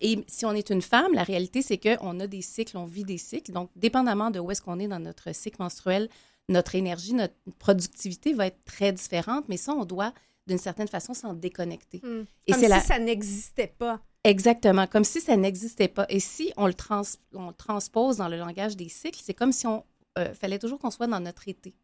Et 0.00 0.24
si 0.28 0.46
on 0.46 0.52
est 0.52 0.70
une 0.70 0.82
femme, 0.82 1.12
la 1.12 1.22
réalité, 1.24 1.60
c'est 1.62 1.78
qu'on 1.78 2.18
a 2.20 2.26
des 2.26 2.42
cycles, 2.42 2.76
on 2.76 2.84
vit 2.86 3.04
des 3.04 3.18
cycles. 3.18 3.52
Donc, 3.52 3.70
dépendamment 3.76 4.30
de 4.30 4.38
où 4.40 4.50
est-ce 4.50 4.62
qu'on 4.62 4.78
est 4.78 4.88
dans 4.88 4.98
notre 5.00 5.34
cycle 5.34 5.56
menstruel, 5.60 6.08
notre 6.48 6.74
énergie, 6.74 7.14
notre 7.14 7.34
productivité 7.58 8.32
va 8.34 8.46
être 8.46 8.64
très 8.64 8.92
différente. 8.92 9.44
Mais 9.48 9.56
ça, 9.56 9.72
on 9.74 9.84
doit, 9.84 10.12
d'une 10.46 10.58
certaine 10.58 10.88
façon, 10.88 11.14
s'en 11.14 11.34
déconnecter. 11.34 12.00
Hmm. 12.02 12.24
Et 12.46 12.52
Comme 12.52 12.60
si 12.62 12.68
la- 12.68 12.80
ça 12.80 12.98
n'existait 12.98 13.74
pas. 13.78 14.00
Exactement, 14.24 14.86
comme 14.86 15.04
si 15.04 15.20
ça 15.20 15.36
n'existait 15.36 15.88
pas. 15.88 16.06
Et 16.08 16.18
si 16.20 16.50
on 16.56 16.66
le, 16.66 16.72
trans- 16.74 17.02
on 17.34 17.48
le 17.48 17.54
transpose 17.54 18.16
dans 18.16 18.28
le 18.28 18.38
langage 18.38 18.76
des 18.76 18.88
cycles, 18.88 19.20
c'est 19.22 19.34
comme 19.34 19.52
si 19.52 19.66
on 19.66 19.84
euh, 20.18 20.32
fallait 20.32 20.58
toujours 20.58 20.78
qu'on 20.78 20.90
soit 20.90 21.06
dans 21.08 21.20
notre 21.20 21.46
été. 21.48 21.74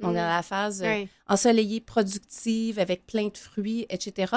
Donc, 0.00 0.12
Hmm. 0.12 0.14
dans 0.14 0.28
la 0.28 0.42
phase 0.44 0.82
euh, 0.82 0.94
Oui. 1.00 1.08
ensoleillée, 1.26 1.80
productive, 1.80 2.78
avec 2.78 3.04
plein 3.06 3.26
de 3.28 3.36
fruits, 3.36 3.84
etc. 3.90 4.32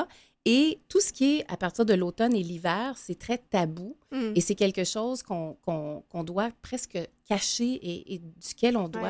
Et 0.45 0.79
tout 0.89 0.99
ce 0.99 1.13
qui 1.13 1.37
est 1.37 1.51
à 1.51 1.55
partir 1.55 1.85
de 1.85 1.93
l'automne 1.93 2.33
et 2.35 2.41
l'hiver, 2.41 2.97
c'est 2.97 3.17
très 3.19 3.37
tabou. 3.37 3.95
Hmm. 4.11 4.33
Et 4.35 4.41
c'est 4.41 4.55
quelque 4.55 4.83
chose 4.83 5.21
qu'on 5.21 5.55
qu'on- 5.63 6.03
qu'on 6.09 6.23
doit 6.23 6.49
presque 6.63 6.97
cacher 7.27 7.73
et, 7.73 8.15
et 8.15 8.19
duquel 8.19 8.75
on 8.75 8.87
doit, 8.89 9.01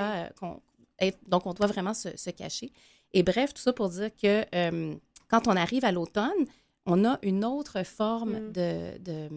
Ouais. 0.42 0.58
euh, 1.04 1.12
donc 1.28 1.46
on 1.46 1.54
doit 1.54 1.68
vraiment 1.68 1.94
se, 1.94 2.16
se 2.18 2.30
cacher. 2.32 2.72
Et 3.14 3.24
bref, 3.24 3.54
tout 3.54 3.62
ça 3.62 3.72
pour 3.74 3.90
dire 3.90 4.10
que 4.16 4.44
euh, 4.54 4.96
quand 5.30 5.48
on 5.48 5.56
arrive 5.56 5.86
à 5.86 5.92
l'automne, 5.94 6.46
on 6.86 7.06
a 7.06 7.18
une 7.24 7.46
autre 7.46 7.84
forme 7.86 8.48
Mm. 8.48 8.52
de, 8.52 8.98
de, 9.00 9.30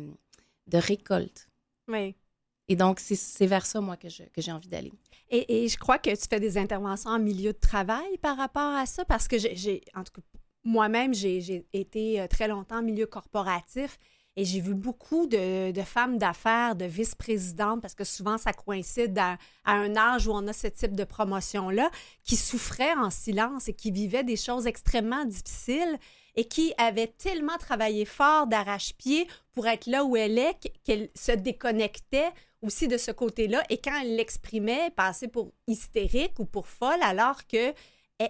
de 0.67 0.79
récolte. 0.79 1.49
Oui. 1.89 2.15
Et 2.69 2.77
donc, 2.77 2.99
c'est- 2.99 3.47
vers 3.47 3.67
ça, 3.67 3.81
moi, 3.81 3.97
que 3.97 4.09
je- 4.09 4.23
que 4.33 4.41
j'ai 4.41 4.51
envie 4.51 4.69
d'aller. 4.69 4.93
Et, 5.31 5.65
et 5.65 5.69
je 5.69 5.77
crois 5.79 5.99
que 5.99 6.11
tu 6.11 6.27
fais 6.29 6.41
des 6.41 6.57
interventions 6.59 7.11
en 7.11 7.19
milieu 7.19 7.53
de 7.53 7.59
travail 7.59 8.17
par 8.19 8.37
rapport 8.37 8.75
à 8.75 8.87
ça, 8.87 9.05
parce 9.05 9.29
que 9.29 9.39
j'ai- 9.39 9.55
j'ai, 9.55 9.83
en 9.95 10.03
tout 10.03 10.13
cas, 10.13 10.23
moi-même, 10.65 11.15
j'ai 11.15 11.67
été 11.73 12.21
euh, 12.21 12.27
très 12.27 12.49
longtemps 12.49 12.79
en 12.79 12.83
milieu 12.83 13.07
corporatif 13.07 13.99
et 14.37 14.45
j'ai 14.45 14.61
vu 14.61 14.75
beaucoup 14.75 15.27
de, 15.29 15.73
femmes 15.85 16.19
d'affaires, 16.19 16.75
de 16.75 16.87
vice-présidentes, 16.87 17.81
parce 17.81 17.95
que 17.95 18.03
souvent, 18.03 18.37
ça 18.37 18.53
coïncide 18.53 19.17
à, 19.17 19.39
un 19.65 19.95
âge 19.97 20.27
où 20.27 20.33
on 20.33 20.49
a 20.49 20.53
ce 20.53 20.67
type 20.67 20.97
de 20.97 21.05
promotion-là, 21.05 21.89
qui 22.25 22.35
souffraient 22.35 22.95
en 22.95 23.11
silence 23.11 23.69
et 23.69 23.75
qui 23.75 23.93
vivaient 23.93 24.25
des 24.25 24.37
choses 24.37 24.67
extrêmement 24.67 25.25
difficiles 25.25 25.99
et 26.35 26.49
qui 26.49 26.75
avaient 26.79 27.15
tellement 27.17 27.57
travaillé 27.59 28.05
fort 28.05 28.49
d'arrache-pied 28.49 29.29
pour 29.53 29.69
être 29.69 29.87
là 29.87 30.05
où 30.05 30.17
elle 30.17 30.37
est 30.37 30.73
qu'elle 30.83 31.11
se 31.15 31.31
déconnectait 31.31 32.33
aussi 32.61 32.89
de 32.89 32.97
ce 32.97 33.13
côté-là. 33.13 33.63
Et 33.71 33.79
quand 33.79 34.01
elles 34.01 34.17
l'exprimaient, 34.17 34.91
passaient 34.97 35.29
pour 35.29 35.53
hystérique 35.69 36.41
ou 36.41 36.45
pour 36.45 36.67
folle, 36.67 37.03
alors 37.03 37.47
que 37.47 37.71
e- 37.71 37.75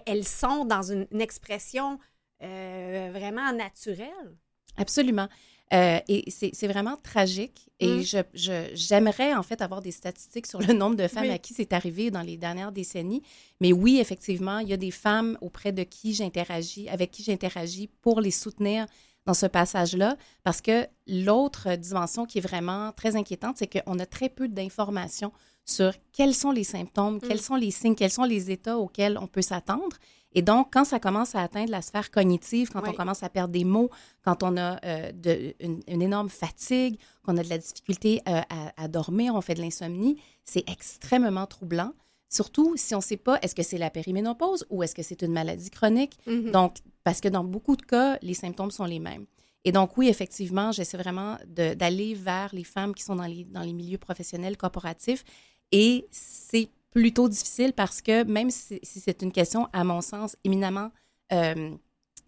elles 0.05 0.27
sont 0.27 0.65
dans 0.65 0.83
une 0.83 1.07
expression 1.19 1.97
euh, 2.43 3.09
vraiment 3.13 3.51
naturelle. 3.53 4.35
Absolument. 4.77 5.27
Euh, 5.73 5.99
et 6.07 6.29
c'est 6.29 6.67
vraiment 6.67 6.95
tragique. 6.97 7.69
Et 7.79 7.87
Mm. 7.87 8.03
je- 8.35 8.69
j'aimerais, 8.75 9.33
en 9.33 9.41
fait, 9.41 9.61
avoir 9.61 9.81
des 9.81 9.91
statistiques 9.91 10.45
sur 10.45 10.59
le 10.61 10.67
nombre 10.73 10.95
de 10.95 11.07
femmes 11.07 11.23
Oui. 11.23 11.31
à 11.31 11.39
qui 11.39 11.53
c'est 11.55 11.73
arrivé 11.73 12.11
dans 12.11 12.21
les 12.21 12.37
dernières 12.37 12.71
décennies. 12.71 13.23
Mais 13.61 13.73
oui, 13.73 13.97
effectivement, 13.99 14.59
il 14.59 14.67
y 14.69 14.73
a 14.73 14.77
des 14.77 14.91
femmes 14.91 15.37
auprès 15.41 15.71
de 15.71 15.81
qui 15.83 16.13
j'interagis, 16.13 16.87
avec 16.89 17.09
qui 17.11 17.23
j'interagis 17.23 17.87
pour 18.01 18.21
les 18.21 18.31
soutenir 18.31 18.85
dans 19.25 19.33
ce 19.33 19.47
passage-là. 19.47 20.17
Parce 20.43 20.61
que 20.61 20.85
l'autre 21.07 21.75
dimension 21.77 22.25
qui 22.27 22.37
est 22.37 22.41
vraiment 22.41 22.91
très 22.91 23.15
inquiétante, 23.15 23.55
c'est 23.57 23.81
qu'on 23.81 23.97
a 23.97 24.05
très 24.05 24.29
peu 24.29 24.47
d'informations 24.47 25.31
sur 25.65 25.93
quels 26.13 26.35
sont 26.35 26.51
les 26.51 26.63
symptômes, 26.63 27.19
quels 27.19 27.41
sont 27.41 27.55
les 27.55 27.71
signes, 27.71 27.95
quels 27.95 28.11
sont 28.11 28.23
les 28.25 28.51
états 28.51 28.77
auxquels 28.77 29.17
on 29.17 29.25
peut 29.25 29.41
s'attendre. 29.41 29.97
Et 30.35 30.41
donc, 30.41 30.67
quand 30.73 30.83
ça 30.85 30.99
commence 30.99 31.33
à 31.33 31.41
atteindre 31.41 31.71
la 31.71 31.81
sphère 31.81 32.11
cognitive, 32.11 32.69
quand 32.71 32.81
Oui. 32.83 32.89
on 32.91 32.93
commence 32.93 33.23
à 33.23 33.29
perdre 33.29 33.53
des 33.53 33.63
mots, 33.63 33.89
quand 34.23 34.43
on 34.43 34.57
a 34.57 34.77
euh, 34.85 35.11
de- 35.13 35.55
une, 35.61 35.81
une 35.87 36.01
énorme 36.01 36.29
fatigue, 36.29 36.99
qu'on 37.23 37.37
a 37.37 37.43
de 37.43 37.49
la 37.49 37.57
difficulté 37.57 38.21
euh, 38.27 38.41
à, 38.49 38.83
à 38.83 38.87
dormir, 38.89 39.33
on 39.33 39.41
fait 39.41 39.53
de 39.55 39.61
l'insomnie, 39.61 40.17
c'est 40.43 40.69
extrêmement 40.69 41.45
troublant. 41.47 41.93
Surtout 42.29 42.73
si 42.75 42.93
on 42.93 42.97
ne 42.97 43.03
sait 43.03 43.17
pas 43.17 43.39
est-ce 43.41 43.55
que 43.55 43.63
c'est 43.63 43.77
la 43.77 43.89
périménopause 43.89 44.65
ou 44.69 44.83
est-ce 44.83 44.93
que 44.93 45.03
c'est 45.03 45.21
une 45.21 45.31
maladie 45.31 45.69
chronique? 45.69 46.17
Mhm. 46.27 46.51
Donc, 46.51 46.75
parce 47.05 47.21
que 47.21 47.29
dans 47.29 47.43
beaucoup 47.45 47.77
de 47.77 47.83
cas, 47.83 48.17
les 48.21 48.33
symptômes 48.33 48.71
sont 48.71 48.85
les 48.85 48.99
mêmes. 48.99 49.25
Et 49.63 49.71
donc, 49.71 49.97
oui, 49.97 50.09
effectivement, 50.09 50.71
j'essaie 50.73 50.97
vraiment 50.97 51.37
d'aller 51.47 52.13
vers 52.13 52.49
les 52.53 52.63
femmes 52.65 52.93
qui 52.93 53.03
sont 53.03 53.15
dans 53.15 53.25
les, 53.25 53.45
dans 53.45 53.61
les 53.61 53.73
milieux 53.73 53.97
professionnels 53.97 54.57
corporatifs. 54.57 55.23
Et 55.71 56.05
c'est 56.11 56.69
plutôt 56.95 57.27
difficile 57.27 57.73
parce 57.73 58.01
que 58.01 58.23
même 58.23 58.49
si, 58.49 58.79
c'est 58.81 59.21
une 59.21 59.33
question, 59.33 59.67
à 59.73 59.83
mon 59.83 59.99
sens, 59.99 60.37
éminemment 60.45 60.91
euh, 61.33 61.71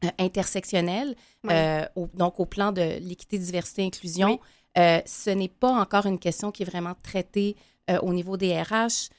euh, 0.03 0.07
intersectionnelle, 0.19 1.15
donc 2.13 2.39
au 2.41 2.45
plan 2.45 2.73
de 2.73 2.99
l'équité, 2.99 3.39
diversité, 3.39 3.85
inclusion, 3.85 4.39
ce 4.75 5.29
n'est 5.29 5.47
pas 5.47 5.71
encore 5.71 6.05
une 6.05 6.19
question 6.19 6.51
qui 6.51 6.63
est 6.63 6.65
vraiment 6.65 6.95
traitée 7.01 7.55
au 8.01 8.13
niveau 8.13 8.35
des 8.35 8.61
RH. 8.61 9.09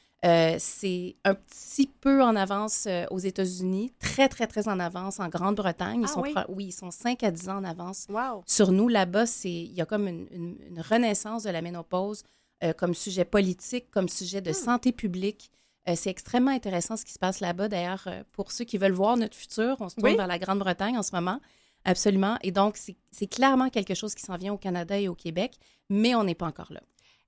c'est 0.59 1.17
un 1.25 1.35
petit 1.35 1.87
peu 1.87 2.23
en 2.23 2.37
avance 2.37 2.87
aux 3.11 3.19
États-Unis, 3.19 3.91
très, 3.99 4.29
très, 4.29 4.47
très 4.47 4.69
en 4.69 4.79
avance 4.79 5.19
en 5.19 5.29
Grande-Bretagne. 5.29 6.05
Ah, 6.07 6.21
oui? 6.21 6.35
oui? 6.51 6.65
ils 6.67 6.73
sont 6.73 6.91
5 6.91 7.23
à 7.23 7.31
10 7.31 7.49
ans 7.49 7.57
en 7.57 7.65
avance. 7.65 8.07
Wow. 8.11 8.43
Sur 8.45 8.71
nous, 8.71 8.89
là-bas, 8.89 9.25
il 9.45 9.73
y 9.73 9.81
a 9.81 9.87
comme 9.87 10.07
une, 10.07 10.27
une, 10.31 10.81
renaissance 10.83 11.45
de 11.45 11.51
la 11.51 11.63
ménopause 11.63 12.23
euh, 12.65 12.73
comme 12.73 12.95
sujet 12.95 13.25
politique, 13.25 13.91
comme 13.91 14.09
sujet 14.09 14.41
de 14.41 14.51
hmm. 14.51 14.55
santé 14.55 14.93
publique. 14.93 15.51
Euh, 15.89 15.95
c'est 15.97 16.11
extrêmement 16.11 16.51
intéressant 16.51 16.97
ce 16.97 17.05
qui 17.05 17.13
se 17.13 17.19
passe 17.19 17.41
là-bas. 17.41 17.69
D'ailleurs, 17.69 18.05
euh, 18.07 18.23
pour 18.33 18.53
ceux 18.53 18.65
qui 18.65 18.79
veulent 18.79 18.93
voir 18.93 19.17
notre 19.17 19.37
futur, 19.37 19.77
on 19.81 19.89
se 19.89 19.97
tourne 19.97 20.17
vers 20.17 20.27
la 20.27 20.39
Grande-Bretagne 20.39 20.99
en 20.99 21.03
ce 21.03 21.15
moment. 21.15 21.41
Absolument. 21.85 22.37
Et 22.43 22.51
donc, 22.51 22.77
c'est 23.11 23.27
clairement 23.29 23.71
quelque 23.71 23.95
chose 23.95 24.15
qui 24.15 24.23
s'en 24.23 24.37
vient 24.37 24.53
au 24.53 24.59
Canada 24.59 24.99
et 24.99 25.09
au 25.09 25.15
Québec, 25.15 25.55
mais 25.89 26.15
on 26.15 26.25
n'est 26.25 26.35
pas 26.35 26.47
encore 26.47 26.73
là. 26.73 26.81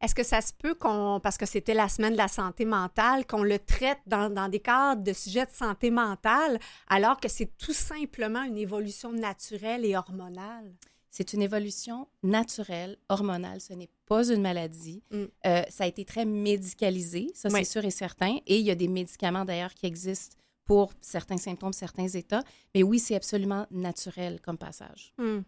Est-ce 0.02 0.14
que 0.14 0.22
ça 0.22 0.40
se 0.40 0.52
peut 0.52 0.74
qu'on, 0.74 1.20
parce 1.22 1.36
que 1.36 1.46
c'était 1.46 1.74
la 1.74 1.88
semaine 1.88 2.12
de 2.12 2.18
la 2.18 2.28
santé 2.28 2.64
mentale, 2.64 3.26
qu'on 3.26 3.42
le 3.42 3.58
traite 3.58 4.00
dans, 4.06 4.30
dans, 4.30 4.48
des 4.48 4.60
cadres 4.60 5.02
de 5.02 5.12
sujets 5.12 5.44
de 5.44 5.52
santé 5.52 5.90
mentale, 5.90 6.58
alors 6.88 7.20
que 7.20 7.28
c'est 7.28 7.56
tout 7.58 7.74
simplement 7.74 8.42
une 8.42 8.56
évolution 8.56 9.12
naturelle 9.12 9.84
et 9.84 9.96
hormonale? 9.96 10.72
C'est 11.10 11.32
une 11.32 11.42
évolution 11.42 12.06
naturelle, 12.22 12.96
hormonale. 13.08 13.60
Ce 13.60 13.72
n'est 13.72 13.90
pas 14.06 14.30
une 14.30 14.42
maladie. 14.42 15.02
Mm. 15.10 15.24
Euh, 15.46 15.62
ça 15.68 15.84
a 15.84 15.86
été 15.86 16.04
très 16.04 16.24
médicalisé, 16.24 17.30
ça 17.34 17.50
c'est 17.50 17.64
sûr 17.64 17.84
et 17.84 17.90
certain. 17.90 18.38
Et 18.46 18.58
il 18.58 18.64
y 18.64 18.70
a 18.70 18.76
des 18.76 18.88
médicaments 18.88 19.44
d'ailleurs 19.44 19.74
qui 19.74 19.86
existent 19.86 20.36
pour 20.64 20.92
certains 21.00 21.36
symptômes, 21.36 21.72
certains 21.72 22.06
états. 22.06 22.44
Mais 22.74 22.84
oui, 22.84 23.00
c'est 23.00 23.16
absolument 23.16 23.66
naturel 23.72 24.40
comme 24.40 24.56
passage. 24.56 25.12
Mm. 25.18 25.38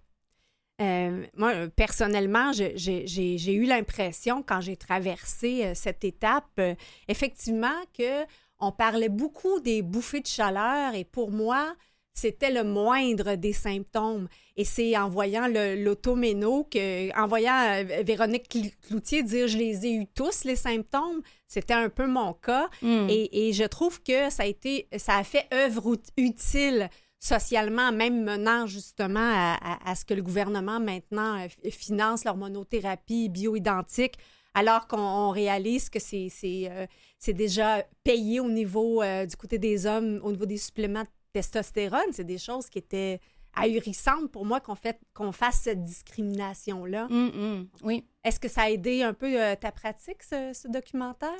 Euh, 0.80 1.26
moi, 1.36 1.68
personnellement, 1.76 2.50
j'ai 2.52 3.52
eu 3.54 3.64
l'impression, 3.66 4.42
quand 4.42 4.60
j'ai 4.60 4.76
traversé 4.76 5.64
euh, 5.64 5.72
cette 5.74 6.02
étape, 6.02 6.60
effectivement, 7.06 7.78
que 7.96 8.24
on 8.58 8.72
parlait 8.72 9.08
beaucoup 9.08 9.60
des 9.60 9.82
bouffées 9.82 10.20
de 10.20 10.26
chaleur 10.26 10.94
et 10.94 11.04
pour 11.04 11.30
moi, 11.32 11.74
c'était 12.14 12.50
le 12.50 12.64
moindre 12.64 13.36
des 13.36 13.52
symptômes. 13.52 14.28
Et 14.56 14.64
c'est 14.64 14.96
en 14.96 15.08
voyant 15.08 15.48
l'automéno, 15.48 16.68
en 17.16 17.26
voyant 17.26 17.58
euh, 17.68 18.02
Véronique 18.02 18.48
Cloutier 18.86 19.22
dire 19.22 19.48
je 19.48 19.56
les 19.56 19.86
ai 19.86 19.94
eu 19.94 20.06
tous, 20.06 20.44
les 20.44 20.56
symptômes, 20.56 21.22
c'était 21.48 21.74
un 21.74 21.88
peu 21.88 22.06
mon 22.06 22.34
cas. 22.34 22.68
Hmm. 22.82 23.06
Et, 23.08 23.52
je 23.52 23.64
trouve 23.64 24.02
que 24.02 24.30
ça 24.30 24.44
a 24.44 24.46
été, 24.46 24.88
ça 24.96 25.16
a 25.16 25.24
fait 25.24 25.46
œuvre 25.52 25.96
utile 26.16 26.88
socialement, 27.18 27.92
même 27.92 28.24
menant 28.24 28.66
justement 28.66 29.56
à, 29.60 29.94
ce 29.94 30.04
que 30.04 30.14
le 30.14 30.22
gouvernement 30.22 30.80
maintenant 30.80 31.38
euh, 31.38 31.70
finance 31.70 32.24
l'hormonothérapie 32.24 33.28
bioidentique, 33.28 34.16
alors 34.54 34.86
qu'on 34.86 35.30
réalise 35.30 35.88
que 35.88 35.98
c'est 35.98 36.30
euh, 36.44 36.86
déjà 37.28 37.86
payé 38.04 38.40
au 38.40 38.50
niveau 38.50 39.02
du 39.02 39.36
côté 39.36 39.58
des 39.58 39.86
hommes, 39.86 40.20
au 40.24 40.32
niveau 40.32 40.46
des 40.46 40.58
suppléments 40.58 41.04
testostérone, 41.32 42.12
c'est 42.12 42.24
des 42.24 42.38
choses 42.38 42.68
qui 42.68 42.78
étaient 42.78 43.20
ahurissantes 43.54 44.30
pour 44.30 44.44
moi 44.44 44.60
qu'on 44.60 45.32
fasse 45.32 45.60
cette 45.62 45.82
discrimination-là. 45.84 47.06
Mm, 47.08 47.26
mm. 47.26 47.68
oui. 47.82 48.04
Est-ce 48.24 48.40
que 48.40 48.48
ça 48.48 48.62
a 48.62 48.70
aidé 48.70 49.02
un 49.02 49.14
peu 49.14 49.40
euh, 49.40 49.54
ta 49.56 49.72
pratique, 49.72 50.22
ce, 50.22 50.68
documentaire? 50.68 51.30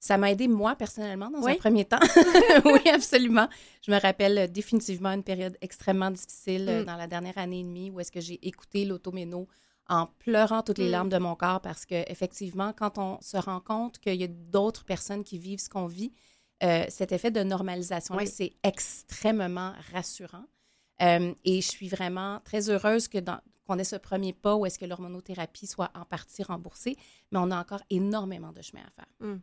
Ça 0.00 0.18
m'a 0.18 0.32
aidé 0.32 0.48
moi 0.48 0.74
personnellement 0.74 1.30
dans 1.30 1.46
un 1.46 1.54
premier 1.54 1.84
temps. 1.84 2.00
oui, 2.64 2.80
absolument. 2.92 3.48
Je 3.86 3.92
me 3.92 4.00
rappelle 4.00 4.38
euh, 4.38 4.46
définitivement 4.48 5.10
une 5.10 5.22
période 5.22 5.56
extrêmement 5.60 6.10
difficile 6.10 6.68
euh, 6.68 6.82
mm. 6.82 6.86
dans 6.86 6.96
la 6.96 7.06
dernière 7.06 7.38
année 7.38 7.60
et 7.60 7.64
demie 7.64 7.90
où 7.90 8.00
est-ce 8.00 8.10
que 8.10 8.20
j'ai 8.20 8.44
écouté 8.46 8.84
l'automéno 8.84 9.46
en 9.88 10.06
pleurant 10.06 10.62
toutes 10.62 10.78
les 10.78 10.88
larmes 10.88 11.08
de 11.08 11.18
mon 11.18 11.34
corps 11.34 11.60
parce 11.60 11.84
que 11.84 12.10
effectivement, 12.10 12.72
quand 12.72 12.98
on 12.98 13.20
se 13.20 13.36
rend 13.36 13.60
compte 13.60 13.98
qu'il 13.98 14.14
y 14.14 14.24
a 14.24 14.28
d'autres 14.28 14.84
personnes 14.84 15.22
qui 15.24 15.38
vivent 15.38 15.58
ce 15.58 15.68
qu'on 15.68 15.86
vit, 15.86 16.12
euh, 16.62 16.84
cet 16.88 17.12
effet 17.12 17.30
de 17.30 17.42
normalisation 17.42 18.16
c'est 18.26 18.52
extrêmement 18.62 19.72
rassurant. 19.92 20.44
Euh, 21.00 21.34
et 21.44 21.60
je 21.60 21.68
suis 21.68 21.88
vraiment 21.88 22.40
très 22.44 22.70
heureuse 22.70 23.08
que 23.08 23.18
qu'on 23.66 23.78
ait 23.78 23.84
ce 23.84 23.96
premier 23.96 24.32
pas 24.32 24.56
où 24.56 24.66
est-ce 24.66 24.78
que 24.78 24.84
l'hormonothérapie 24.84 25.66
soit 25.66 25.90
en 25.94 26.04
partie 26.04 26.42
remboursée, 26.42 26.96
mais 27.30 27.38
on 27.40 27.50
a 27.50 27.58
encore 27.58 27.82
énormément 27.90 28.52
de 28.52 28.62
chemin 28.62 28.82
à 28.86 28.90
faire. 28.90 29.06
Hum 29.20 29.40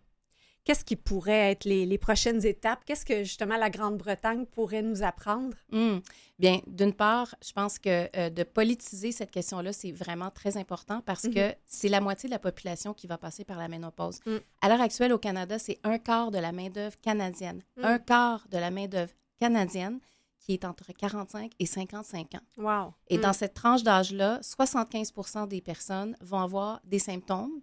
qu'est-ce 0.64 0.86
qui 0.86 0.96
pourrait 0.96 1.52
être 1.52 1.66
les, 1.66 1.98
prochaines 1.98 2.46
étapes? 2.46 2.84
Qu'est-ce 2.86 3.06
que 3.06 3.24
justement 3.24 3.58
la 3.58 3.70
Grande-Bretagne 3.70 4.46
pourrait 4.46 4.82
nous 4.82 5.04
apprendre? 5.04 5.56
Hmm. 5.72 6.00
Bien, 6.38 6.60
d'une 6.68 6.94
part, 6.94 7.36
je 7.44 7.52
pense 7.52 7.80
que 7.80 8.08
euh, 8.16 8.30
de 8.30 8.44
politiser 8.44 9.12
cette 9.12 9.32
question-là, 9.32 9.74
c'est 9.74 9.92
vraiment 9.92 10.32
très 10.32 10.58
important 10.58 11.02
parce 11.02 11.24
que 11.24 11.50
mhm. 11.50 11.56
c'est 11.66 11.90
la 11.90 12.00
moitié 12.00 12.30
de 12.30 12.34
la 12.34 12.40
population 12.40 12.94
qui 12.94 13.08
va 13.08 13.18
passer 13.18 13.44
par 13.44 13.58
la 13.58 13.68
ménopause. 13.68 14.20
Hmm. 14.26 14.38
À 14.62 14.70
l'heure 14.70 14.82
actuelle, 14.82 15.12
au 15.12 15.18
Canada, 15.18 15.60
c'est 15.60 15.80
un 15.84 15.98
quart 15.98 16.32
de 16.32 16.38
la 16.38 16.52
main-d'œuvre 16.52 16.96
canadienne. 17.02 17.62
Hmm. 17.78 17.86
Un 17.86 18.00
quart 18.00 18.48
de 18.50 18.58
la 18.58 18.72
main-d'œuvre 18.72 19.12
canadienne 19.40 20.00
qui 20.40 20.54
est 20.54 20.66
entre 20.66 20.92
45 20.94 21.52
et 21.60 21.66
55 21.66 22.36
ans. 22.36 22.40
Wow. 22.58 22.94
Et 23.08 23.18
dans 23.18 23.34
cette 23.34 23.54
tranche 23.54 23.84
d'âge-là, 23.84 24.40
75% 24.42 25.48
des 25.48 25.62
personnes 25.62 26.16
vont 26.22 26.40
avoir 26.40 26.80
des 26.86 27.00
symptômes 27.00 27.62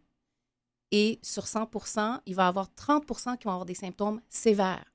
et 0.92 1.18
sur 1.22 1.44
100% 1.44 2.20
il 2.26 2.34
va 2.34 2.44
y 2.44 2.46
avoir 2.46 2.68
30% 2.76 3.38
qui 3.38 3.44
vont 3.44 3.52
avoir 3.52 3.66
des 3.66 3.74
symptômes 3.74 4.20
sévères. 4.28 4.92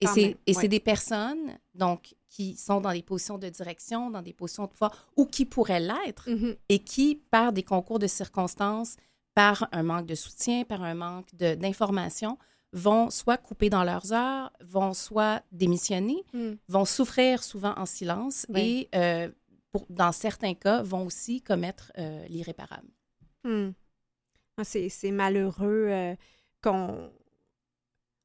Et 0.00 0.52
c'est 0.52 0.68
des 0.68 0.80
personnes 0.80 1.58
donc 1.74 2.14
qui 2.28 2.54
sont 2.56 2.80
dans 2.80 2.92
des 2.92 3.02
positions 3.02 3.38
de 3.38 3.48
direction, 3.48 4.10
dans 4.10 4.20
des 4.20 4.34
positions 4.34 4.64
de 4.64 4.68
pouvoir 4.68 5.08
ou 5.16 5.24
qui 5.24 5.46
pourraient 5.46 5.80
l'être 5.80 6.28
mm-hmm. 6.28 6.56
et 6.68 6.78
qui, 6.80 7.16
par 7.30 7.52
des 7.52 7.62
concours 7.62 7.98
de 7.98 8.06
circonstances, 8.06 8.96
par 9.34 9.68
un 9.72 9.82
manque 9.82 10.06
de 10.06 10.14
soutien, 10.14 10.64
par 10.64 10.82
un 10.82 10.94
manque 10.94 11.34
d'information, 11.34 12.36
vont 12.72 13.10
soit 13.10 13.38
couper 13.38 13.70
dans 13.70 13.84
leurs 13.84 14.12
heures, 14.12 14.52
vont 14.60 14.92
soit 14.92 15.42
démissionner, 15.50 16.24
mm. 16.34 16.52
vont 16.68 16.84
souffrir 16.84 17.42
souvent 17.42 17.74
en 17.76 17.86
silence 17.86 18.46
et, 18.54 18.88
euh, 18.94 19.30
pour, 19.72 19.86
dans 19.88 20.12
certains 20.12 20.54
cas, 20.54 20.82
vont 20.82 21.06
aussi 21.06 21.40
commettre 21.40 21.90
euh, 21.98 22.26
l'irréparable. 22.28 22.88
Mm. 23.44 23.70
Ah, 24.58 24.64
c'est 24.64 25.10
malheureux 25.10 25.88
euh, 25.90 26.14
qu'on 26.62 27.10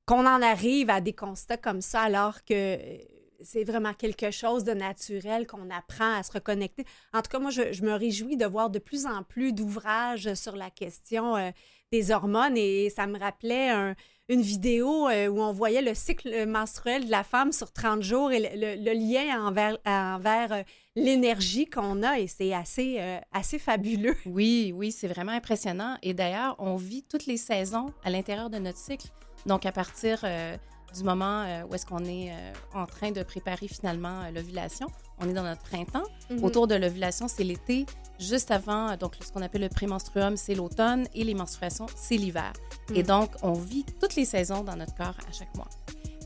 en 0.08 0.42
arrive 0.42 0.90
à 0.90 1.02
des 1.02 1.12
constats 1.14 1.58
comme 1.58 1.82
ça 1.82 2.04
alors 2.04 2.46
que 2.46 2.54
euh, 2.54 2.98
c'est 3.44 3.66
vraiment 3.66 3.94
quelque 3.94 4.32
chose 4.32 4.64
de 4.64 4.72
naturel 4.72 5.46
qu'on 5.46 5.70
apprend 5.70 6.14
à 6.14 6.24
se 6.24 6.32
reconnecter. 6.32 6.86
En 7.14 7.22
tout 7.22 7.30
cas, 7.30 7.40
moi, 7.40 7.50
je, 7.52 7.82
me 7.84 7.94
réjouis 7.94 8.38
de 8.38 8.46
voir 8.46 8.70
de 8.70 8.80
plus 8.80 9.06
en 9.06 9.24
plus 9.24 9.52
d'ouvrages 9.52 10.34
sur 10.36 10.56
la 10.56 10.70
question 10.70 11.36
euh, 11.36 11.52
des 11.92 12.12
hormones 12.12 12.56
et 12.56 12.90
ça 12.90 13.08
me 13.08 13.20
rappelait 13.20 13.94
une 14.32 14.42
vidéo 14.42 15.10
où 15.10 15.42
on 15.42 15.52
voyait 15.52 15.82
le 15.82 15.94
cycle 15.94 16.48
menstruel 16.48 17.06
de 17.06 17.12
la 17.12 17.24
femme 17.24 17.52
sur 17.52 17.72
30 17.72 18.02
jours 18.02 18.32
et 18.32 18.40
le, 18.40 18.94
lien 18.94 19.46
envers, 19.46 19.78
envers 19.86 20.64
l'énergie 20.96 21.68
qu'on 21.68 22.04
a 22.04 22.20
et 22.20 22.28
c'est 22.28 22.54
assez, 22.54 22.98
euh, 23.00 23.60
fabuleux. 23.60 24.16
Oui, 24.26 24.74
oui, 24.76 24.92
c'est 24.92 25.08
vraiment 25.08 25.32
impressionnant. 25.32 25.98
Et 26.02 26.14
d'ailleurs, 26.14 26.56
on 26.60 26.76
vit 26.76 27.04
toutes 27.04 27.26
les 27.26 27.38
saisons 27.38 27.94
à 28.04 28.10
l'intérieur 28.10 28.50
de 28.50 28.58
notre 28.58 28.78
cycle. 28.78 29.08
Donc, 29.46 29.66
à 29.66 29.72
partir 29.72 30.20
euh, 30.24 30.56
du 30.96 31.04
moment 31.04 31.44
euh, 31.44 31.64
où 31.64 31.76
est-ce 31.76 31.86
qu'on 31.86 32.06
est, 32.06 32.32
en 32.74 32.86
train 32.86 33.12
de 33.12 33.24
préparer 33.24 33.68
finalement 33.68 34.30
l'ovulation, 34.34 34.88
on 35.22 35.30
est 35.30 35.34
dans 35.34 35.44
notre 35.44 35.62
printemps. 35.62 36.04
Mhm. 36.30 36.44
Autour 36.44 36.68
de 36.68 36.76
l'ovulation, 36.76 37.28
c'est 37.28 37.44
l'été. 37.44 37.86
Juste 38.20 38.52
avant, 38.52 38.96
donc 38.98 39.16
ce 39.20 39.32
qu'on 39.32 39.42
appelle 39.42 39.62
le 39.62 39.70
prémenstruum, 39.70 40.38
c'est 40.38 40.56
l'automne 40.56 41.08
et 41.16 41.24
les 41.24 41.34
menstruations, 41.34 41.88
c'est 41.96 42.18
l'hiver. 42.18 42.54
Et 42.94 43.02
mhm. 43.02 43.08
donc, 43.08 43.32
on 43.42 43.54
vit 43.54 43.86
toutes 44.00 44.16
les 44.16 44.26
saisons 44.26 44.64
dans 44.64 44.76
notre 44.76 44.96
corps 44.96 45.16
à 45.28 45.32
chaque 45.32 45.56
mois. 45.56 45.70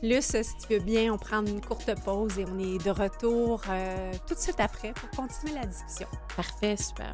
Luce, 0.02 0.36
si 0.42 0.56
tu 0.66 0.74
veux 0.74 0.80
bien, 0.80 1.12
on 1.12 1.16
prend 1.16 1.44
une 1.44 1.60
courte 1.60 1.90
pause 2.04 2.38
et 2.38 2.44
on 2.44 2.58
est 2.58 2.84
de 2.84 2.90
retour 2.90 3.62
euh, 3.70 4.12
tout 4.26 4.34
de 4.34 4.38
suite 4.40 4.60
après 4.60 4.92
pour 4.92 5.10
continuer 5.10 5.54
la 5.54 5.64
discussion. 5.64 6.06
Parfait, 6.36 6.76
super. 6.76 7.10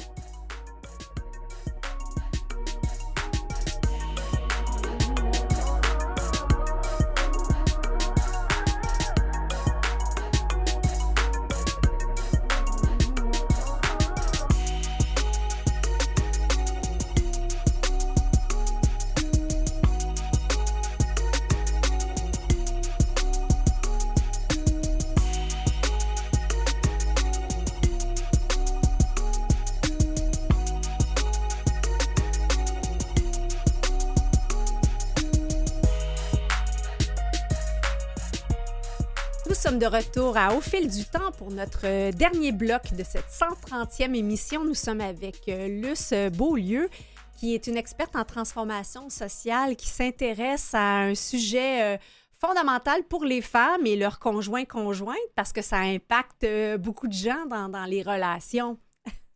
Retour 39.93 40.35
à 40.37 40.55
Au 40.55 40.61
fil 40.61 40.89
du 40.89 41.05
temps 41.05 41.31
pour 41.37 41.51
notre 41.51 41.85
euh, 41.85 42.11
dernier 42.11 42.51
bloc 42.51 42.93
de 42.97 43.03
cette 43.03 43.27
130e 43.27 44.15
émission. 44.15 44.65
Nous 44.65 44.73
sommes 44.73 45.01
avec 45.01 45.47
euh, 45.47 45.67
Luce 45.67 46.13
Beaulieu, 46.35 46.89
qui 47.37 47.53
est 47.53 47.67
une 47.67 47.77
experte 47.77 48.15
en 48.15 48.25
transformation 48.25 49.11
sociale 49.11 49.75
qui 49.75 49.87
s'intéresse 49.87 50.73
à 50.73 51.01
un 51.01 51.13
sujet 51.13 51.83
euh, 51.83 51.97
fondamental 52.33 53.03
pour 53.03 53.23
les 53.23 53.41
femmes 53.41 53.85
et 53.85 53.95
leurs 53.95 54.17
conjoints 54.17 54.65
conjointes 54.65 55.17
parce 55.35 55.53
que 55.53 55.61
ça 55.61 55.77
impacte 55.77 56.47
beaucoup 56.79 57.07
de 57.07 57.13
gens 57.13 57.45
dans, 57.45 57.69
dans 57.69 57.85
les 57.85 58.01
relations. 58.01 58.79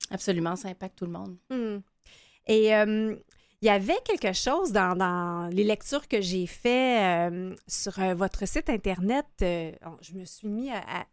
Absolument, 0.10 0.56
ça 0.56 0.70
impacte 0.70 0.98
tout 0.98 1.06
le 1.06 1.12
monde. 1.12 1.38
Hmm. 1.52 1.82
Et 2.48 2.72
il 3.62 3.66
y 3.66 3.70
avait 3.70 3.98
quelque 4.06 4.34
chose 4.34 4.72
dans, 4.72 5.50
les 5.52 5.64
lectures 5.64 6.08
que 6.08 6.22
j'ai 6.22 6.46
faites 6.46 7.32
euh, 7.32 7.56
sur 7.68 8.00
euh, 8.00 8.14
votre 8.14 8.48
site 8.48 8.70
Internet. 8.70 9.26
Euh, 9.42 9.72
je 10.02 10.14
me 10.14 10.26
suis 10.26 10.48
mis 10.48 10.70
à, 10.70 11.08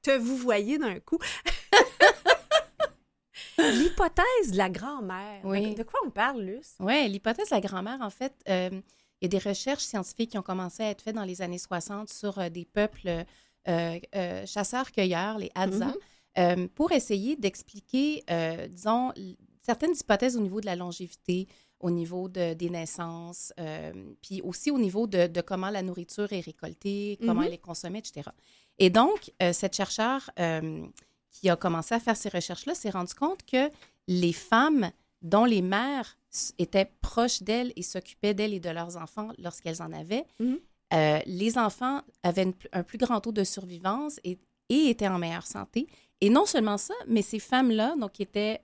te 0.00 0.16
vous 0.16 0.36
voyez 0.36 0.78
d'un 0.78 0.98
coup. 1.00 1.18
L'hypothèse 3.58 4.52
de 4.52 4.56
la 4.56 4.70
grand-mère. 4.70 5.40
Oui. 5.44 5.74
De 5.74 5.82
quoi 5.82 6.00
on 6.06 6.10
parle, 6.10 6.40
Luce? 6.40 6.74
Oui, 6.80 7.06
l'hypothèse 7.08 7.50
de 7.50 7.54
la 7.54 7.60
grand-mère, 7.60 8.00
en 8.00 8.08
fait, 8.08 8.32
il 8.46 8.82
y 9.20 9.26
a 9.26 9.28
des 9.28 9.38
recherches 9.38 9.84
scientifiques 9.84 10.30
qui 10.30 10.38
ont 10.38 10.42
commencé 10.42 10.82
à 10.82 10.88
être 10.88 11.02
faites 11.02 11.14
dans 11.14 11.24
les 11.24 11.42
années 11.42 11.58
60 11.58 12.08
sur 12.08 12.50
des 12.50 12.64
peuples 12.64 13.24
chasseurs-cueilleurs, 13.66 15.38
les 15.38 15.50
Hadza, 15.54 15.92
mm-hmm. 16.36 16.68
pour 16.68 16.92
essayer 16.92 17.36
d'expliquer, 17.36 18.24
disons, 18.70 19.12
certaines 19.60 19.94
hypothèses 19.94 20.36
au 20.36 20.40
niveau 20.40 20.60
de 20.60 20.66
la 20.66 20.76
longévité, 20.76 21.46
au 21.82 21.90
niveau 21.90 22.28
de, 22.28 22.54
des 22.54 22.70
naissances, 22.70 23.52
euh, 23.58 23.92
puis 24.22 24.40
aussi 24.42 24.70
au 24.70 24.78
niveau 24.78 25.06
de, 25.06 25.26
de, 25.26 25.40
comment 25.40 25.68
la 25.68 25.82
nourriture 25.82 26.32
est 26.32 26.40
récoltée, 26.40 27.18
comment 27.20 27.42
mm-hmm. 27.42 27.46
elle 27.46 27.52
est 27.54 27.58
consommée, 27.58 27.98
etc. 27.98 28.30
Et 28.78 28.88
donc, 28.88 29.32
euh, 29.42 29.52
cette 29.52 29.74
chercheur 29.74 30.30
euh, 30.38 30.86
qui 31.30 31.50
a 31.50 31.56
commencé 31.56 31.94
à 31.94 32.00
faire 32.00 32.16
ces 32.16 32.28
recherches-là 32.28 32.74
s'est 32.74 32.90
rendu 32.90 33.14
compte 33.14 33.44
que 33.44 33.68
les 34.06 34.32
femmes 34.32 34.90
dont 35.22 35.44
les 35.44 35.60
mères 35.60 36.16
étaient 36.58 36.90
proches 37.00 37.42
d'elles 37.42 37.72
et 37.76 37.82
s'occupaient 37.82 38.32
d'elles 38.32 38.54
et 38.54 38.60
de 38.60 38.70
leurs 38.70 38.96
enfants 38.96 39.30
lorsqu'elles 39.38 39.82
en 39.82 39.92
avaient, 39.92 40.24
mm-hmm. 40.40 41.22
les 41.26 41.58
enfants 41.58 42.02
avaient 42.22 42.54
un 42.72 42.82
plus 42.84 42.98
grand 42.98 43.20
taux 43.20 43.32
de 43.32 43.44
survivance 43.44 44.20
et, 44.24 44.38
et, 44.68 44.88
étaient 44.88 45.08
en 45.08 45.18
meilleure 45.18 45.46
santé. 45.46 45.88
Et 46.20 46.30
non 46.30 46.46
seulement 46.46 46.78
ça, 46.78 46.94
mais 47.08 47.22
ces 47.22 47.40
femmes-là, 47.40 47.96
donc 47.96 48.12
qui 48.12 48.22
étaient 48.22 48.60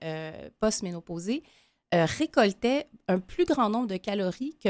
post-ménopausées, 0.59 1.43
euh, 1.93 2.05
récoltait 2.05 2.87
un 3.07 3.19
plus 3.19 3.45
grand 3.45 3.69
nombre 3.69 3.87
de 3.87 3.97
calories 3.97 4.55
que 4.63 4.69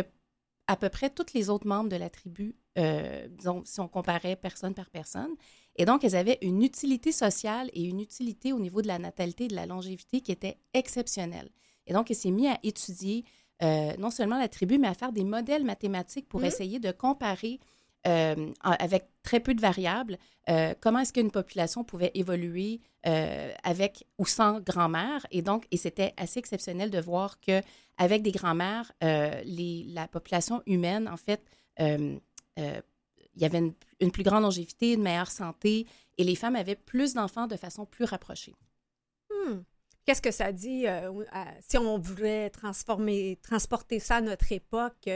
à 0.68 0.76
peu 0.76 0.90
près 0.90 1.10
tous 1.10 1.34
les 1.34 1.50
autres 1.50 1.66
membres 1.66 1.90
de 1.90 1.96
la 1.96 2.12
tribu, 2.12 2.56
euh, 2.78 3.28
disons, 3.30 3.64
si 3.66 3.80
on 3.80 3.88
comparait 3.88 4.36
personne 4.36 4.76
par 4.76 4.92
personne. 4.92 5.32
Et 5.76 5.86
donc, 5.86 6.04
elles 6.04 6.16
avaient 6.16 6.38
une 6.44 6.62
utilité 6.62 7.12
sociale 7.12 7.72
et 7.74 7.84
une 7.84 8.00
utilité 8.00 8.54
au 8.54 8.60
niveau 8.60 8.84
de 8.84 8.88
la 8.88 9.00
natalité 9.00 9.46
et 9.46 9.48
de 9.48 9.56
la 9.56 9.66
longévité 9.66 10.22
qui 10.22 10.32
était 10.32 10.60
exceptionnelle. 10.76 11.50
Et 11.88 11.94
donc, 11.94 12.12
elle 12.12 12.18
s'est 12.18 12.30
mise 12.30 12.50
à 12.50 12.60
étudier 12.62 13.26
euh, 13.64 13.94
non 13.98 14.12
seulement 14.12 14.38
la 14.38 14.48
tribu, 14.48 14.78
mais 14.78 14.88
à 14.88 14.94
faire 14.94 15.12
des 15.12 15.24
modèles 15.24 15.66
mathématiques 15.66 16.30
pour 16.30 16.42
mmh. 16.42 16.46
essayer 16.46 16.80
de 16.80 16.92
comparer 16.92 17.60
euh, 18.08 18.54
avec 18.62 19.08
très 19.24 19.42
peu 19.42 19.54
de 19.54 19.60
variables, 19.60 20.18
euh, 20.50 20.74
comment 20.80 21.00
est-ce 21.00 21.12
qu'une 21.12 21.32
population 21.32 21.84
pouvait 21.84 22.12
évoluer 22.14 22.80
euh, 23.06 23.52
avec 23.64 24.06
ou 24.18 24.26
sans 24.26 24.62
grand-mère? 24.62 25.26
Et 25.32 25.42
donc, 25.42 25.66
et 25.72 25.78
c'était 25.78 26.14
assez 26.16 26.40
exceptionnel 26.40 26.92
de 26.92 27.00
voir 27.02 27.42
que 27.42 27.62
avec 27.98 28.22
des 28.22 28.32
grand-mères, 28.32 28.90
la 29.02 30.08
population 30.08 30.64
humaine, 30.66 31.10
en 31.10 31.18
fait, 31.18 31.44
il 31.78 32.22
y 33.36 33.46
avait 33.46 33.74
une, 34.00 34.12
plus 34.12 34.24
grande 34.24 34.44
longévité, 34.44 34.94
une 34.94 35.02
meilleure 35.02 35.32
santé, 35.32 35.86
et 36.18 36.24
les 36.24 36.36
femmes 36.36 36.56
avaient 36.56 36.78
plus 36.78 37.14
d'enfants 37.14 37.48
de 37.48 37.58
façon 37.58 37.86
plus 37.86 38.06
rapprochée. 38.06 38.56
Hmm. 39.30 39.58
Qu'est-ce 40.06 40.22
que 40.22 40.32
ça 40.32 40.54
dit 40.54 40.86
si 41.60 41.78
on 41.78 41.98
voulait 41.98 42.50
transformer, 42.52 43.38
transporter 43.44 44.00
ça 44.00 44.16
à 44.16 44.22
notre 44.22 44.50
époque? 44.54 45.10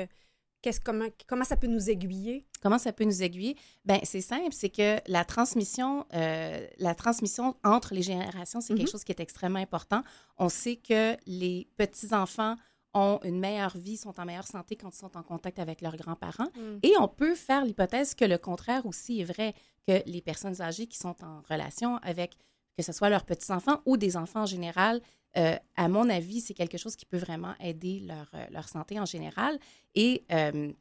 comment, 0.83 1.07
comment 1.27 1.45
ça 1.45 1.55
peut 1.55 1.67
nous 1.67 1.89
aiguiller? 1.89 2.45
Comment 2.63 2.77
ça 2.77 2.93
peut 2.93 3.03
nous 3.03 3.21
aiguiller? 3.21 3.57
Ben 3.83 3.99
c'est 4.03 4.21
simple, 4.21 4.53
c'est 4.53 4.69
que 4.69 4.97
la 5.07 5.25
transmission, 5.25 6.05
euh, 6.13 6.65
la 6.77 6.95
transmission 6.95 7.57
entre 7.65 7.93
les 7.93 8.01
générations, 8.01 8.61
c'est 8.61 8.73
quelque 8.73 8.87
mm-hmm. 8.87 8.91
chose 8.91 9.03
qui 9.03 9.11
est 9.11 9.19
extrêmement 9.19 9.59
important. 9.59 10.01
On 10.37 10.47
sait 10.47 10.77
que 10.77 11.17
les 11.27 11.67
petits-enfants 11.75 12.55
ont 12.93 13.19
une 13.25 13.37
meilleure 13.37 13.75
vie, 13.77 13.97
sont 13.97 14.17
en 14.17 14.23
meilleure 14.23 14.47
santé 14.47 14.77
quand 14.77 14.95
ils 14.95 14.97
sont 14.97 15.17
en 15.17 15.23
contact 15.23 15.59
avec 15.59 15.81
leurs 15.81 15.97
grands-parents. 15.97 16.49
Mm. 16.55 16.79
Et 16.83 16.93
on 17.01 17.09
peut 17.09 17.35
faire 17.35 17.65
l'hypothèse 17.65 18.15
que 18.15 18.23
le 18.23 18.37
contraire 18.37 18.85
aussi 18.85 19.19
est 19.19 19.25
vrai, 19.25 19.53
que 19.85 20.01
les 20.05 20.21
personnes 20.21 20.61
âgées 20.61 20.87
qui 20.87 20.97
sont 20.97 21.15
en 21.21 21.41
relation 21.49 21.97
avec, 21.97 22.37
que 22.77 22.83
ce 22.83 22.93
soit 22.93 23.09
leurs 23.09 23.25
petits-enfants 23.25 23.81
ou 23.85 23.97
des 23.97 24.15
enfants 24.15 24.43
en 24.43 24.45
général, 24.45 25.01
euh, 25.35 25.55
à 25.75 25.87
mon 25.87 26.09
avis, 26.09 26.41
c'est 26.41 26.53
quelque 26.53 26.77
chose 26.77 26.95
qui 26.95 27.05
peut 27.05 27.17
vraiment 27.17 27.55
aider 27.59 28.01
leur, 28.01 28.29
euh, 28.35 28.45
leur 28.51 28.69
santé 28.69 28.99
en 28.99 29.05
général. 29.05 29.57
Et 29.95 30.23
euh, 30.31 30.71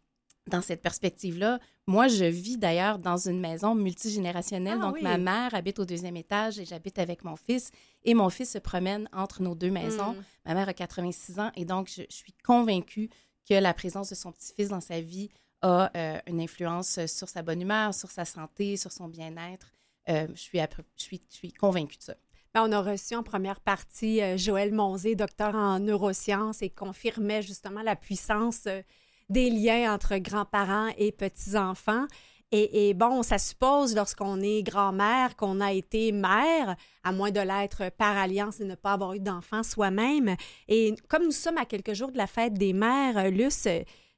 dans 0.49 0.61
cette 0.61 0.82
perspective-là, 0.82 1.61
moi, 1.86 2.09
je 2.09 2.24
vis 2.24 2.59
d'ailleurs 2.59 2.99
dans 2.99 3.28
une 3.28 3.40
maison 3.40 3.74
multigénérationnelle. 3.74 4.78
Ah 4.80 4.86
donc, 4.86 5.01
ma 5.01 5.18
mère 5.18 5.55
habite 5.55 5.78
au 5.78 5.84
deuxième 5.84 6.16
étage 6.16 6.59
et 6.59 6.64
j'habite 6.64 6.99
avec 6.99 7.24
mon 7.24 7.36
fils. 7.36 7.70
Et 8.05 8.14
mon 8.14 8.30
fils 8.30 8.53
se 8.53 8.59
promène 8.59 9.09
entre 9.12 9.43
nos 9.43 9.55
deux 9.55 9.70
maisons. 9.70 10.12
Hmm. 10.12 10.22
Ma 10.47 10.55
mère 10.55 10.68
a 10.68 10.74
86 10.74 11.38
ans 11.38 11.51
et 11.57 11.64
donc, 11.64 11.88
je, 11.88 12.03
suis 12.09 12.34
convaincue 12.45 13.09
que 13.49 13.55
la 13.55 13.74
présence 13.74 14.11
de 14.11 14.14
son 14.14 14.32
petit-fils 14.32 14.68
dans 14.68 14.80
sa 14.80 15.01
vie 15.01 15.30
a 15.62 15.90
une 16.26 16.40
influence 16.40 17.07
sur 17.07 17.28
sa 17.28 17.43
bonne 17.43 17.62
humeur, 17.62 17.95
sur 17.95 18.11
sa 18.11 18.24
santé, 18.24 18.76
sur 18.76 18.90
son 18.90 19.07
bien-être. 19.07 19.70
je, 20.09 20.26
suis, 20.34 20.59
je, 20.59 21.03
suis, 21.03 21.22
je 21.30 21.36
suis 21.36 21.53
convaincue 21.53 21.99
de 21.99 22.03
ça. 22.03 22.14
Ben, 22.55 22.64
on 22.68 22.72
a 22.72 22.82
reçu 22.82 23.14
en 23.14 23.22
première 23.22 23.61
partie 23.61 24.20
euh, 24.20 24.36
Joël 24.36 24.74
Monzé, 24.74 25.14
docteur 25.14 25.55
en 25.55 25.78
neurosciences, 25.78 26.61
et 26.61 26.68
confirmait 26.68 27.40
justement 27.40 27.80
la 27.80 27.97
puissance 27.97 28.66
euh, 28.66 28.82
des 29.33 29.51
liens 29.51 29.93
entre 29.93 30.16
grands-parents 30.18 30.91
et 30.99 31.11
petits-enfants. 31.11 32.07
Et, 32.55 32.93
bon, 32.93 33.22
ça 33.22 33.39
suppose, 33.39 33.97
lorsqu'on 33.97 34.43
est 34.43 34.62
grand-mère, 34.62 35.37
qu'on 35.37 35.59
a 35.62 35.72
été 35.72 36.12
mère, 36.12 36.76
à 37.03 37.11
moins 37.11 37.30
de 37.30 37.41
l'être 37.41 37.91
par 37.97 38.14
alliance 38.18 38.61
et 38.61 38.66
ne 38.66 38.74
pas 38.74 38.93
avoir 38.93 39.14
eu 39.14 39.20
d'enfant 39.20 39.62
soi-même. 39.62 40.37
Et 40.68 40.95
comme 41.09 41.24
nous 41.24 41.30
sommes 41.30 41.57
à 41.57 41.64
quelques 41.64 41.95
jours 41.95 42.12
de 42.12 42.18
la 42.18 42.26
fête 42.26 42.53
des 42.53 42.74
mères, 42.74 43.16
euh, 43.16 43.30
Luce, 43.30 43.68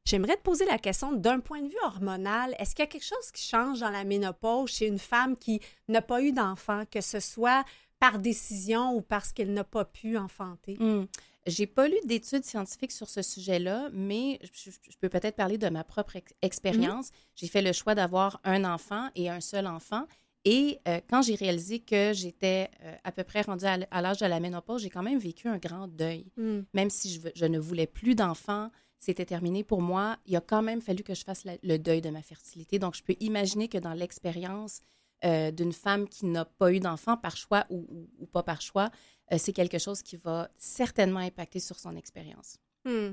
j'aimerais 0.04 0.34
te 0.34 0.42
poser 0.42 0.64
la 0.64 0.78
question 0.78 1.12
d'un 1.12 1.38
point 1.38 1.62
de 1.62 1.68
vue 1.68 1.78
hormonal. 1.84 2.56
Est-ce 2.58 2.74
qu'il 2.74 2.82
y 2.82 2.88
a 2.88 2.90
quelque 2.90 3.04
chose 3.04 3.30
qui 3.32 3.44
change 3.44 3.78
dans 3.78 3.90
la 3.90 4.02
ménopause 4.02 4.68
chez 4.68 4.88
une 4.88 4.98
femme 4.98 5.36
qui 5.36 5.60
n'a 5.86 6.02
pas 6.02 6.20
eu 6.20 6.32
d'enfant, 6.32 6.82
que 6.90 7.00
ce 7.00 7.20
soit 7.20 7.64
par 8.00 8.18
décision 8.18 8.96
ou 8.96 9.00
parce 9.00 9.32
qu'elle 9.32 9.52
n'a 9.52 9.62
pas 9.62 9.84
pu 9.84 10.18
enfanter? 10.18 10.76
Hmm. 10.80 11.04
J'ai 11.46 11.66
pas 11.66 11.88
lu 11.88 11.96
d'études 12.04 12.44
scientifiques 12.44 12.92
sur 12.92 13.08
ce 13.08 13.20
sujet-là, 13.20 13.90
mais 13.92 14.40
je, 14.42 14.70
peux 14.98 15.10
peut-être 15.10 15.36
parler 15.36 15.58
de 15.58 15.68
ma 15.68 15.84
propre 15.84 16.16
expérience. 16.40 17.08
Hmm. 17.08 17.14
J'ai 17.36 17.48
fait 17.48 17.62
le 17.62 17.72
choix 17.72 17.94
d'avoir 17.94 18.40
un 18.44 18.64
enfant 18.64 19.10
et 19.14 19.28
un 19.28 19.40
seul 19.40 19.66
enfant. 19.66 20.06
Et 20.46 20.78
euh, 20.88 21.00
quand 21.08 21.22
j'ai 21.22 21.34
réalisé 21.34 21.80
que 21.80 22.12
j'étais 22.12 22.70
euh, 22.82 22.94
à 23.04 23.12
peu 23.12 23.24
près 23.24 23.42
rendue 23.42 23.64
à, 23.64 24.02
l'âge 24.02 24.18
de 24.18 24.26
la 24.26 24.40
ménopause, 24.40 24.82
j'ai 24.82 24.90
quand 24.90 25.02
même 25.02 25.18
vécu 25.18 25.48
un 25.48 25.58
grand 25.58 25.88
deuil. 25.88 26.26
Hmm. 26.36 26.62
Même 26.72 26.90
si 26.90 27.10
je, 27.10 27.28
je, 27.34 27.44
ne 27.44 27.58
voulais 27.58 27.86
plus 27.86 28.14
d'enfants, 28.14 28.70
c'était 28.98 29.26
terminé 29.26 29.64
pour 29.64 29.82
moi, 29.82 30.16
il 30.26 30.34
a 30.36 30.40
quand 30.40 30.62
même 30.62 30.80
fallu 30.80 31.02
que 31.02 31.14
je 31.14 31.24
fasse 31.24 31.44
le 31.62 31.76
deuil 31.76 32.00
de 32.00 32.10
ma 32.10 32.22
fertilité. 32.22 32.78
Donc, 32.78 32.94
je 32.94 33.02
peux 33.02 33.16
imaginer 33.20 33.68
que 33.68 33.78
dans 33.78 33.92
l'expérience 33.92 34.80
euh, 35.24 35.50
d'une 35.50 35.72
femme 35.72 36.06
qui 36.06 36.26
n'a 36.26 36.44
pas 36.44 36.70
eu 36.70 36.80
d'enfant 36.80 37.16
par 37.16 37.34
choix 37.34 37.64
ou, 37.70 37.86
pas 38.30 38.42
par 38.42 38.60
choix, 38.60 38.90
euh, 39.32 39.38
c'est 39.38 39.52
quelque 39.52 39.78
chose 39.78 40.02
qui 40.02 40.16
va 40.16 40.50
certainement 40.58 41.20
impacter 41.20 41.60
sur 41.60 41.78
son 41.78 41.96
expérience. 41.96 42.58
Hmm. 42.84 43.12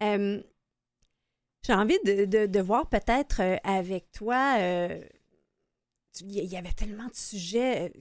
J'ai 0.00 1.74
envie 1.74 1.98
de, 2.04 2.46
de, 2.46 2.60
voir 2.60 2.88
peut-être 2.88 3.40
euh, 3.40 3.56
avec 3.64 4.12
toi, 4.12 4.58
il 6.20 6.44
y 6.44 6.56
avait 6.56 6.72
tellement 6.72 7.08
de 7.08 7.14
sujets. 7.16 7.92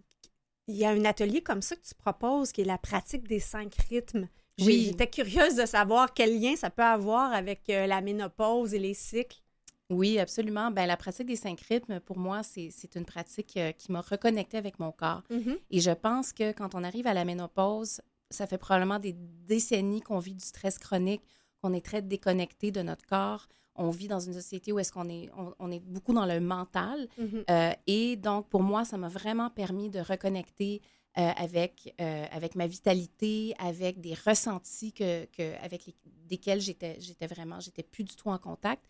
Il 0.67 0.75
y 0.75 0.85
a 0.85 0.89
un 0.89 1.05
atelier 1.05 1.41
comme 1.41 1.61
ça 1.61 1.75
que 1.75 1.81
tu 1.81 1.95
proposes 1.95 2.51
qui 2.51 2.61
est 2.61 2.65
la 2.65 2.77
pratique 2.77 3.27
des 3.27 3.39
cinq 3.39 3.73
rythmes. 3.89 4.27
Oui. 4.59 4.87
J'étais 4.87 5.09
curieuse 5.09 5.55
de 5.55 5.65
savoir 5.65 6.13
quel 6.13 6.39
lien 6.39 6.55
ça 6.55 6.69
peut 6.69 6.83
avoir 6.83 7.31
avec 7.33 7.63
la 7.67 8.01
ménopause 8.01 8.73
et 8.73 8.79
les 8.79 8.93
cycles. 8.93 9.41
Oui, 9.89 10.19
absolument. 10.19 10.69
Ben, 10.71 10.85
la 10.85 10.97
pratique 10.97 11.27
des 11.27 11.35
cinq 11.37 11.61
rythmes, 11.61 11.99
pour 12.01 12.17
moi, 12.17 12.43
c'est 12.43 12.95
une 12.95 13.05
pratique 13.05 13.55
euh, 13.57 13.71
qui 13.71 13.91
m'a 13.91 14.01
reconnectée 14.01 14.57
avec 14.57 14.79
mon 14.79 14.91
corps. 14.91 15.23
Mm-hmm. 15.31 15.57
Et 15.71 15.79
je 15.79 15.91
pense 15.91 16.33
que 16.33 16.51
quand 16.51 16.75
on 16.75 16.83
arrive 16.83 17.07
à 17.07 17.13
la 17.13 17.23
ménopause, 17.23 18.01
ça 18.29 18.47
fait 18.47 18.57
probablement 18.57 18.99
des 18.99 19.13
décennies 19.13 20.01
qu'on 20.01 20.19
vit 20.19 20.33
du 20.33 20.43
stress 20.43 20.77
chronique, 20.77 21.21
qu'on 21.61 21.73
est 21.73 21.85
très 21.85 22.01
déconnecté 22.01 22.71
de 22.71 22.81
notre 22.81 23.05
corps. 23.05 23.47
On 23.75 23.89
vit 23.89 24.07
dans 24.07 24.19
une 24.19 24.33
société 24.33 24.73
où 24.73 24.79
est-ce 24.79 24.91
qu'on 24.91 25.07
est, 25.07 25.29
on, 25.59 25.71
est 25.71 25.79
beaucoup 25.79 26.13
dans 26.13 26.25
le 26.25 26.41
mental. 26.41 27.07
Mm-hmm. 27.19 27.43
Euh, 27.49 27.71
et 27.85 28.15
donc, 28.17 28.49
pour 28.49 28.63
moi, 28.63 28.83
ça 28.83 28.97
m'a 28.97 29.07
vraiment 29.07 29.49
permis 29.49 29.89
de 29.89 29.99
reconnecter 29.99 30.81
euh, 31.17 31.31
avec, 31.37 31.95
avec 31.97 32.55
ma 32.55 32.67
vitalité, 32.67 33.55
avec 33.57 34.01
des 34.01 34.13
ressentis 34.13 34.93
que, 34.93 35.25
que 35.25 35.63
avec 35.63 35.95
lesquels 36.29 36.59
j'étais 36.59 37.27
vraiment, 37.27 37.59
j'étais 37.59 37.83
plus 37.83 38.03
du 38.03 38.15
tout 38.15 38.29
en 38.29 38.37
contact. 38.37 38.83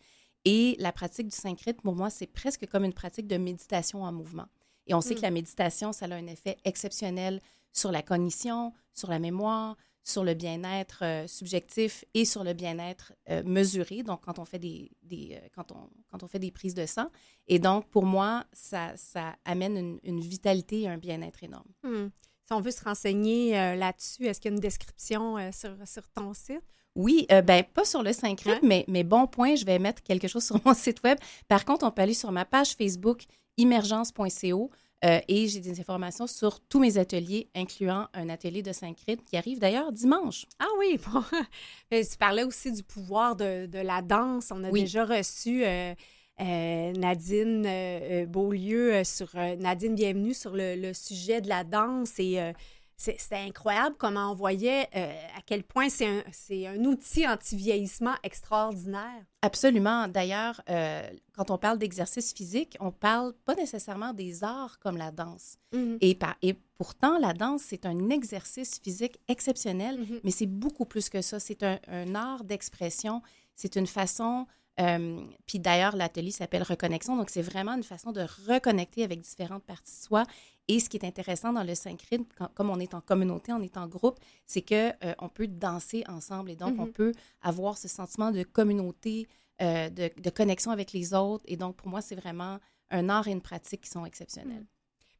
Et 0.44 0.76
la 0.78 0.92
pratique 0.92 1.28
du 1.28 1.36
synchrite, 1.36 1.82
pour 1.82 1.94
moi, 1.94 2.10
c'est 2.10 2.26
presque 2.26 2.66
comme 2.66 2.84
une 2.84 2.92
pratique 2.92 3.26
de 3.26 3.36
méditation 3.36 4.02
en 4.02 4.12
mouvement. 4.12 4.46
Et 4.86 4.94
on 4.94 5.00
sait 5.00 5.14
que 5.14 5.22
la 5.22 5.30
méditation, 5.30 5.92
ça 5.92 6.06
a 6.06 6.14
un 6.14 6.26
effet 6.26 6.56
exceptionnel 6.64 7.40
sur 7.72 7.92
la 7.92 8.02
cognition, 8.02 8.72
sur 8.94 9.10
la 9.10 9.18
mémoire, 9.18 9.76
sur 10.02 10.24
le 10.24 10.32
bien-être 10.32 11.04
euh, 11.04 11.26
subjectif 11.26 12.02
et 12.14 12.24
sur 12.24 12.42
le 12.42 12.54
bien-être 12.54 13.12
euh, 13.28 13.42
mesuré. 13.44 14.02
Donc, 14.02 14.22
quand 14.24 14.38
on 14.38 14.46
fait 14.46 14.58
des, 14.58 14.90
des, 15.02 15.34
euh, 15.34 15.48
quand 15.54 15.70
on, 15.72 15.90
quand 16.10 16.22
on 16.22 16.28
fait 16.28 16.38
des 16.38 16.50
prises 16.50 16.74
de 16.74 16.86
sang. 16.86 17.10
Et 17.46 17.58
donc, 17.58 17.86
pour 17.90 18.06
moi, 18.06 18.46
ça, 18.54 18.96
ça 18.96 19.36
amène 19.44 19.76
une, 19.76 20.00
une 20.04 20.20
vitalité 20.20 20.82
et 20.82 20.88
un 20.88 20.96
bien-être 20.96 21.44
énorme. 21.44 21.68
Hmm. 21.82 22.08
Si 22.46 22.54
on 22.54 22.62
veut 22.62 22.70
se 22.70 22.82
renseigner 22.82 23.52
là-dessus, 23.76 24.24
est-ce 24.24 24.40
qu'il 24.40 24.50
y 24.50 24.54
a 24.54 24.56
une 24.56 24.62
description 24.62 25.36
sur, 25.52 25.76
sur 25.86 26.08
ton 26.08 26.32
site? 26.32 26.62
Oui, 26.98 27.26
euh, 27.32 27.40
ben 27.42 27.62
pas 27.62 27.84
sur 27.84 28.02
le 28.02 28.12
Synchrite, 28.12 28.60
Ouais. 28.60 28.68
mais, 28.68 28.84
mais 28.88 29.04
bon 29.04 29.26
point, 29.26 29.54
je 29.54 29.64
vais 29.64 29.78
mettre 29.78 30.02
quelque 30.02 30.28
chose 30.28 30.44
sur 30.50 30.60
mon 30.66 30.74
site 30.74 31.02
web. 31.04 31.16
Par 31.48 31.64
contre, 31.64 31.86
on 31.86 31.90
peut 31.90 32.02
aller 32.02 32.12
sur 32.12 32.32
ma 32.32 32.44
page 32.44 32.72
Facebook 32.72 33.22
immergence.co 33.56 34.70
euh, 35.04 35.20
et 35.28 35.46
j'ai 35.46 35.60
des 35.60 35.78
informations 35.78 36.26
sur 36.26 36.58
tous 36.60 36.80
mes 36.80 36.98
ateliers, 36.98 37.48
incluant 37.54 38.08
un 38.14 38.28
atelier 38.28 38.62
de 38.62 38.72
Synchrite 38.72 39.24
qui 39.24 39.36
arrive 39.36 39.60
d'ailleurs 39.60 39.92
dimanche. 39.92 40.44
Ah 40.58 40.66
oui, 40.80 40.98
bon. 41.12 41.22
Mais 41.92 42.04
tu 42.04 42.16
parlais 42.18 42.42
aussi 42.42 42.72
du 42.72 42.82
pouvoir 42.82 43.36
de, 43.36 43.66
de 43.66 43.78
la 43.78 44.02
danse. 44.02 44.48
On 44.50 44.64
a 44.64 44.70
Oui. 44.70 44.80
déjà 44.82 45.04
reçu 45.04 45.64
euh, 45.64 45.94
euh, 46.40 46.92
Nadine 46.94 48.26
Beaulieu 48.26 49.04
sur 49.04 49.28
Nadine 49.34 49.94
Bienvenue 49.94 50.34
sur 50.34 50.50
le, 50.52 50.74
le 50.74 50.92
sujet 50.94 51.40
de 51.40 51.48
la 51.48 51.62
danse 51.62 52.18
et 52.18 52.38
c'était 53.00 53.36
incroyable 53.36 53.94
comment 53.96 54.32
on 54.32 54.34
voyait 54.34 54.88
euh, 54.96 55.12
à 55.36 55.40
quel 55.46 55.62
point 55.62 55.88
c'est 55.88 56.06
un, 56.66 56.84
outil 56.84 57.26
anti-vieillissement 57.28 58.14
extraordinaire. 58.24 59.24
Absolument. 59.42 60.08
D'ailleurs, 60.08 60.60
euh, 60.68 61.08
quand 61.32 61.50
on 61.52 61.58
parle 61.58 61.78
d'exercice 61.78 62.32
physique, 62.34 62.76
on 62.80 62.90
parle 62.90 63.32
pas 63.44 63.54
nécessairement 63.54 64.12
des 64.12 64.42
arts 64.42 64.78
comme 64.80 64.96
la 64.96 65.12
danse. 65.12 65.58
Et, 66.00 66.14
par- 66.16 66.36
et 66.42 66.54
pourtant, 66.76 67.18
la 67.18 67.32
danse, 67.34 67.62
c'est 67.62 67.86
un 67.86 68.10
exercice 68.10 68.80
physique 68.82 69.18
exceptionnel, 69.28 70.00
Mhm. 70.00 70.20
mais 70.24 70.30
c'est 70.32 70.46
beaucoup 70.46 70.84
plus 70.84 71.08
que 71.08 71.22
ça. 71.22 71.38
C'est 71.38 71.62
un, 71.62 71.78
un 71.86 72.14
art 72.16 72.42
d'expression. 72.44 73.22
C'est 73.54 73.76
une 73.76 73.86
façon. 73.86 74.46
euh, 74.80 75.20
puis 75.46 75.58
d'ailleurs, 75.58 75.96
l'atelier 75.96 76.30
s'appelle 76.30 76.62
Reconnexion. 76.62 77.16
Donc, 77.16 77.30
c'est 77.30 77.42
vraiment 77.42 77.74
une 77.74 77.82
façon 77.82 78.12
de 78.12 78.24
reconnecter 78.48 79.02
avec 79.02 79.20
différentes 79.20 79.64
parties 79.64 79.92
de 80.00 80.04
soi. 80.04 80.22
Et 80.70 80.80
ce 80.80 80.88
qui 80.90 80.98
est 80.98 81.04
intéressant 81.06 81.52
dans 81.52 81.62
le 81.64 81.72
quand- 82.36 82.50
comme 82.54 82.68
on 82.70 82.78
est 82.78 82.92
en 82.92 83.00
communauté, 83.00 83.52
on 83.52 83.62
est 83.62 83.76
en 83.78 83.86
groupe, 83.88 84.18
c'est 84.46 84.60
que 84.62 84.90
euh, 85.04 85.14
on 85.18 85.28
peut 85.30 85.46
danser 85.48 86.04
ensemble. 86.08 86.50
Et 86.50 86.56
donc, 86.56 86.74
Mhm. 86.74 86.80
on 86.80 86.86
peut 86.86 87.12
avoir 87.40 87.78
ce 87.78 87.88
sentiment 87.88 88.30
de 88.30 88.42
communauté, 88.42 89.26
euh, 89.62 89.88
de, 89.88 90.10
de 90.20 90.30
connexion 90.30 90.70
avec 90.70 90.92
les 90.92 91.14
autres. 91.14 91.44
Et 91.48 91.56
donc, 91.56 91.76
pour 91.76 91.88
moi, 91.88 92.02
c'est 92.02 92.16
vraiment 92.16 92.58
un 92.90 93.08
art 93.08 93.26
et 93.28 93.32
une 93.32 93.40
pratique 93.40 93.80
qui 93.82 93.90
sont 93.90 94.04
exceptionnels. 94.04 94.66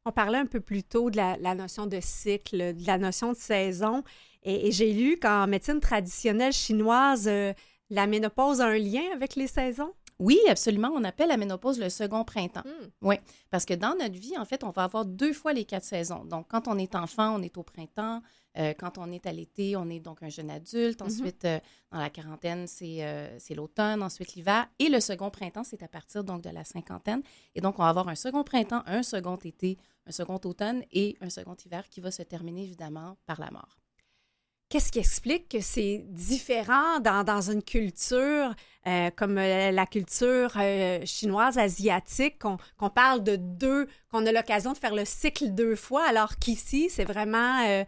On 0.04 0.12
parlait 0.12 0.38
un 0.38 0.46
peu 0.46 0.60
plus 0.60 0.82
tôt 0.84 1.10
de 1.10 1.16
la, 1.16 1.36
la 1.38 1.54
notion 1.54 1.86
de 1.86 1.98
cycle, 2.00 2.74
de 2.74 2.86
la 2.86 2.98
notion 2.98 3.32
de 3.32 3.36
saison. 3.36 4.02
Et, 4.42 4.68
et 4.68 4.72
j'ai 4.72 4.92
lu 4.92 5.18
qu'en 5.18 5.46
médecine 5.46 5.80
traditionnelle 5.80 6.52
chinoise, 6.52 7.26
euh, 7.26 7.52
la 7.90 8.06
ménopause 8.06 8.60
a 8.60 8.66
un 8.66 8.78
lien 8.78 9.02
avec 9.14 9.34
les 9.34 9.46
saisons? 9.48 9.92
Oui, 10.18 10.38
absolument. 10.48 10.90
On 10.94 11.04
appelle 11.04 11.28
la 11.28 11.36
ménopause 11.36 11.78
le 11.78 11.88
second 11.88 12.24
printemps. 12.24 12.64
Hmm. 13.02 13.14
Parce 13.50 13.64
que 13.64 13.74
dans 13.74 13.94
notre 13.94 14.18
vie, 14.18 14.36
en 14.36 14.44
fait, 14.44 14.64
on 14.64 14.70
va 14.70 14.84
avoir 14.84 15.04
deux 15.04 15.32
fois 15.32 15.52
les 15.52 15.64
quatre 15.64 15.84
saisons. 15.84 16.24
Donc, 16.24 16.46
quand 16.48 16.66
on 16.66 16.76
est 16.76 16.94
enfant, 16.96 17.38
on 17.38 17.42
est 17.42 17.56
au 17.56 17.62
printemps. 17.62 18.20
Euh, 18.58 18.74
quand 18.76 18.98
on 18.98 19.12
est 19.12 19.26
à 19.26 19.32
l'été, 19.32 19.76
on 19.76 19.88
est 19.88 20.00
donc 20.00 20.22
un 20.22 20.28
jeune 20.28 20.50
adulte. 20.50 21.00
Ensuite, 21.02 21.44
euh, 21.44 21.60
dans 21.92 21.98
la 21.98 22.10
quarantaine, 22.10 22.66
c'est 22.66 23.04
euh, 23.04 23.38
c'est 23.38 23.54
l'automne. 23.54 24.02
Ensuite, 24.02 24.34
l'hiver. 24.34 24.66
Et 24.80 24.88
le 24.88 24.98
second 24.98 25.30
printemps, 25.30 25.64
c'est 25.64 25.82
à 25.84 25.88
partir 25.88 26.24
donc 26.24 26.42
de 26.42 26.50
la 26.50 26.64
cinquantaine. 26.64 27.22
Et 27.54 27.60
donc, 27.60 27.78
on 27.78 27.82
va 27.82 27.88
avoir 27.88 28.08
un 28.08 28.16
second 28.16 28.42
printemps, 28.42 28.82
un 28.86 29.04
second 29.04 29.36
été, 29.36 29.78
un 30.06 30.12
second 30.12 30.40
automne 30.44 30.82
et 30.90 31.16
un 31.20 31.30
second 31.30 31.56
hiver 31.64 31.88
qui 31.88 32.00
va 32.00 32.10
se 32.10 32.22
terminer 32.22 32.64
évidemment 32.64 33.16
par 33.26 33.38
la 33.38 33.50
mort. 33.52 33.78
Qu'est-ce 34.68 34.92
qui 34.92 34.98
explique 34.98 35.48
que 35.48 35.60
c'est 35.60 36.04
différent 36.08 37.00
dans, 37.00 37.24
dans 37.24 37.50
une 37.50 37.62
culture 37.62 38.54
euh, 38.86 39.10
comme 39.16 39.38
euh, 39.38 39.70
la 39.70 39.86
culture 39.86 40.52
euh, 40.56 41.00
chinoise, 41.06 41.56
asiatique, 41.56 42.38
qu'on 42.38 42.90
parle 42.90 43.24
de 43.24 43.36
deux, 43.36 43.88
qu'on 44.10 44.26
a 44.26 44.32
l'occasion 44.32 44.72
de 44.72 44.78
faire 44.78 44.94
le 44.94 45.06
cycle 45.06 45.54
deux 45.54 45.74
fois, 45.74 46.06
alors 46.06 46.36
qu'ici, 46.38 46.90
c'est 46.90 47.04
vraiment, 47.04 47.60
euh, 47.66 47.84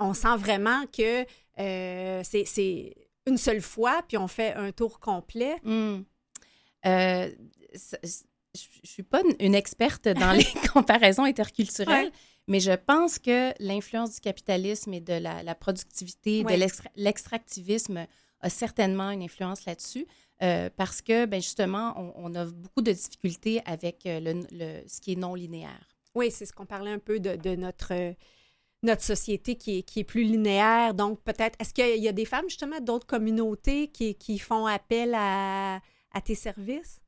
on 0.00 0.12
sent 0.14 0.36
vraiment 0.36 0.84
que 0.86 1.24
c'est- 1.56 2.94
une 3.26 3.36
seule 3.36 3.60
fois, 3.60 4.02
puis 4.08 4.16
on 4.16 4.26
fait 4.28 4.54
un 4.54 4.72
tour 4.72 4.98
complet. 4.98 5.56
Hmm. 5.62 6.00
Ça- 6.82 7.98
je 8.02 8.08
ne 8.82 8.86
suis 8.88 9.02
pas 9.04 9.20
une- 9.20 9.36
une 9.46 9.54
experte 9.54 10.08
dans 10.08 10.32
les 10.36 10.46
comparaisons 10.72 11.22
interculturelles, 11.24 12.06
Ouais. 12.06 12.12
Mais 12.48 12.60
je 12.60 12.72
pense 12.72 13.18
que 13.18 13.52
l'influence 13.62 14.14
du 14.14 14.20
capitalisme 14.20 14.92
et 14.94 15.00
de 15.00 15.14
la, 15.14 15.42
la 15.42 15.54
productivité, 15.54 16.42
de 16.44 16.48
l'extra- 16.54 16.90
l'extractivisme 16.96 18.06
a 18.40 18.50
certainement 18.50 19.10
une 19.10 19.22
influence 19.22 19.64
là-dessus. 19.66 20.06
euh, 20.42 20.70
parce 20.74 21.02
que, 21.02 21.26
ben 21.26 21.40
justement, 21.42 21.92
on, 21.96 22.12
on 22.16 22.34
a 22.34 22.46
beaucoup 22.46 22.80
de 22.80 22.92
difficultés 22.92 23.60
avec 23.66 24.06
euh, 24.06 24.20
le, 24.20 24.32
le- 24.52 24.88
ce 24.88 25.00
qui 25.02 25.12
est 25.12 25.16
non 25.16 25.34
linéaire. 25.34 25.86
Oui, 26.14 26.30
c'est 26.30 26.46
ce 26.46 26.52
qu'on 26.54 26.64
parlait 26.64 26.92
un 26.92 26.98
peu 26.98 27.20
de, 27.20 27.36
de 27.36 27.54
notre, 27.56 27.92
euh, 27.92 28.14
notre 28.82 29.02
société 29.02 29.56
qui 29.56 29.78
est, 29.78 29.82
qui 29.82 30.00
est 30.00 30.04
plus 30.04 30.22
linéaire. 30.24 30.94
Donc, 30.94 31.20
peut-être, 31.22 31.56
est-ce 31.60 31.74
qu'il 31.74 32.02
y 32.02 32.08
a 32.08 32.12
des 32.12 32.24
femmes, 32.24 32.48
justement, 32.48 32.80
d'autres 32.80 33.06
communautés 33.06 33.88
qui, 33.88 34.14
qui 34.14 34.38
font 34.38 34.64
appel 34.64 35.12
à, 35.14 35.76
à 36.12 36.20
tes 36.24 36.34
services? 36.34 37.02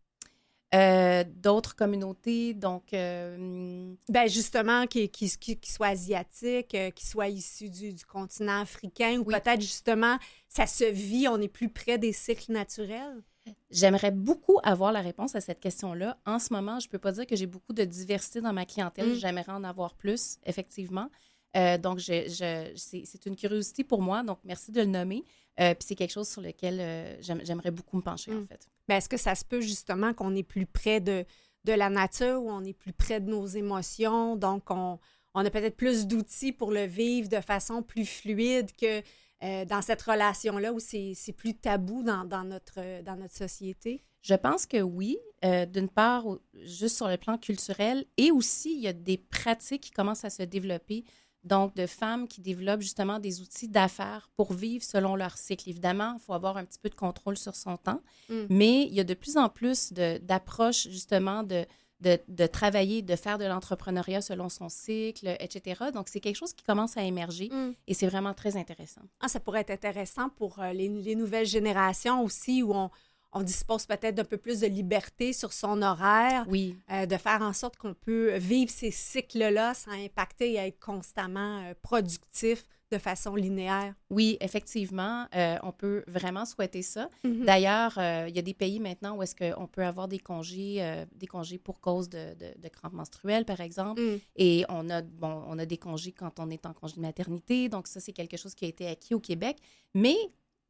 Euh, 0.74 1.24
D'autres 1.36 1.76
communautés, 1.76 2.54
donc, 2.54 2.94
euh, 2.94 3.94
Ben 4.08 4.26
justement, 4.28 4.86
qui, 4.86 5.08
qui, 5.10 5.28
qui, 5.38 5.56
qui 5.58 5.70
soient 5.70 5.88
asiatiques, 5.88 6.74
euh, 6.74 6.90
qui 6.90 7.06
soient 7.06 7.28
issus 7.28 7.68
du, 7.68 7.92
du 7.92 8.04
continent 8.06 8.60
africain, 8.62 9.18
ou 9.20 9.24
Oui. 9.26 9.34
peut-être 9.34 9.60
justement, 9.60 10.18
ça 10.48 10.66
se 10.66 10.84
vit, 10.84 11.28
on 11.28 11.40
est 11.40 11.48
plus 11.48 11.68
près 11.68 11.98
des 11.98 12.12
cycles 12.12 12.52
naturels? 12.52 13.22
J'aimerais 13.70 14.12
beaucoup 14.12 14.58
avoir 14.62 14.92
la 14.92 15.00
réponse 15.00 15.34
à 15.34 15.40
cette 15.40 15.60
question-là. 15.60 16.16
En 16.24 16.38
ce 16.38 16.52
moment, 16.54 16.78
je 16.80 16.86
ne 16.86 16.90
peux 16.90 16.98
pas 16.98 17.12
dire 17.12 17.26
que 17.26 17.36
j'ai 17.36 17.46
beaucoup 17.46 17.72
de 17.72 17.84
diversité 17.84 18.40
dans 18.40 18.52
ma 18.52 18.64
clientèle. 18.64 19.10
Mm. 19.10 19.14
J'aimerais 19.16 19.52
en 19.52 19.64
avoir 19.64 19.94
plus, 19.94 20.38
effectivement. 20.46 21.10
Euh, 21.56 21.76
donc, 21.76 21.98
je, 21.98 22.28
je- 22.28 22.72
c'est 22.76 23.02
c'est 23.04 23.26
une 23.26 23.36
curiosité 23.36 23.84
pour 23.84 24.00
moi. 24.00 24.22
Donc, 24.22 24.38
merci 24.44 24.70
de 24.72 24.80
le 24.80 24.86
nommer. 24.86 25.24
Euh, 25.60 25.74
Puis 25.74 25.84
c'est 25.88 25.96
quelque 25.96 26.12
chose 26.12 26.28
sur 26.28 26.40
lequel 26.40 26.78
euh, 26.80 27.16
j'aime- 27.20 27.42
j'aimerais 27.44 27.72
beaucoup 27.72 27.96
me 27.98 28.02
pencher, 28.02 28.32
en 28.32 28.36
Mm. 28.40 28.46
fait. 28.46 28.68
Ben, 28.92 28.98
est-ce 28.98 29.08
que 29.08 29.16
ça 29.16 29.34
se 29.34 29.42
peut 29.42 29.62
justement 29.62 30.12
qu'on 30.12 30.34
est 30.34 30.42
plus 30.42 30.66
près 30.66 31.00
de, 31.00 31.24
de 31.64 31.72
la 31.72 31.88
nature 31.88 32.42
ou 32.42 32.50
on 32.50 32.62
est 32.62 32.74
plus 32.74 32.92
près 32.92 33.20
de 33.20 33.30
nos 33.30 33.46
émotions? 33.46 34.36
Donc, 34.36 34.70
on, 34.70 34.98
on 35.32 35.42
a 35.46 35.48
peut-être 35.48 35.78
plus 35.78 36.06
d'outils 36.06 36.52
pour 36.52 36.72
le 36.72 36.84
vivre 36.84 37.26
de 37.30 37.40
façon 37.40 37.82
plus 37.82 38.04
fluide 38.04 38.70
que 38.76 39.00
euh, 39.44 39.64
dans 39.64 39.80
cette 39.80 40.02
relation-là 40.02 40.74
où 40.74 40.78
c'est 40.78 41.32
plus 41.34 41.54
tabou 41.54 42.02
dans, 42.02 42.26
dans 42.26 42.44
notre, 42.44 43.02
dans 43.02 43.16
notre 43.16 43.34
société? 43.34 44.04
Je 44.20 44.34
pense 44.34 44.66
que 44.66 44.82
oui. 44.82 45.16
Euh, 45.42 45.64
D'une 45.64 45.88
part, 45.88 46.26
juste 46.52 46.96
sur 46.96 47.08
le 47.08 47.16
plan 47.16 47.38
culturel, 47.38 48.04
et 48.18 48.30
aussi, 48.30 48.74
il 48.74 48.82
y 48.82 48.88
a 48.88 48.92
des 48.92 49.16
pratiques 49.16 49.84
qui 49.84 49.90
commencent 49.90 50.26
à 50.26 50.30
se 50.30 50.42
développer. 50.42 51.04
Donc, 51.44 51.74
de 51.74 51.86
femmes 51.86 52.28
qui 52.28 52.40
développent 52.40 52.82
justement 52.82 53.18
des 53.18 53.40
outils 53.40 53.68
d'affaires 53.68 54.30
pour 54.36 54.52
vivre 54.52 54.84
selon 54.84 55.16
leur 55.16 55.36
cycle. 55.36 55.68
Évidemment, 55.68 56.14
il 56.16 56.22
faut 56.22 56.34
avoir 56.34 56.56
un 56.56 56.64
petit 56.64 56.78
peu 56.78 56.88
de 56.88 56.94
contrôle 56.94 57.36
sur 57.36 57.56
son 57.56 57.76
temps, 57.76 58.00
Mm. 58.28 58.34
mais 58.48 58.82
il 58.82 58.94
y 58.94 59.00
a 59.00 59.04
de 59.04 59.14
plus 59.14 59.36
en 59.36 59.48
plus 59.48 59.92
d'approches 59.92 60.88
justement 60.88 61.42
de, 61.42 61.66
de, 62.00 62.18
de 62.28 62.46
travailler, 62.46 63.02
de 63.02 63.16
faire 63.16 63.38
de 63.38 63.44
l'entrepreneuriat 63.44 64.20
selon 64.22 64.48
son 64.48 64.68
cycle, 64.68 65.36
etc. 65.40 65.86
Donc, 65.92 66.08
c'est 66.08 66.20
quelque 66.20 66.36
chose 66.36 66.52
qui 66.52 66.62
commence 66.64 66.96
à 66.96 67.02
émerger 67.02 67.50
et 67.88 67.94
c'est 67.94 68.06
vraiment 68.06 68.34
très 68.34 68.56
intéressant. 68.56 69.02
Ah, 69.20 69.28
ça 69.28 69.40
pourrait 69.40 69.60
être 69.62 69.70
intéressant 69.70 70.28
pour 70.30 70.60
euh, 70.60 70.72
les, 70.72 70.88
les 70.88 71.14
nouvelles 71.16 71.46
générations 71.46 72.22
aussi, 72.22 72.62
où 72.62 72.72
on, 72.74 72.90
on 73.32 73.42
dispose 73.42 73.86
peut-être 73.86 74.14
d'un 74.14 74.24
peu 74.24 74.36
plus 74.36 74.60
de 74.60 74.66
liberté 74.66 75.32
sur 75.32 75.52
son 75.52 75.80
horaire, 75.82 76.44
Oui. 76.48 76.76
euh, 76.90 77.06
de 77.06 77.16
faire 77.16 77.40
en 77.42 77.52
sorte 77.52 77.76
qu'on 77.76 77.94
peut 77.94 78.36
vivre 78.36 78.70
ces 78.70 78.90
cycles-là 78.90 79.74
sans 79.74 79.92
impacter 79.92 80.52
et 80.52 80.56
être 80.56 80.80
constamment 80.80 81.60
euh, 81.64 81.74
productif 81.82 82.66
de 82.90 82.98
façon 82.98 83.34
linéaire. 83.34 83.94
Oui, 84.10 84.36
effectivement, 84.40 85.26
euh, 85.34 85.56
on 85.62 85.72
peut 85.72 86.04
vraiment 86.06 86.44
souhaiter 86.44 86.82
ça. 86.82 87.08
Mhm. 87.24 87.46
D'ailleurs, 87.46 87.94
il 88.28 88.36
y 88.36 88.38
a 88.38 88.42
des 88.42 88.52
pays 88.52 88.80
maintenant 88.80 89.16
où 89.16 89.22
est-ce 89.22 89.34
qu'on 89.34 89.66
peut 89.66 89.82
avoir 89.82 90.08
des 90.08 90.18
congés, 90.18 91.04
des 91.14 91.26
congés 91.26 91.56
pour 91.56 91.80
cause 91.80 92.10
de, 92.10 92.34
de, 92.34 92.52
de 92.60 92.68
crampes 92.68 92.92
menstruelles, 92.92 93.46
par 93.46 93.60
exemple. 93.62 94.02
Mm. 94.02 94.18
Et 94.36 94.64
on 94.68 94.90
a, 94.90 95.00
bon, 95.00 95.42
on 95.48 95.58
a 95.58 95.64
des 95.64 95.78
congés 95.78 96.12
quand 96.12 96.38
on 96.38 96.50
est 96.50 96.66
en 96.66 96.74
congé 96.74 96.96
de 96.96 97.00
maternité. 97.00 97.70
Donc, 97.70 97.86
ça, 97.86 97.98
c'est 97.98 98.12
quelque 98.12 98.36
chose 98.36 98.54
qui 98.54 98.66
a 98.66 98.68
été 98.68 98.86
acquis 98.86 99.14
au 99.14 99.20
Québec. 99.20 99.56
Mais 99.94 100.16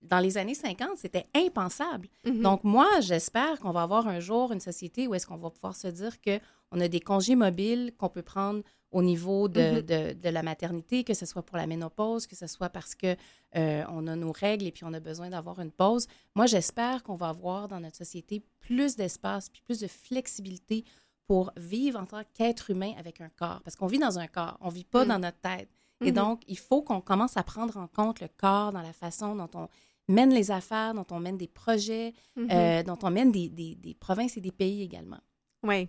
dans 0.02 0.18
les 0.18 0.36
années 0.38 0.54
50, 0.54 0.96
c'était 0.96 1.26
impensable. 1.34 2.08
Mhm. 2.26 2.42
Donc, 2.42 2.64
moi, 2.64 2.88
j'espère 3.00 3.58
qu'on 3.60 3.70
va 3.72 3.82
avoir 3.82 4.06
un 4.08 4.20
jour 4.20 4.52
une 4.52 4.60
société 4.60 5.06
où 5.06 5.14
est-ce 5.14 5.26
qu'on 5.26 5.36
va 5.36 5.50
pouvoir 5.50 5.76
se 5.76 5.88
dire 5.88 6.16
qu'on 6.20 6.80
a 6.80 6.88
des 6.88 7.00
congés 7.00 7.36
mobiles 7.36 7.92
qu'on 7.98 8.08
peut 8.08 8.22
prendre 8.22 8.62
au 8.90 9.02
niveau 9.02 9.48
de, 9.48 9.60
Mhm. 9.76 9.80
de, 9.82 10.12
de 10.20 10.28
la 10.28 10.42
maternité, 10.42 11.02
que 11.04 11.14
ce 11.14 11.24
soit 11.24 11.42
pour 11.42 11.56
la 11.56 11.66
ménopause, 11.66 12.26
que 12.26 12.36
ce 12.36 12.46
soit 12.46 12.68
parce 12.68 12.94
que 12.94 13.16
euh, 13.56 13.84
on 13.88 14.06
a 14.06 14.16
nos 14.16 14.32
règles 14.32 14.66
et 14.66 14.72
puis 14.72 14.84
on 14.84 14.92
a 14.92 15.00
besoin 15.00 15.30
d'avoir 15.30 15.60
une 15.60 15.70
pause. 15.70 16.06
Moi, 16.34 16.44
j'espère 16.46 17.02
qu'on 17.02 17.14
va 17.14 17.28
avoir 17.30 17.68
dans 17.68 17.80
notre 17.80 17.96
société 17.96 18.42
plus 18.60 18.96
d'espace 18.96 19.48
puis 19.48 19.62
plus 19.62 19.80
de 19.80 19.86
flexibilité 19.86 20.84
pour 21.26 21.52
vivre 21.56 21.98
en 22.00 22.04
tant 22.06 22.22
qu'être 22.34 22.70
humain 22.70 22.92
avec 22.98 23.20
un 23.20 23.30
corps. 23.30 23.60
Parce 23.62 23.76
qu'on 23.76 23.86
vit 23.86 23.98
dans 23.98 24.18
un 24.18 24.26
corps, 24.26 24.58
on 24.60 24.68
vit 24.68 24.84
pas 24.84 25.04
Mm. 25.04 25.08
dans 25.08 25.18
notre 25.20 25.38
tête. 25.40 25.68
Et 26.04 26.10
Mhm. 26.10 26.14
donc, 26.16 26.42
il 26.48 26.58
faut 26.58 26.82
qu'on 26.82 27.00
commence 27.00 27.36
à 27.36 27.42
prendre 27.44 27.76
en 27.78 27.86
compte 27.86 28.20
le 28.20 28.28
corps 28.36 28.72
dans 28.72 28.82
la 28.82 28.92
façon 28.92 29.36
dont 29.36 29.48
on 29.54 29.68
mène 30.08 30.32
les 30.34 30.50
affaires, 30.50 30.94
dont 30.94 31.06
on 31.10 31.20
mène 31.20 31.36
des 31.38 31.48
projets, 31.48 32.12
Mhm. 32.36 32.48
euh, 32.52 32.82
dont 32.82 32.98
on 33.02 33.10
mène 33.10 33.32
des, 33.32 33.48
des- 33.48 33.76
des 33.76 33.94
provinces 33.94 34.36
et 34.36 34.40
des 34.40 34.52
pays 34.52 34.82
également. 34.82 35.20
Oui. 35.62 35.88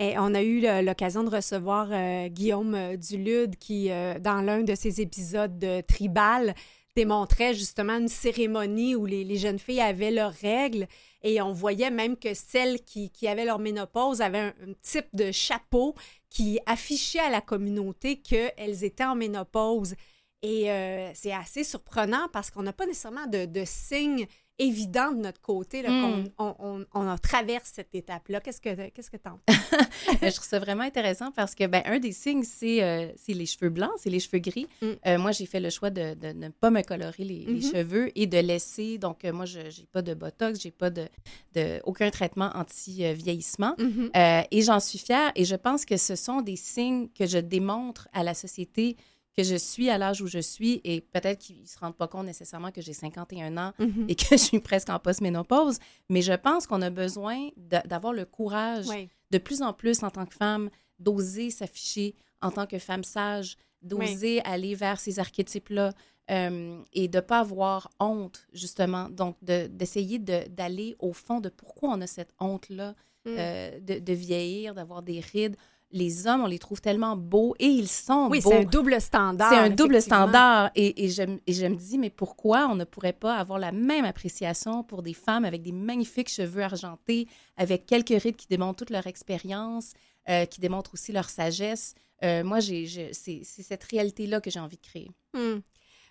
Et 0.00 0.14
on 0.18 0.32
a 0.34 0.42
eu 0.42 0.60
l'occasion 0.84 1.24
de 1.24 1.30
recevoir 1.30 1.88
euh, 1.90 2.28
Guillaume 2.28 2.74
euh, 2.74 2.96
Dulude 2.96 3.56
qui, 3.56 3.90
euh, 3.90 4.18
dans 4.20 4.42
l'un 4.42 4.62
de 4.62 4.74
ses 4.76 5.00
épisodes 5.00 5.58
de 5.58 5.80
Tribal, 5.80 6.54
démontrait 6.94 7.54
justement 7.54 7.96
une 7.98 8.08
cérémonie 8.08 8.94
où 8.96 9.06
les, 9.06 9.24
les 9.24 9.36
jeunes 9.36 9.58
filles 9.58 9.80
avaient 9.80 10.10
leurs 10.10 10.32
règles 10.32 10.86
et 11.22 11.40
on 11.40 11.52
voyait 11.52 11.90
même 11.90 12.16
que 12.16 12.34
celles 12.34 12.80
qui, 12.82 13.10
qui 13.10 13.26
avaient 13.28 13.44
leur 13.44 13.58
ménopause 13.60 14.20
avaient 14.20 14.38
un, 14.38 14.54
un 14.68 14.72
type 14.82 15.08
de 15.14 15.30
chapeau 15.32 15.94
qui 16.30 16.58
affichait 16.66 17.20
à 17.20 17.30
la 17.30 17.40
communauté 17.40 18.20
qu'elles 18.20 18.84
étaient 18.84 19.04
en 19.04 19.14
ménopause. 19.16 19.94
Et 20.42 20.70
euh, 20.70 21.10
c'est 21.14 21.32
assez 21.32 21.64
surprenant 21.64 22.28
parce 22.32 22.50
qu'on 22.50 22.62
n'a 22.62 22.72
pas 22.72 22.86
nécessairement 22.86 23.26
de, 23.26 23.44
de 23.46 23.62
signes 23.66 24.26
évidents 24.60 25.12
de 25.12 25.18
notre 25.20 25.40
côté 25.40 25.82
là, 25.82 25.90
Mm. 25.90 26.30
qu'on 26.36 26.54
on, 26.60 26.84
on- 26.94 27.10
on 27.12 27.16
traverse 27.18 27.70
cette 27.74 27.94
étape-là. 27.94 28.40
Qu'est-ce 28.40 28.60
que 28.60 28.88
qu'est-ce 28.90 29.08
que 29.10 29.16
t'en 29.16 29.38
Euh, 29.48 29.52
je 30.22 30.34
trouve 30.34 30.48
ça 30.48 30.58
vraiment 30.58 30.82
intéressant 30.82 31.30
parce 31.30 31.54
que 31.54 31.64
ben, 31.68 31.80
un 31.86 32.00
des 32.00 32.10
signes, 32.10 32.42
c'est 32.42 32.82
euh, 32.82 33.08
c'est 33.16 33.34
les 33.34 33.46
cheveux 33.46 33.68
blancs, 33.70 33.92
c'est 33.98 34.10
les 34.10 34.18
cheveux 34.18 34.40
gris. 34.40 34.66
Mm. 34.82 34.86
Euh, 35.06 35.18
moi, 35.18 35.30
j'ai 35.30 35.46
fait 35.46 35.60
le 35.60 35.70
choix 35.70 35.90
de, 35.90 36.14
de 36.14 36.32
ne 36.32 36.48
pas 36.48 36.70
me 36.70 36.82
colorer 36.82 37.22
les, 37.24 37.44
les 37.44 37.52
Mhm. 37.66 37.72
cheveux 37.72 38.10
et 38.18 38.26
de 38.26 38.38
laisser. 38.38 38.98
Donc, 38.98 39.24
euh, 39.24 39.32
moi, 39.32 39.44
je 39.44 39.60
n'ai 39.60 39.86
pas 39.92 40.02
de 40.02 40.14
botox, 40.14 40.60
j'ai 40.60 40.72
pas 40.72 40.90
de, 40.90 41.06
de 41.54 41.80
aucun 41.84 42.10
traitement 42.10 42.50
anti-vieillissement. 42.54 43.74
Mhm. 43.78 44.10
Euh, 44.16 44.42
et 44.50 44.62
j'en 44.62 44.80
suis 44.80 44.98
fière. 44.98 45.30
Et 45.36 45.44
je 45.44 45.54
pense 45.56 45.84
que 45.84 45.96
ce 45.96 46.16
sont 46.16 46.40
des 46.42 46.56
signes 46.56 47.08
que 47.16 47.26
je 47.26 47.38
démontre 47.38 48.08
à 48.12 48.22
la 48.24 48.34
société 48.34 48.96
que 49.38 49.44
je 49.44 49.56
suis 49.56 49.88
à 49.90 49.98
l'âge 49.98 50.20
où 50.20 50.26
je 50.26 50.38
suis. 50.40 50.80
Et 50.84 51.00
peut-être 51.00 51.38
qu'ils 51.38 51.62
ne 51.62 51.66
se 51.66 51.78
rendent 51.78 51.96
pas 51.96 52.08
compte 52.08 52.26
nécessairement 52.26 52.70
que 52.72 52.80
j'ai 52.82 52.92
51 52.92 53.56
ans 53.56 53.72
Mhm. 53.78 54.06
et 54.08 54.14
que 54.14 54.24
je 54.32 54.36
suis 54.36 54.60
presque 54.60 54.90
en 54.90 54.98
post-ménopause. 54.98 55.78
Mais 56.08 56.22
je 56.22 56.32
pense 56.32 56.66
qu'on 56.66 56.82
a 56.82 56.90
besoin 56.90 57.48
d'avoir 57.84 58.12
le 58.12 58.24
courage 58.24 58.86
Oui. 58.88 59.08
de 59.30 59.38
plus 59.38 59.62
en 59.62 59.72
plus 59.72 60.02
en 60.02 60.10
tant 60.10 60.26
que 60.26 60.34
femme, 60.34 60.70
d'oser 60.98 61.50
s'afficher 61.50 62.14
en 62.42 62.50
tant 62.50 62.66
que 62.66 62.78
femme 62.78 63.04
sage, 63.04 63.56
d'oser 63.82 64.40
aller 64.44 64.74
vers 64.74 64.98
ces 64.98 65.18
archétypes-là 65.20 65.92
euh, 66.30 66.82
et 66.92 67.08
de 67.08 67.16
ne 67.18 67.20
pas 67.22 67.38
avoir 67.40 67.88
honte, 68.00 68.46
justement. 68.52 69.08
Donc, 69.08 69.36
de- 69.42 69.66
d'essayer 69.68 70.18
de- 70.18 70.46
d'aller 70.48 70.94
au 70.98 71.12
fond 71.14 71.40
de 71.40 71.48
pourquoi 71.48 71.88
on 71.90 72.00
a 72.02 72.06
cette 72.06 72.34
honte-là 72.40 72.94
Mm. 73.24 73.30
euh, 73.38 73.80
de, 73.80 73.98
de 73.98 74.12
vieillir, 74.12 74.74
d'avoir 74.74 75.02
des 75.02 75.20
rides. 75.20 75.56
Les 75.90 76.26
hommes, 76.26 76.42
on 76.42 76.46
les 76.46 76.58
trouve 76.58 76.80
tellement 76.82 77.16
beaux 77.16 77.54
et 77.58 77.66
ils 77.66 77.88
sont 77.88 78.28
Oui, 78.30 78.40
beaux. 78.40 78.50
c'est 78.50 78.58
un 78.60 78.64
double 78.64 79.00
standard. 79.00 79.50
C'est 79.50 79.58
un 79.58 79.70
double 79.70 80.02
standard. 80.02 80.70
Et, 80.74 81.04
et 81.04 81.08
je, 81.08 81.22
et 81.46 81.52
je 81.54 81.66
me 81.66 81.76
dis, 81.76 81.96
mais 81.96 82.10
pourquoi 82.10 82.68
on 82.70 82.74
ne 82.74 82.84
pourrait 82.84 83.14
pas 83.14 83.36
avoir 83.36 83.58
la 83.58 83.72
même 83.72 84.04
appréciation 84.04 84.82
pour 84.82 85.02
des 85.02 85.14
femmes 85.14 85.46
avec 85.46 85.62
des 85.62 85.72
magnifiques 85.72 86.28
cheveux 86.28 86.62
argentés, 86.62 87.26
avec 87.56 87.86
quelques 87.86 88.20
rides 88.22 88.36
qui 88.36 88.46
démontrent 88.48 88.76
toute 88.80 88.90
leur 88.90 89.06
expérience, 89.06 89.92
euh, 90.28 90.44
qui 90.44 90.60
démontrent 90.60 90.92
aussi 90.92 91.10
leur 91.12 91.30
sagesse? 91.30 91.94
Euh, 92.22 92.44
moi, 92.44 92.60
c'est 92.60 93.42
cette 93.44 93.84
réalité-là 93.84 94.40
que 94.40 94.50
j'ai 94.50 94.60
envie 94.60 94.76
de 94.76 94.82
créer. 94.86 95.10
Hmm. 95.34 95.60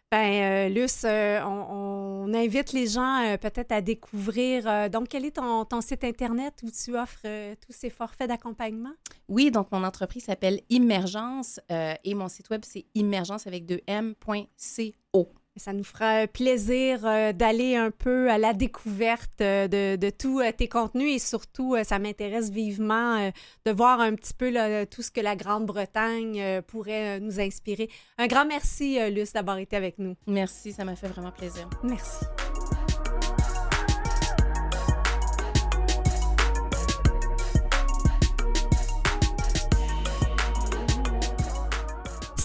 Ben, 0.09 0.69
euh, 0.69 0.69
Luce, 0.69 1.03
euh, 1.03 1.41
on, 1.43 2.33
invite 2.33 2.71
les 2.71 2.87
gens 2.87 3.25
euh, 3.25 3.37
peut-être 3.37 3.73
à 3.73 3.81
découvrir. 3.81 4.89
donc, 4.89 5.09
quel 5.09 5.25
est 5.25 5.35
ton, 5.35 5.65
ton 5.65 5.81
site 5.81 6.05
Internet 6.05 6.61
où 6.63 6.69
tu 6.71 6.95
offres 6.95 7.25
tous 7.55 7.73
ces 7.73 7.89
forfaits 7.89 8.29
d'accompagnement? 8.29 8.93
Oui, 9.27 9.51
donc 9.51 9.69
mon 9.71 9.83
entreprise 9.83 10.25
s'appelle 10.25 10.61
Immergence 10.69 11.59
et 11.69 12.13
mon 12.13 12.29
site 12.29 12.49
web, 12.49 12.61
c'est 12.63 12.85
immergence 12.95 13.47
avec 13.47 13.65
deux 13.65 13.81
M.co. 13.87 15.33
Ça 15.57 15.73
nous 15.73 15.83
fera 15.83 16.27
plaisir 16.27 17.01
euh, 17.05 17.33
d'aller 17.33 17.75
un 17.75 17.91
peu 17.91 18.29
à 18.29 18.37
la 18.37 18.53
découverte 18.53 19.41
euh, 19.41 19.67
de, 19.67 19.95
de 19.95 20.09
tous 20.09 20.39
euh, 20.39 20.51
tes 20.51 20.67
contenus 20.67 21.15
et 21.15 21.19
surtout, 21.19 21.75
ça 21.83 21.99
m'intéresse 21.99 22.49
vivement 22.49 23.31
de 23.65 23.71
voir 23.71 23.99
un 23.99 24.13
petit 24.13 24.33
peu 24.33 24.49
là, 24.49 24.85
tout 24.85 25.01
ce 25.01 25.11
que 25.11 25.21
la 25.21 25.35
Grande-Bretagne 25.35 26.61
pourrait 26.67 27.19
nous 27.19 27.39
inspirer. 27.39 27.89
Un 28.17 28.27
grand 28.27 28.45
merci, 28.45 28.97
Luce, 29.11 29.33
d'avoir 29.33 29.57
été 29.57 29.75
avec 29.75 29.99
nous. 29.99 30.15
Merci, 30.27 30.73
ça 30.73 30.85
m'a 30.85 30.95
fait 30.95 31.07
vraiment 31.07 31.31
plaisir. 31.31 31.69
Merci. 31.83 32.25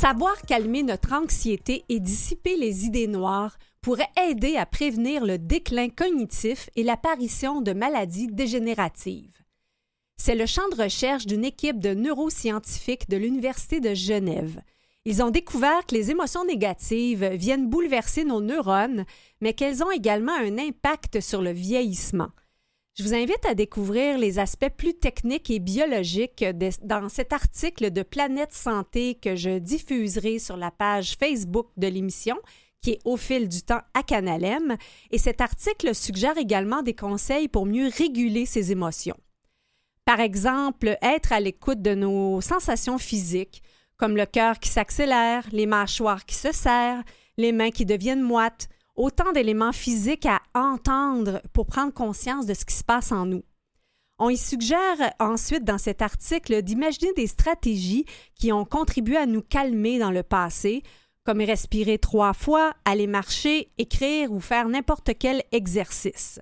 Savoir 0.03 0.42
calmer 0.42 0.82
notre 0.82 1.12
anxiété 1.12 1.84
et 1.88 2.00
dissiper 2.00 2.57
les 2.57 2.86
idées 2.86 3.07
noires 3.07 3.57
pourrait 3.82 4.11
aider 4.28 4.57
à 4.57 4.66
prévenir 4.66 5.24
le 5.24 5.38
déclin 5.38 5.90
cognitif 5.90 6.68
et 6.74 6.82
l'apparition 6.82 7.61
de 7.61 7.72
maladies 7.72 8.26
dégénératives. 8.26 9.38
C'est 10.16 10.34
le 10.34 10.46
champ 10.46 10.68
de 10.70 10.82
recherche 10.82 11.24
d'une 11.26 11.44
équipe 11.44 11.78
de 11.78 11.94
neuroscientifiques 11.94 13.09
de 13.09 13.16
l'Université 13.16 13.78
de 13.78 13.94
Genève. 13.94 14.61
Ils 15.05 15.22
ont 15.22 15.30
découvert 15.30 15.86
que 15.86 15.94
les 15.94 16.11
émotions 16.11 16.44
négatives 16.44 17.24
viennent 17.34 17.70
bouleverser 17.70 18.24
nos 18.24 18.40
neurones, 18.40 19.05
mais 19.40 19.53
qu'elles 19.53 19.84
ont 19.84 19.92
également 19.92 20.34
un 20.34 20.59
impact 20.59 21.20
sur 21.20 21.42
le 21.42 21.53
vieillissement. 21.53 22.30
Je 22.95 23.05
vous 23.05 23.14
invite 23.14 23.47
à 23.47 23.55
découvrir 23.55 24.18
les 24.18 24.38
aspects 24.38 24.68
plus 24.68 24.93
techniques 24.93 25.49
et 25.49 25.61
biologiques 25.61 26.45
dans 26.82 27.09
cet 27.09 27.32
article 27.32 27.90
de 27.90 28.03
Planète 28.03 28.53
Santé 28.53 29.14
que 29.14 29.34
je 29.34 29.59
diffuserai 29.59 30.38
sur 30.38 30.59
la 30.59 30.70
page 30.70 31.16
Facebook 31.18 31.68
de 31.78 31.86
l'émission, 31.86 32.36
qui 32.82 32.90
est 32.90 32.99
Au 33.07 33.16
fil 33.16 33.49
du 33.49 33.62
temps 33.62 33.80
à 33.95 34.03
Canalem. 34.03 34.76
Et 35.11 35.16
cet 35.16 35.40
article 35.40 35.95
suggère 35.95 36.36
également 36.36 36.82
des 36.82 36.93
conseils 36.93 37.49
pour 37.49 37.64
mieux 37.64 37.88
réguler 37.97 38.45
ses 38.45 38.72
émotions. 38.72 39.16
Par 40.05 40.20
exemple, 40.20 40.99
être 41.01 41.32
à 41.32 41.40
l'écoute 41.40 41.80
de 41.80 41.95
nos 41.95 42.43
sensations 42.43 42.99
physiques, 42.99 43.62
comme 43.97 44.18
le 44.18 44.26
cœur 44.26 44.59
qui 44.59 44.68
s'accélère, 44.68 45.47
les 45.51 45.66
mâchoires 45.66 46.26
qui 46.26 46.34
se 46.34 46.53
serrent, 46.53 47.05
les 47.38 47.53
mains 47.53 47.70
qui 47.70 47.86
deviennent 47.86 48.20
moites, 48.20 48.68
autant 49.03 49.32
d'éléments 49.32 49.72
physiques 49.72 50.26
à 50.26 50.40
entendre 50.55 51.42
pour 51.53 51.66
prendre 51.66 51.92
conscience 51.92 52.46
de 52.46 52.55
ce 52.55 52.64
qui 52.64 52.74
se 52.74 52.84
passe 52.84 53.11
en 53.11 53.26
nous. 53.26 53.42
On 54.20 54.28
y 54.30 54.36
suggère 54.36 55.12
ensuite 55.18 55.64
dans 55.64 55.78
cet 55.78 56.03
article 56.03 56.62
d'imaginer 56.62 57.12
des 57.14 57.26
stratégies 57.26 58.05
qui 58.38 58.53
ont 58.53 58.64
contribué 58.64 59.16
à 59.16 59.26
nous 59.26 59.42
calmer 59.42 59.98
dans 59.98 60.12
le 60.12 60.22
passé, 60.22 60.84
comme 61.24 61.40
respirer 61.40 61.98
trois 61.98 62.32
fois, 62.32 62.74
aller 62.84 63.09
marcher, 63.09 63.72
écrire 63.76 64.30
ou 64.30 64.38
faire 64.38 64.68
n'importe 64.68 65.11
quel 65.18 65.42
exercice. 65.50 66.38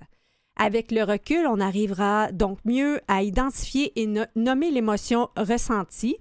Avec 0.55 0.91
le 0.91 1.03
recul, 1.03 1.47
on 1.47 1.59
arrivera 1.59 2.31
donc 2.31 2.59
mieux 2.63 3.01
à 3.07 3.23
identifier 3.23 3.99
et 3.99 4.05
no- 4.05 4.25
nommer 4.35 4.69
l'émotion 4.69 5.29
ressentie 5.35 6.17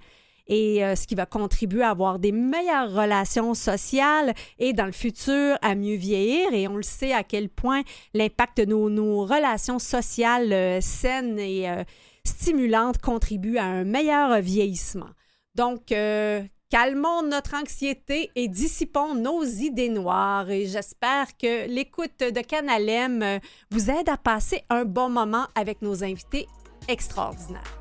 et 0.50 0.84
euh, 0.84 0.96
ce 0.96 1.06
qui 1.06 1.14
va 1.14 1.24
contribuer 1.24 1.82
à 1.82 1.90
avoir 1.90 2.18
des 2.18 2.32
meilleures 2.32 2.92
relations 2.92 3.54
sociales 3.54 4.34
et 4.58 4.72
dans 4.72 4.84
le 4.84 4.92
futur 4.92 5.56
à 5.62 5.74
mieux 5.74 5.94
vieillir. 5.94 6.52
Et 6.52 6.68
on 6.68 6.76
le 6.76 6.82
sait 6.82 7.12
à 7.12 7.22
quel 7.22 7.48
point 7.48 7.82
l'impact 8.12 8.58
de 8.58 8.64
nos, 8.64 9.24
relations 9.24 9.78
sociales 9.78 10.52
euh, 10.52 10.80
saines 10.80 11.38
et 11.38 11.70
euh, 11.70 11.84
stimulantes 12.24 12.98
contribue 12.98 13.58
à 13.58 13.64
un 13.64 13.84
meilleur 13.84 14.40
vieillissement. 14.40 15.10
Donc, 15.54 15.86
calmons 16.70 17.22
notre 17.22 17.54
anxiété 17.54 18.30
et 18.34 18.48
dissipons 18.48 19.14
nos 19.14 19.44
idées 19.44 19.88
noires. 19.88 20.48
Et 20.48 20.66
j'espère 20.66 21.36
que 21.36 21.68
l'écoute 21.68 22.20
de 22.20 22.40
Canalem 22.40 23.40
vous 23.70 23.90
aide 23.90 24.08
à 24.08 24.16
passer 24.16 24.62
un 24.70 24.84
bon 24.84 25.10
moment 25.10 25.46
avec 25.54 25.82
nos 25.82 26.04
invités 26.04 26.46
extraordinaires. 26.88 27.79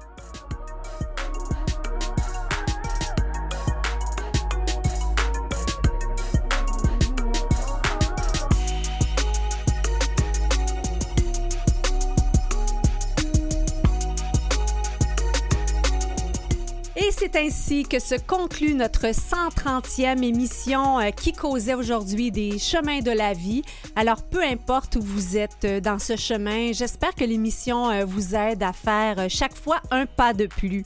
C'est 17.19 17.35
ainsi 17.35 17.83
que 17.83 17.99
se 17.99 18.15
conclut 18.15 18.73
notre 18.73 19.07
130e 19.07 20.23
émission 20.23 21.01
euh, 21.01 21.09
qui 21.09 21.33
causait 21.33 21.73
aujourd'hui 21.73 22.31
des 22.31 22.57
chemins 22.57 23.01
de 23.01 23.11
la 23.11 23.33
vie. 23.33 23.61
Alors, 23.97 24.23
peu 24.23 24.41
importe 24.41 24.95
où 24.95 25.01
vous 25.01 25.35
êtes 25.35 25.65
euh, 25.65 25.81
dans 25.81 25.99
ce 25.99 26.15
chemin, 26.15 26.71
j'espère 26.71 27.13
que 27.13 27.25
l'émission 27.25 27.89
euh, 27.89 28.05
vous 28.05 28.35
aide 28.35 28.63
à 28.63 28.71
faire 28.71 29.29
chaque 29.29 29.57
fois 29.57 29.81
un 29.91 30.05
pas 30.05 30.33
de 30.33 30.45
plus. 30.45 30.85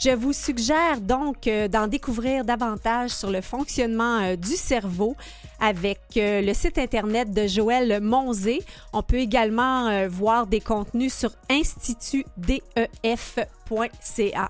Je 0.00 0.10
vous 0.10 0.32
suggère 0.32 1.00
donc 1.00 1.48
d'en 1.70 1.86
découvrir 1.86 2.44
davantage 2.44 3.10
sur 3.10 3.30
le 3.30 3.40
fonctionnement 3.40 4.34
du 4.36 4.56
cerveau 4.56 5.14
avec 5.60 6.00
le 6.14 6.52
site 6.54 6.78
internet 6.78 7.32
de 7.32 7.48
Joël 7.48 8.00
Monzé. 8.00 8.62
On 8.92 9.02
peut 9.02 9.18
également 9.18 10.06
voir 10.06 10.46
des 10.46 10.60
contenus 10.60 11.12
sur 11.12 11.32
institutdef.ca. 11.50 14.48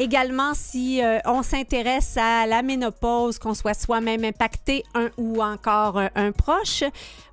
Également, 0.00 0.54
si 0.54 1.02
on 1.26 1.42
s'intéresse 1.42 2.16
à 2.16 2.46
la 2.46 2.62
ménopause, 2.62 3.38
qu'on 3.38 3.52
soit 3.52 3.74
soi-même 3.74 4.24
impacté, 4.24 4.82
un 4.94 5.10
ou 5.18 5.42
encore 5.42 6.00
un 6.14 6.32
proche, 6.32 6.84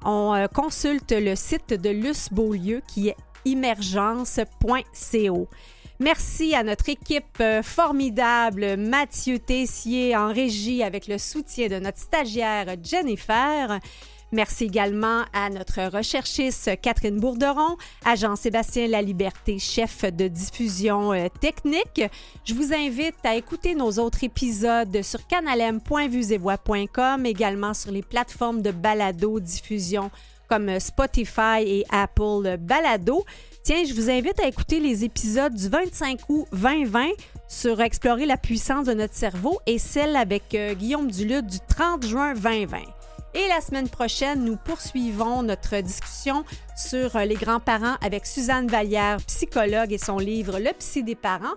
on 0.04 0.46
consulte 0.54 1.14
le 1.14 1.38
site 1.38 1.70
de 1.70 1.90
Luce 1.90 2.28
Beaulieu 2.30 2.82
qui 2.86 3.08
est 3.08 3.16
immergence.co. 3.46 5.48
Merci 6.00 6.54
à 6.54 6.62
notre 6.62 6.90
équipe 6.90 7.42
euh, 7.42 7.64
formidable, 7.64 8.78
Mathieu 8.78 9.40
Tessier 9.40 10.16
en 10.16 10.32
régie 10.32 10.84
avec 10.84 11.08
le 11.08 11.18
soutien 11.18 11.70
de 11.70 11.80
notre 11.80 11.98
stagiaire 11.98 12.76
Jennifer. 12.84 13.80
Merci 14.34 14.66
également 14.66 15.22
à 15.32 15.50
notre 15.50 15.90
recherchiste 15.90 16.72
Catherine 16.82 17.18
Bourderon, 17.18 17.78
à 18.04 18.16
Jean-Sébastien 18.16 18.88
Laliberté, 18.88 19.58
chef 19.58 20.04
de 20.04 20.28
diffusion 20.28 21.14
euh, 21.14 21.28
technique. 21.40 22.02
Je 22.44 22.54
vous 22.54 22.74
invite 22.74 23.16
à 23.24 23.36
écouter 23.36 23.74
nos 23.74 23.92
autres 23.94 24.26
épisodes 24.26 25.02
sur 25.02 25.26
canalem.vuesetvoix.com, 25.28 27.26
également 27.26 27.74
sur 27.74 27.92
les 27.92 28.02
plateformes 28.02 28.62
de 28.62 28.72
balado 28.72 29.40
diffusion 29.40 30.12
comme 30.50 30.80
Spotify 30.80 31.62
et 31.66 31.86
Apple 31.90 32.58
Balado. 32.60 33.26
Tiens, 33.64 33.84
je 33.86 33.94
vous 33.94 34.10
invite 34.10 34.40
à 34.40 34.48
écouter 34.48 34.80
les 34.80 35.04
épisodes 35.04 35.54
du 35.54 35.68
25 35.70 36.20
août 36.30 36.48
2020 36.52 37.10
sur 37.48 37.82
explorer 37.82 38.26
la 38.26 38.38
puissance 38.38 38.88
de 38.88 38.94
notre 38.94 39.16
cerveau 39.16 39.60
et 39.66 39.78
celle 39.78 40.16
avec 40.16 40.54
euh, 40.54 40.74
Guillaume 40.74 41.10
Duluth 41.12 41.46
du 41.46 41.60
30 41.68 42.06
juin 42.06 42.34
2020. 42.34 42.97
Et 43.38 43.48
la 43.50 43.62
semaine 43.62 43.88
prochaine, 43.88 44.44
nous 44.44 44.58
poursuivons 44.58 45.44
notre 45.44 45.80
discussion 45.82 46.44
sur 46.76 47.16
euh, 47.16 47.24
les 47.24 47.36
grands-parents 47.36 47.94
avec 48.02 48.26
Suzanne 48.26 48.68
Vallière, 48.68 49.18
psychologue, 49.28 49.94
et 49.94 50.00
son 50.00 50.18
livre 50.18 50.58
Le 50.58 50.74
psy 50.74 51.04
des 51.04 51.14
parents. 51.14 51.54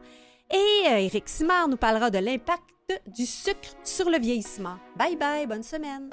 Et 0.53 0.87
Eric 1.07 1.25
euh, 1.25 1.27
Simard 1.27 1.69
nous 1.69 1.79
parlera 1.79 2.11
de 2.11 2.19
l'impact 2.19 2.65
du 3.07 3.25
sucre 3.25 3.75
sur 3.83 4.11
le 4.11 4.19
vieillissement. 4.19 4.77
Bye 4.97 5.17
bye, 5.17 5.47
bonne 5.47 5.63
semaine. 5.63 6.11